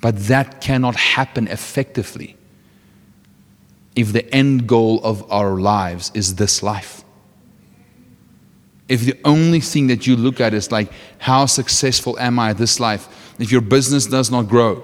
But 0.00 0.16
that 0.26 0.60
cannot 0.60 0.94
happen 0.94 1.48
effectively 1.48 2.36
if 3.94 4.12
the 4.12 4.32
end 4.32 4.68
goal 4.68 5.00
of 5.02 5.30
our 5.32 5.58
lives 5.58 6.12
is 6.14 6.36
this 6.36 6.62
life. 6.62 7.02
If 8.88 9.00
the 9.00 9.18
only 9.24 9.60
thing 9.60 9.88
that 9.88 10.06
you 10.06 10.14
look 10.14 10.40
at 10.40 10.54
is 10.54 10.70
like, 10.70 10.92
how 11.18 11.46
successful 11.46 12.18
am 12.20 12.38
I 12.38 12.52
this 12.52 12.78
life? 12.78 13.34
If 13.40 13.50
your 13.50 13.62
business 13.62 14.06
does 14.06 14.30
not 14.30 14.42
grow 14.42 14.76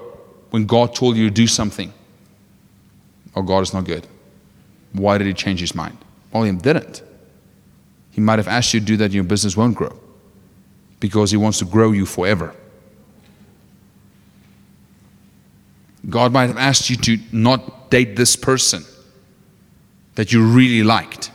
when 0.50 0.66
God 0.66 0.94
told 0.94 1.16
you 1.16 1.28
to 1.28 1.34
do 1.34 1.46
something, 1.46 1.92
oh, 3.36 3.42
God 3.42 3.60
is 3.60 3.72
not 3.72 3.84
good. 3.84 4.08
Why 4.92 5.18
did 5.18 5.26
he 5.26 5.34
change 5.34 5.60
his 5.60 5.74
mind? 5.74 5.98
He 6.32 6.52
didn't. 6.52 7.02
He 8.10 8.20
might 8.20 8.38
have 8.38 8.48
asked 8.48 8.74
you 8.74 8.80
to 8.80 8.86
do 8.86 8.96
that, 8.98 9.12
your 9.12 9.24
business 9.24 9.56
won't 9.56 9.74
grow 9.74 9.98
because 11.02 11.32
He 11.32 11.36
wants 11.36 11.58
to 11.58 11.64
grow 11.64 11.90
you 11.90 12.06
forever. 12.06 12.54
God 16.08 16.32
might 16.32 16.46
have 16.46 16.58
asked 16.58 16.90
you 16.90 16.96
to 16.96 17.18
not 17.32 17.90
date 17.90 18.16
this 18.16 18.36
person 18.36 18.84
that 20.14 20.32
you 20.32 20.46
really 20.46 20.82
liked. 20.82 21.30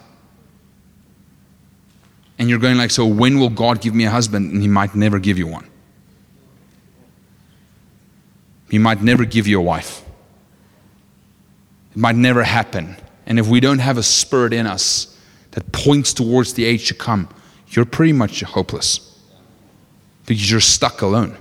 And 2.39 2.49
you're 2.49 2.59
going 2.59 2.77
like, 2.77 2.91
so 2.91 3.05
when 3.05 3.39
will 3.39 3.49
God 3.49 3.81
give 3.81 3.93
me 3.93 4.05
a 4.05 4.09
husband? 4.09 4.51
And 4.51 4.61
he 4.61 4.67
might 4.67 4.93
never 4.93 5.19
give 5.19 5.37
you 5.37 5.47
one. 5.47 5.67
He 8.69 8.77
might 8.77 9.01
never 9.01 9.25
give 9.25 9.47
you 9.47 9.59
a 9.59 9.63
wife. 9.63 10.03
It 11.91 11.97
might 11.97 12.15
never 12.15 12.43
happen. 12.43 12.95
And 13.27 13.37
if 13.37 13.47
we 13.47 13.59
don't 13.59 13.79
have 13.79 13.97
a 13.97 14.03
spirit 14.03 14.53
in 14.53 14.65
us 14.65 15.15
that 15.51 15.71
points 15.71 16.13
towards 16.13 16.53
the 16.53 16.65
age 16.65 16.87
to 16.87 16.93
come, 16.93 17.29
you're 17.67 17.85
pretty 17.85 18.13
much 18.13 18.41
hopeless 18.41 19.21
because 20.25 20.49
you're 20.49 20.61
stuck 20.61 21.01
alone. 21.01 21.37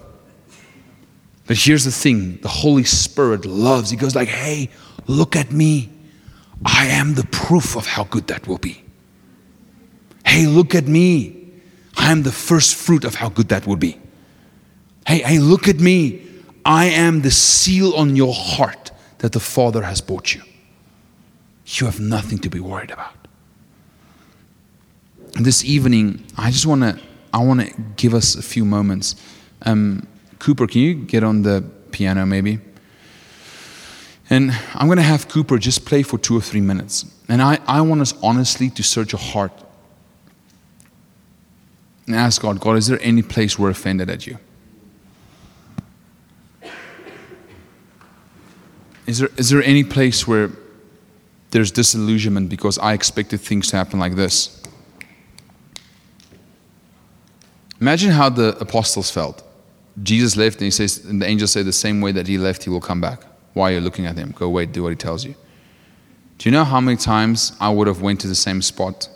But 1.47 1.57
here's 1.57 1.84
the 1.84 1.93
thing 1.93 2.39
the 2.39 2.49
Holy 2.49 2.82
Spirit 2.82 3.47
loves. 3.47 3.91
He 3.91 3.97
goes 3.97 4.16
like, 4.16 4.28
hey, 4.28 4.68
look 5.07 5.37
at 5.37 5.53
me. 5.53 5.91
I 6.64 6.87
am 6.87 7.14
the 7.14 7.26
proof 7.26 7.76
of 7.76 7.87
how 7.87 8.05
good 8.05 8.26
that 8.26 8.49
will 8.49 8.59
be. 8.59 8.82
Hey, 10.24 10.47
look 10.47 10.74
at 10.74 10.89
me. 10.89 11.53
I 11.97 12.11
am 12.11 12.24
the 12.24 12.32
first 12.32 12.74
fruit 12.74 13.05
of 13.05 13.14
how 13.14 13.28
good 13.28 13.49
that 13.51 13.66
will 13.66 13.76
be. 13.76 13.99
Hey, 15.07 15.18
hey, 15.18 15.39
look 15.39 15.68
at 15.68 15.78
me. 15.78 16.26
I 16.64 16.87
am 16.87 17.22
the 17.22 17.30
seal 17.30 17.95
on 17.95 18.16
your 18.16 18.34
heart 18.34 18.91
that 19.18 19.30
the 19.30 19.41
Father 19.41 19.82
has 19.82 20.01
bought 20.01 20.34
you. 20.34 20.43
You 21.67 21.87
have 21.87 22.01
nothing 22.01 22.39
to 22.39 22.49
be 22.49 22.61
worried 22.61 22.91
about 22.91 23.27
this 25.45 25.64
evening, 25.64 26.25
I 26.37 26.51
just 26.51 26.67
want 26.67 26.83
to 26.83 26.99
I 27.33 27.39
want 27.45 27.61
to 27.61 27.71
give 27.97 28.14
us 28.14 28.35
a 28.35 28.43
few 28.43 28.64
moments. 28.64 29.17
Um, 29.62 30.07
Cooper, 30.39 30.67
can 30.67 30.81
you 30.81 30.95
get 30.95 31.23
on 31.23 31.43
the 31.43 31.64
piano 31.91 32.25
maybe? 32.25 32.61
And 34.31 34.53
I'm 34.75 34.87
going 34.87 34.97
to 34.97 35.03
have 35.03 35.29
Cooper 35.29 35.59
just 35.59 35.85
play 35.85 36.03
for 36.03 36.19
two 36.19 36.37
or 36.37 36.41
three 36.41 36.61
minutes. 36.61 37.05
And 37.29 37.43
I, 37.43 37.59
I 37.67 37.81
want 37.83 38.01
us 38.01 38.14
honestly 38.23 38.71
to 38.71 38.83
search 38.83 39.12
your 39.12 39.21
heart 39.21 39.53
and 42.07 42.17
ask 42.17 42.41
God, 42.41 42.59
God, 42.59 42.77
is 42.77 42.87
there 42.87 42.99
any 43.03 43.23
place 43.23 43.59
we're 43.59 43.71
offended 43.71 44.09
at 44.09 44.27
you? 44.27 44.39
Is 49.07 49.19
there, 49.19 49.29
is 49.37 49.51
there 49.51 49.62
any 49.62 49.85
place 49.85 50.27
where 50.27 50.51
there's 51.51 51.71
disillusionment 51.71 52.49
because 52.49 52.79
I 52.79 52.93
expected 52.93 53.41
things 53.41 53.69
to 53.71 53.77
happen 53.77 53.99
like 53.99 54.15
this? 54.15 54.63
Imagine 57.81 58.11
how 58.11 58.29
the 58.29 58.57
apostles 58.59 59.11
felt. 59.11 59.43
Jesus 60.03 60.37
left, 60.37 60.57
and 60.57 60.65
he 60.65 60.71
says, 60.71 61.05
and 61.05 61.21
the 61.21 61.27
angel 61.27 61.47
said, 61.47 61.67
the 61.67 61.73
same 61.73 62.01
way 62.01 62.13
that 62.13 62.27
he 62.27 62.39
left, 62.39 62.65
he 62.65 62.71
will 62.71 62.81
come 62.81 63.01
back. 63.01 63.25
Why 63.55 63.71
are 63.71 63.75
you 63.75 63.81
looking 63.81 64.07
at 64.07 64.17
him? 64.17 64.33
Go 64.33 64.47
away, 64.47 64.67
do 64.67 64.83
what 64.83 64.91
he 64.91 64.97
tells 64.97 65.25
you. 65.25 65.35
Do 66.39 66.49
you 66.49 66.53
know 66.53 66.65
how 66.65 66.81
many 66.81 66.99
times 66.99 67.57
I 67.61 67.71
would 67.71 67.87
have 67.87 68.03
went 68.03 68.21
to 68.21 68.29
the 68.29 68.35
same 68.35 68.61
spot 68.61 69.09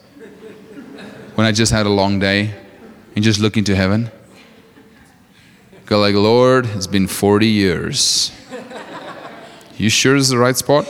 when 1.34 1.46
I 1.46 1.52
just 1.52 1.72
had 1.72 1.84
a 1.84 1.90
long 1.90 2.18
day 2.18 2.54
and 3.14 3.22
just 3.22 3.40
look 3.40 3.58
into 3.58 3.76
heaven? 3.76 4.10
Go 5.84 6.00
like, 6.00 6.14
Lord, 6.14 6.66
it's 6.66 6.86
been 6.86 7.06
40 7.06 7.46
years. 7.46 8.32
You 9.76 9.90
sure 9.90 10.14
this 10.14 10.24
is 10.24 10.30
the 10.30 10.38
right 10.38 10.56
spot? 10.56 10.86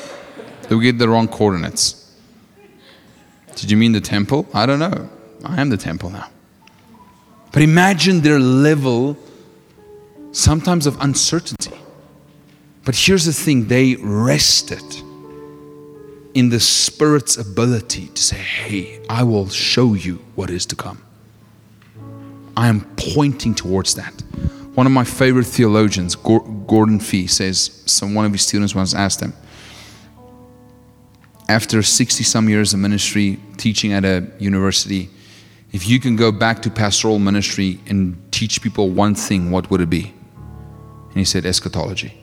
We 0.70 0.82
get 0.82 0.98
the 0.98 1.08
wrong 1.08 1.26
coordinates? 1.26 2.14
Did 3.56 3.70
you 3.70 3.76
mean 3.76 3.92
the 3.92 4.00
temple? 4.00 4.48
I 4.54 4.66
don't 4.66 4.78
know. 4.78 5.08
I 5.44 5.60
am 5.60 5.68
the 5.68 5.76
temple 5.76 6.10
now. 6.10 6.28
But 7.52 7.62
imagine 7.62 8.20
their 8.20 8.38
level 8.38 9.16
sometimes 10.32 10.86
of 10.86 10.96
uncertainty. 11.00 11.74
But 12.84 12.94
here's 12.94 13.24
the 13.24 13.32
thing 13.32 13.66
they 13.66 13.96
rested 13.96 14.84
in 16.34 16.48
the 16.48 16.60
Spirit's 16.60 17.36
ability 17.36 18.06
to 18.06 18.22
say, 18.22 18.36
Hey, 18.36 19.04
I 19.10 19.24
will 19.24 19.48
show 19.48 19.94
you 19.94 20.16
what 20.36 20.50
is 20.50 20.64
to 20.66 20.76
come. 20.76 21.02
I 22.56 22.68
am 22.68 22.82
pointing 22.96 23.54
towards 23.54 23.96
that. 23.96 24.12
One 24.74 24.86
of 24.86 24.92
my 24.92 25.04
favorite 25.04 25.46
theologians, 25.46 26.14
Gordon 26.14 27.00
Fee, 27.00 27.26
says, 27.26 27.82
some, 27.86 28.14
one 28.14 28.24
of 28.24 28.32
his 28.32 28.42
students 28.42 28.74
once 28.74 28.94
asked 28.94 29.20
him, 29.20 29.32
after 31.50 31.82
60 31.82 32.22
some 32.22 32.48
years 32.48 32.72
of 32.72 32.78
ministry, 32.78 33.36
teaching 33.56 33.92
at 33.92 34.04
a 34.04 34.24
university, 34.38 35.10
if 35.72 35.88
you 35.88 35.98
can 35.98 36.14
go 36.14 36.30
back 36.30 36.62
to 36.62 36.70
pastoral 36.70 37.18
ministry 37.18 37.80
and 37.88 38.16
teach 38.30 38.62
people 38.62 38.88
one 38.88 39.16
thing, 39.16 39.50
what 39.50 39.68
would 39.68 39.80
it 39.80 39.90
be? 39.90 40.14
And 41.08 41.16
he 41.16 41.24
said, 41.24 41.44
eschatology. 41.44 42.14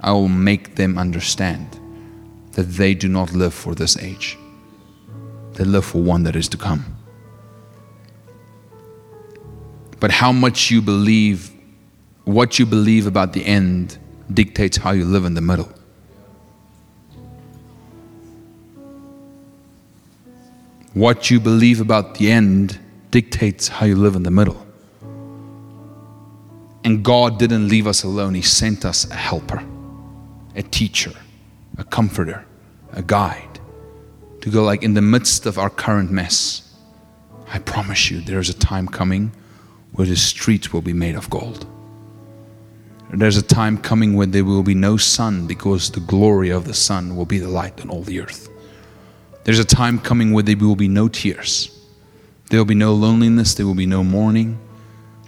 I 0.00 0.10
will 0.10 0.28
make 0.28 0.74
them 0.74 0.98
understand 0.98 1.78
that 2.52 2.64
they 2.64 2.94
do 2.94 3.08
not 3.08 3.32
live 3.32 3.54
for 3.54 3.76
this 3.76 3.96
age, 3.96 4.36
they 5.52 5.62
live 5.64 5.84
for 5.84 6.02
one 6.02 6.24
that 6.24 6.34
is 6.34 6.48
to 6.48 6.56
come. 6.56 6.84
But 10.00 10.10
how 10.10 10.32
much 10.32 10.70
you 10.72 10.82
believe, 10.82 11.52
what 12.24 12.58
you 12.58 12.66
believe 12.66 13.06
about 13.06 13.34
the 13.34 13.44
end, 13.44 13.98
dictates 14.34 14.78
how 14.78 14.90
you 14.90 15.04
live 15.04 15.24
in 15.24 15.34
the 15.34 15.40
middle. 15.40 15.68
What 20.94 21.30
you 21.30 21.38
believe 21.38 21.80
about 21.80 22.16
the 22.16 22.32
end 22.32 22.78
dictates 23.12 23.68
how 23.68 23.86
you 23.86 23.94
live 23.94 24.16
in 24.16 24.24
the 24.24 24.30
middle. 24.30 24.66
And 26.82 27.04
God 27.04 27.38
didn't 27.38 27.68
leave 27.68 27.86
us 27.86 28.02
alone, 28.02 28.34
He 28.34 28.42
sent 28.42 28.84
us 28.84 29.08
a 29.08 29.14
helper, 29.14 29.62
a 30.56 30.62
teacher, 30.62 31.12
a 31.78 31.84
comforter, 31.84 32.44
a 32.92 33.02
guide 33.02 33.60
to 34.40 34.50
go 34.50 34.64
like 34.64 34.82
in 34.82 34.94
the 34.94 35.02
midst 35.02 35.46
of 35.46 35.58
our 35.58 35.70
current 35.70 36.10
mess. 36.10 36.74
I 37.52 37.60
promise 37.60 38.10
you, 38.10 38.20
there's 38.20 38.48
a 38.48 38.54
time 38.54 38.88
coming 38.88 39.32
where 39.92 40.06
the 40.06 40.16
streets 40.16 40.72
will 40.72 40.82
be 40.82 40.92
made 40.92 41.14
of 41.14 41.30
gold. 41.30 41.66
There's 43.12 43.36
a 43.36 43.42
time 43.42 43.78
coming 43.78 44.14
when 44.14 44.30
there 44.30 44.44
will 44.44 44.62
be 44.62 44.74
no 44.74 44.96
sun 44.96 45.46
because 45.46 45.90
the 45.90 46.00
glory 46.00 46.50
of 46.50 46.64
the 46.64 46.74
sun 46.74 47.16
will 47.16 47.26
be 47.26 47.38
the 47.38 47.48
light 47.48 47.80
on 47.80 47.90
all 47.90 48.02
the 48.02 48.20
earth. 48.20 48.49
There's 49.44 49.58
a 49.58 49.64
time 49.64 49.98
coming 49.98 50.32
where 50.32 50.42
there 50.42 50.56
will 50.56 50.76
be 50.76 50.88
no 50.88 51.08
tears. 51.08 51.76
There 52.50 52.60
will 52.60 52.66
be 52.66 52.74
no 52.74 52.94
loneliness. 52.94 53.54
There 53.54 53.66
will 53.66 53.74
be 53.74 53.86
no 53.86 54.04
mourning. 54.04 54.58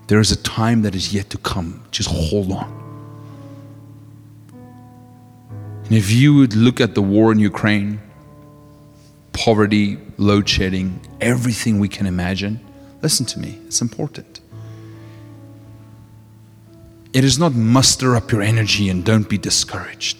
There 0.08 0.20
is 0.20 0.32
a 0.32 0.36
time 0.36 0.82
that 0.82 0.94
is 0.94 1.14
yet 1.14 1.30
to 1.30 1.38
come. 1.38 1.82
Just 1.90 2.10
hold 2.10 2.52
on. 2.52 2.80
And 5.84 5.94
if 5.94 6.10
you 6.10 6.34
would 6.34 6.54
look 6.54 6.80
at 6.80 6.94
the 6.94 7.02
war 7.02 7.32
in 7.32 7.38
Ukraine, 7.38 8.00
poverty, 9.32 9.98
load 10.18 10.48
shedding, 10.48 11.00
everything 11.20 11.78
we 11.78 11.88
can 11.88 12.06
imagine, 12.06 12.60
listen 13.02 13.24
to 13.26 13.38
me, 13.38 13.58
it's 13.66 13.80
important. 13.80 14.40
It 17.12 17.24
is 17.24 17.38
not 17.38 17.52
muster 17.52 18.16
up 18.16 18.32
your 18.32 18.42
energy 18.42 18.88
and 18.88 19.04
don't 19.04 19.28
be 19.28 19.38
discouraged. 19.38 20.18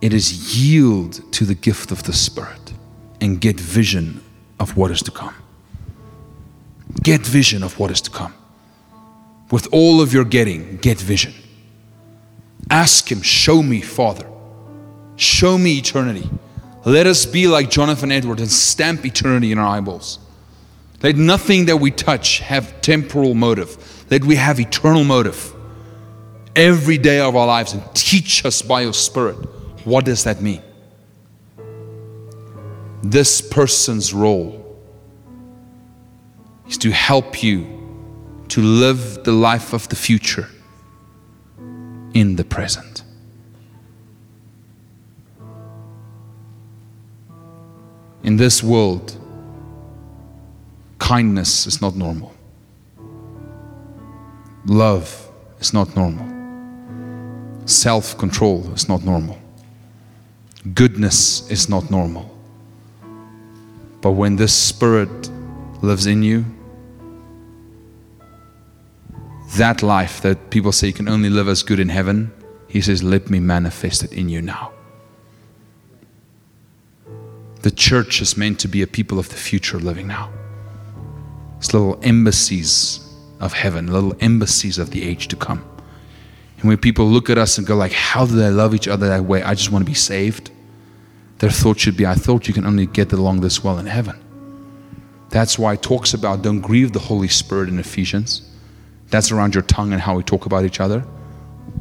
It 0.00 0.12
is 0.12 0.56
yield 0.56 1.32
to 1.32 1.44
the 1.44 1.54
gift 1.54 1.90
of 1.90 2.04
the 2.04 2.12
Spirit 2.12 2.65
and 3.20 3.40
get 3.40 3.58
vision 3.58 4.22
of 4.58 4.76
what 4.76 4.90
is 4.90 5.02
to 5.02 5.10
come. 5.10 5.34
Get 7.02 7.20
vision 7.20 7.62
of 7.62 7.78
what 7.78 7.90
is 7.90 8.00
to 8.02 8.10
come. 8.10 8.34
With 9.50 9.68
all 9.72 10.00
of 10.00 10.12
your 10.12 10.24
getting, 10.24 10.78
get 10.78 10.98
vision. 10.98 11.34
Ask 12.70 13.10
Him, 13.10 13.22
Show 13.22 13.62
me, 13.62 13.80
Father. 13.80 14.26
Show 15.16 15.56
me 15.56 15.78
eternity. 15.78 16.28
Let 16.84 17.06
us 17.06 17.26
be 17.26 17.46
like 17.48 17.70
Jonathan 17.70 18.12
Edwards 18.12 18.40
and 18.42 18.50
stamp 18.50 19.04
eternity 19.04 19.50
in 19.50 19.58
our 19.58 19.66
eyeballs. 19.66 20.18
Let 21.02 21.16
nothing 21.16 21.66
that 21.66 21.76
we 21.78 21.90
touch 21.90 22.40
have 22.40 22.80
temporal 22.80 23.34
motive. 23.34 24.04
Let 24.10 24.24
we 24.24 24.36
have 24.36 24.60
eternal 24.60 25.04
motive 25.04 25.52
every 26.54 26.98
day 26.98 27.20
of 27.20 27.36
our 27.36 27.46
lives 27.46 27.72
and 27.72 27.82
teach 27.94 28.44
us 28.44 28.62
by 28.62 28.82
your 28.82 28.92
Spirit. 28.92 29.36
What 29.84 30.04
does 30.04 30.24
that 30.24 30.40
mean? 30.40 30.62
This 33.10 33.40
person's 33.40 34.12
role 34.12 34.76
is 36.66 36.76
to 36.78 36.90
help 36.90 37.40
you 37.40 37.64
to 38.48 38.60
live 38.60 39.22
the 39.22 39.30
life 39.30 39.72
of 39.72 39.88
the 39.88 39.94
future 39.94 40.48
in 42.14 42.34
the 42.34 42.42
present. 42.42 43.04
In 48.24 48.36
this 48.38 48.60
world, 48.60 49.16
kindness 50.98 51.68
is 51.68 51.80
not 51.80 51.94
normal. 51.94 52.34
Love 54.66 55.30
is 55.60 55.72
not 55.72 55.94
normal. 55.94 56.26
Self 57.66 58.18
control 58.18 58.68
is 58.74 58.88
not 58.88 59.04
normal. 59.04 59.38
Goodness 60.74 61.48
is 61.52 61.68
not 61.68 61.88
normal. 61.88 62.35
But 64.06 64.12
when 64.12 64.36
this 64.36 64.54
Spirit 64.54 65.32
lives 65.82 66.06
in 66.06 66.22
you, 66.22 66.44
that 69.56 69.82
life 69.82 70.20
that 70.22 70.50
people 70.50 70.70
say 70.70 70.86
you 70.86 70.92
can 70.92 71.08
only 71.08 71.28
live 71.28 71.48
as 71.48 71.64
good 71.64 71.80
in 71.80 71.88
heaven, 71.88 72.32
He 72.68 72.80
says, 72.80 73.02
let 73.02 73.30
me 73.30 73.40
manifest 73.40 74.04
it 74.04 74.12
in 74.12 74.28
you 74.28 74.40
now. 74.40 74.70
The 77.62 77.72
church 77.72 78.22
is 78.22 78.36
meant 78.36 78.60
to 78.60 78.68
be 78.68 78.80
a 78.80 78.86
people 78.86 79.18
of 79.18 79.28
the 79.28 79.34
future 79.34 79.80
living 79.80 80.06
now. 80.06 80.30
It's 81.58 81.74
little 81.74 81.98
embassies 82.04 83.12
of 83.40 83.54
heaven, 83.54 83.88
little 83.88 84.14
embassies 84.20 84.78
of 84.78 84.92
the 84.92 85.02
age 85.02 85.26
to 85.26 85.34
come. 85.34 85.64
And 86.58 86.68
when 86.68 86.78
people 86.78 87.06
look 87.06 87.28
at 87.28 87.38
us 87.38 87.58
and 87.58 87.66
go 87.66 87.74
like, 87.74 87.90
how 87.90 88.24
do 88.24 88.36
they 88.36 88.50
love 88.50 88.72
each 88.72 88.86
other 88.86 89.08
that 89.08 89.24
way? 89.24 89.42
I 89.42 89.54
just 89.54 89.72
want 89.72 89.84
to 89.84 89.90
be 89.90 89.96
saved. 89.96 90.52
Their 91.38 91.50
thought 91.50 91.78
should 91.78 91.96
be, 91.96 92.06
I 92.06 92.14
thought 92.14 92.48
you 92.48 92.54
can 92.54 92.66
only 92.66 92.86
get 92.86 93.12
along 93.12 93.40
this 93.40 93.62
well 93.62 93.78
in 93.78 93.86
heaven. 93.86 94.22
That's 95.28 95.58
why 95.58 95.74
it 95.74 95.82
talks 95.82 96.14
about 96.14 96.42
don't 96.42 96.60
grieve 96.60 96.92
the 96.92 96.98
Holy 96.98 97.28
Spirit 97.28 97.68
in 97.68 97.78
Ephesians. 97.78 98.48
That's 99.08 99.30
around 99.30 99.54
your 99.54 99.62
tongue 99.62 99.92
and 99.92 100.00
how 100.00 100.16
we 100.16 100.22
talk 100.22 100.46
about 100.46 100.64
each 100.64 100.80
other. 100.80 101.04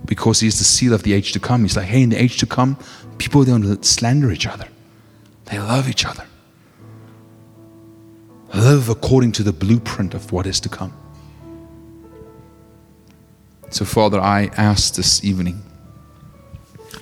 Because 0.05 0.39
he's 0.41 0.57
the 0.57 0.65
seal 0.65 0.93
of 0.93 1.03
the 1.03 1.13
age 1.13 1.31
to 1.33 1.39
come. 1.39 1.61
He's 1.61 1.77
like, 1.77 1.85
hey, 1.85 2.03
in 2.03 2.09
the 2.09 2.21
age 2.21 2.37
to 2.39 2.45
come, 2.45 2.77
people 3.17 3.43
don't 3.45 3.83
slander 3.83 4.31
each 4.31 4.45
other. 4.45 4.67
They 5.45 5.57
love 5.57 5.87
each 5.87 6.05
other. 6.05 6.25
Live 8.53 8.89
according 8.89 9.31
to 9.33 9.43
the 9.43 9.53
blueprint 9.53 10.13
of 10.13 10.31
what 10.31 10.45
is 10.45 10.59
to 10.61 10.69
come. 10.69 10.93
So, 13.69 13.85
Father, 13.85 14.19
I 14.19 14.45
ask 14.57 14.95
this 14.95 15.23
evening, 15.23 15.61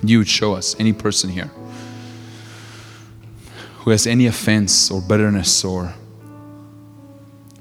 you 0.02 0.18
would 0.18 0.28
show 0.28 0.54
us 0.54 0.74
any 0.78 0.92
person 0.92 1.30
here 1.30 1.50
who 3.84 3.90
has 3.90 4.06
any 4.06 4.26
offense 4.26 4.90
or 4.90 5.02
bitterness 5.02 5.62
or 5.62 5.92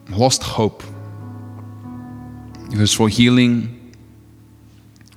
lost 0.09 0.41
hope 0.41 0.83
if 2.73 2.79
it's 2.79 2.93
for 2.93 3.07
healing, 3.07 3.93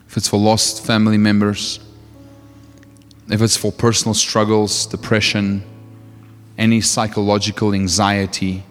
if 0.09 0.17
it's 0.17 0.29
for 0.29 0.39
lost 0.39 0.85
family 0.85 1.17
members, 1.17 1.81
if 3.31 3.41
it's 3.41 3.57
for 3.57 3.73
personal 3.73 4.13
struggles, 4.13 4.85
depression, 4.85 5.65
any 6.59 6.83
psychological 6.83 7.73
anxiety, 7.73 8.63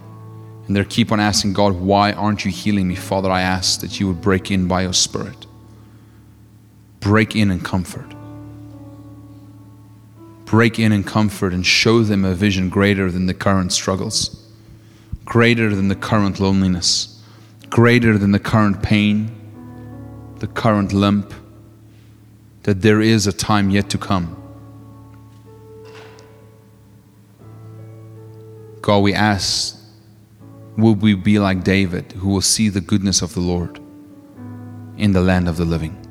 and 0.67 0.75
they 0.75 0.83
keep 0.83 1.11
on 1.11 1.19
asking 1.19 1.53
God, 1.53 1.73
Why 1.73 2.11
aren't 2.11 2.45
you 2.45 2.51
healing 2.51 2.87
me? 2.87 2.95
Father, 2.95 3.31
I 3.31 3.41
ask 3.41 3.81
that 3.81 3.99
you 3.99 4.07
would 4.07 4.21
break 4.21 4.51
in 4.51 4.67
by 4.67 4.83
your 4.83 4.93
Spirit. 4.93 5.47
Break 6.99 7.35
in 7.35 7.49
and 7.49 7.63
comfort. 7.63 8.14
Break 10.45 10.79
in 10.79 10.91
and 10.91 11.05
comfort 11.05 11.53
and 11.53 11.65
show 11.65 12.03
them 12.03 12.23
a 12.23 12.33
vision 12.33 12.69
greater 12.69 13.11
than 13.11 13.25
the 13.25 13.33
current 13.33 13.73
struggles, 13.73 14.47
greater 15.25 15.75
than 15.75 15.87
the 15.87 15.95
current 15.95 16.39
loneliness 16.39 17.15
greater 17.75 18.17
than 18.17 18.31
the 18.31 18.39
current 18.39 18.81
pain, 18.81 19.29
the 20.39 20.47
current 20.47 20.93
limp, 20.93 21.33
that 22.63 22.81
there 22.81 23.01
is 23.01 23.27
a 23.27 23.33
time 23.33 23.69
yet 23.69 23.89
to 23.89 23.97
come. 23.97 24.41
God, 28.81 28.99
we 28.99 29.13
ask, 29.13 29.77
will 30.77 30.95
we 30.95 31.15
be 31.15 31.37
like 31.37 31.65
David, 31.65 32.13
who 32.13 32.29
will 32.29 32.39
see 32.39 32.69
the 32.69 32.79
goodness 32.79 33.21
of 33.21 33.33
the 33.33 33.41
Lord 33.41 33.79
in 34.97 35.11
the 35.11 35.21
land 35.21 35.49
of 35.49 35.57
the 35.57 35.65
living? 35.65 36.04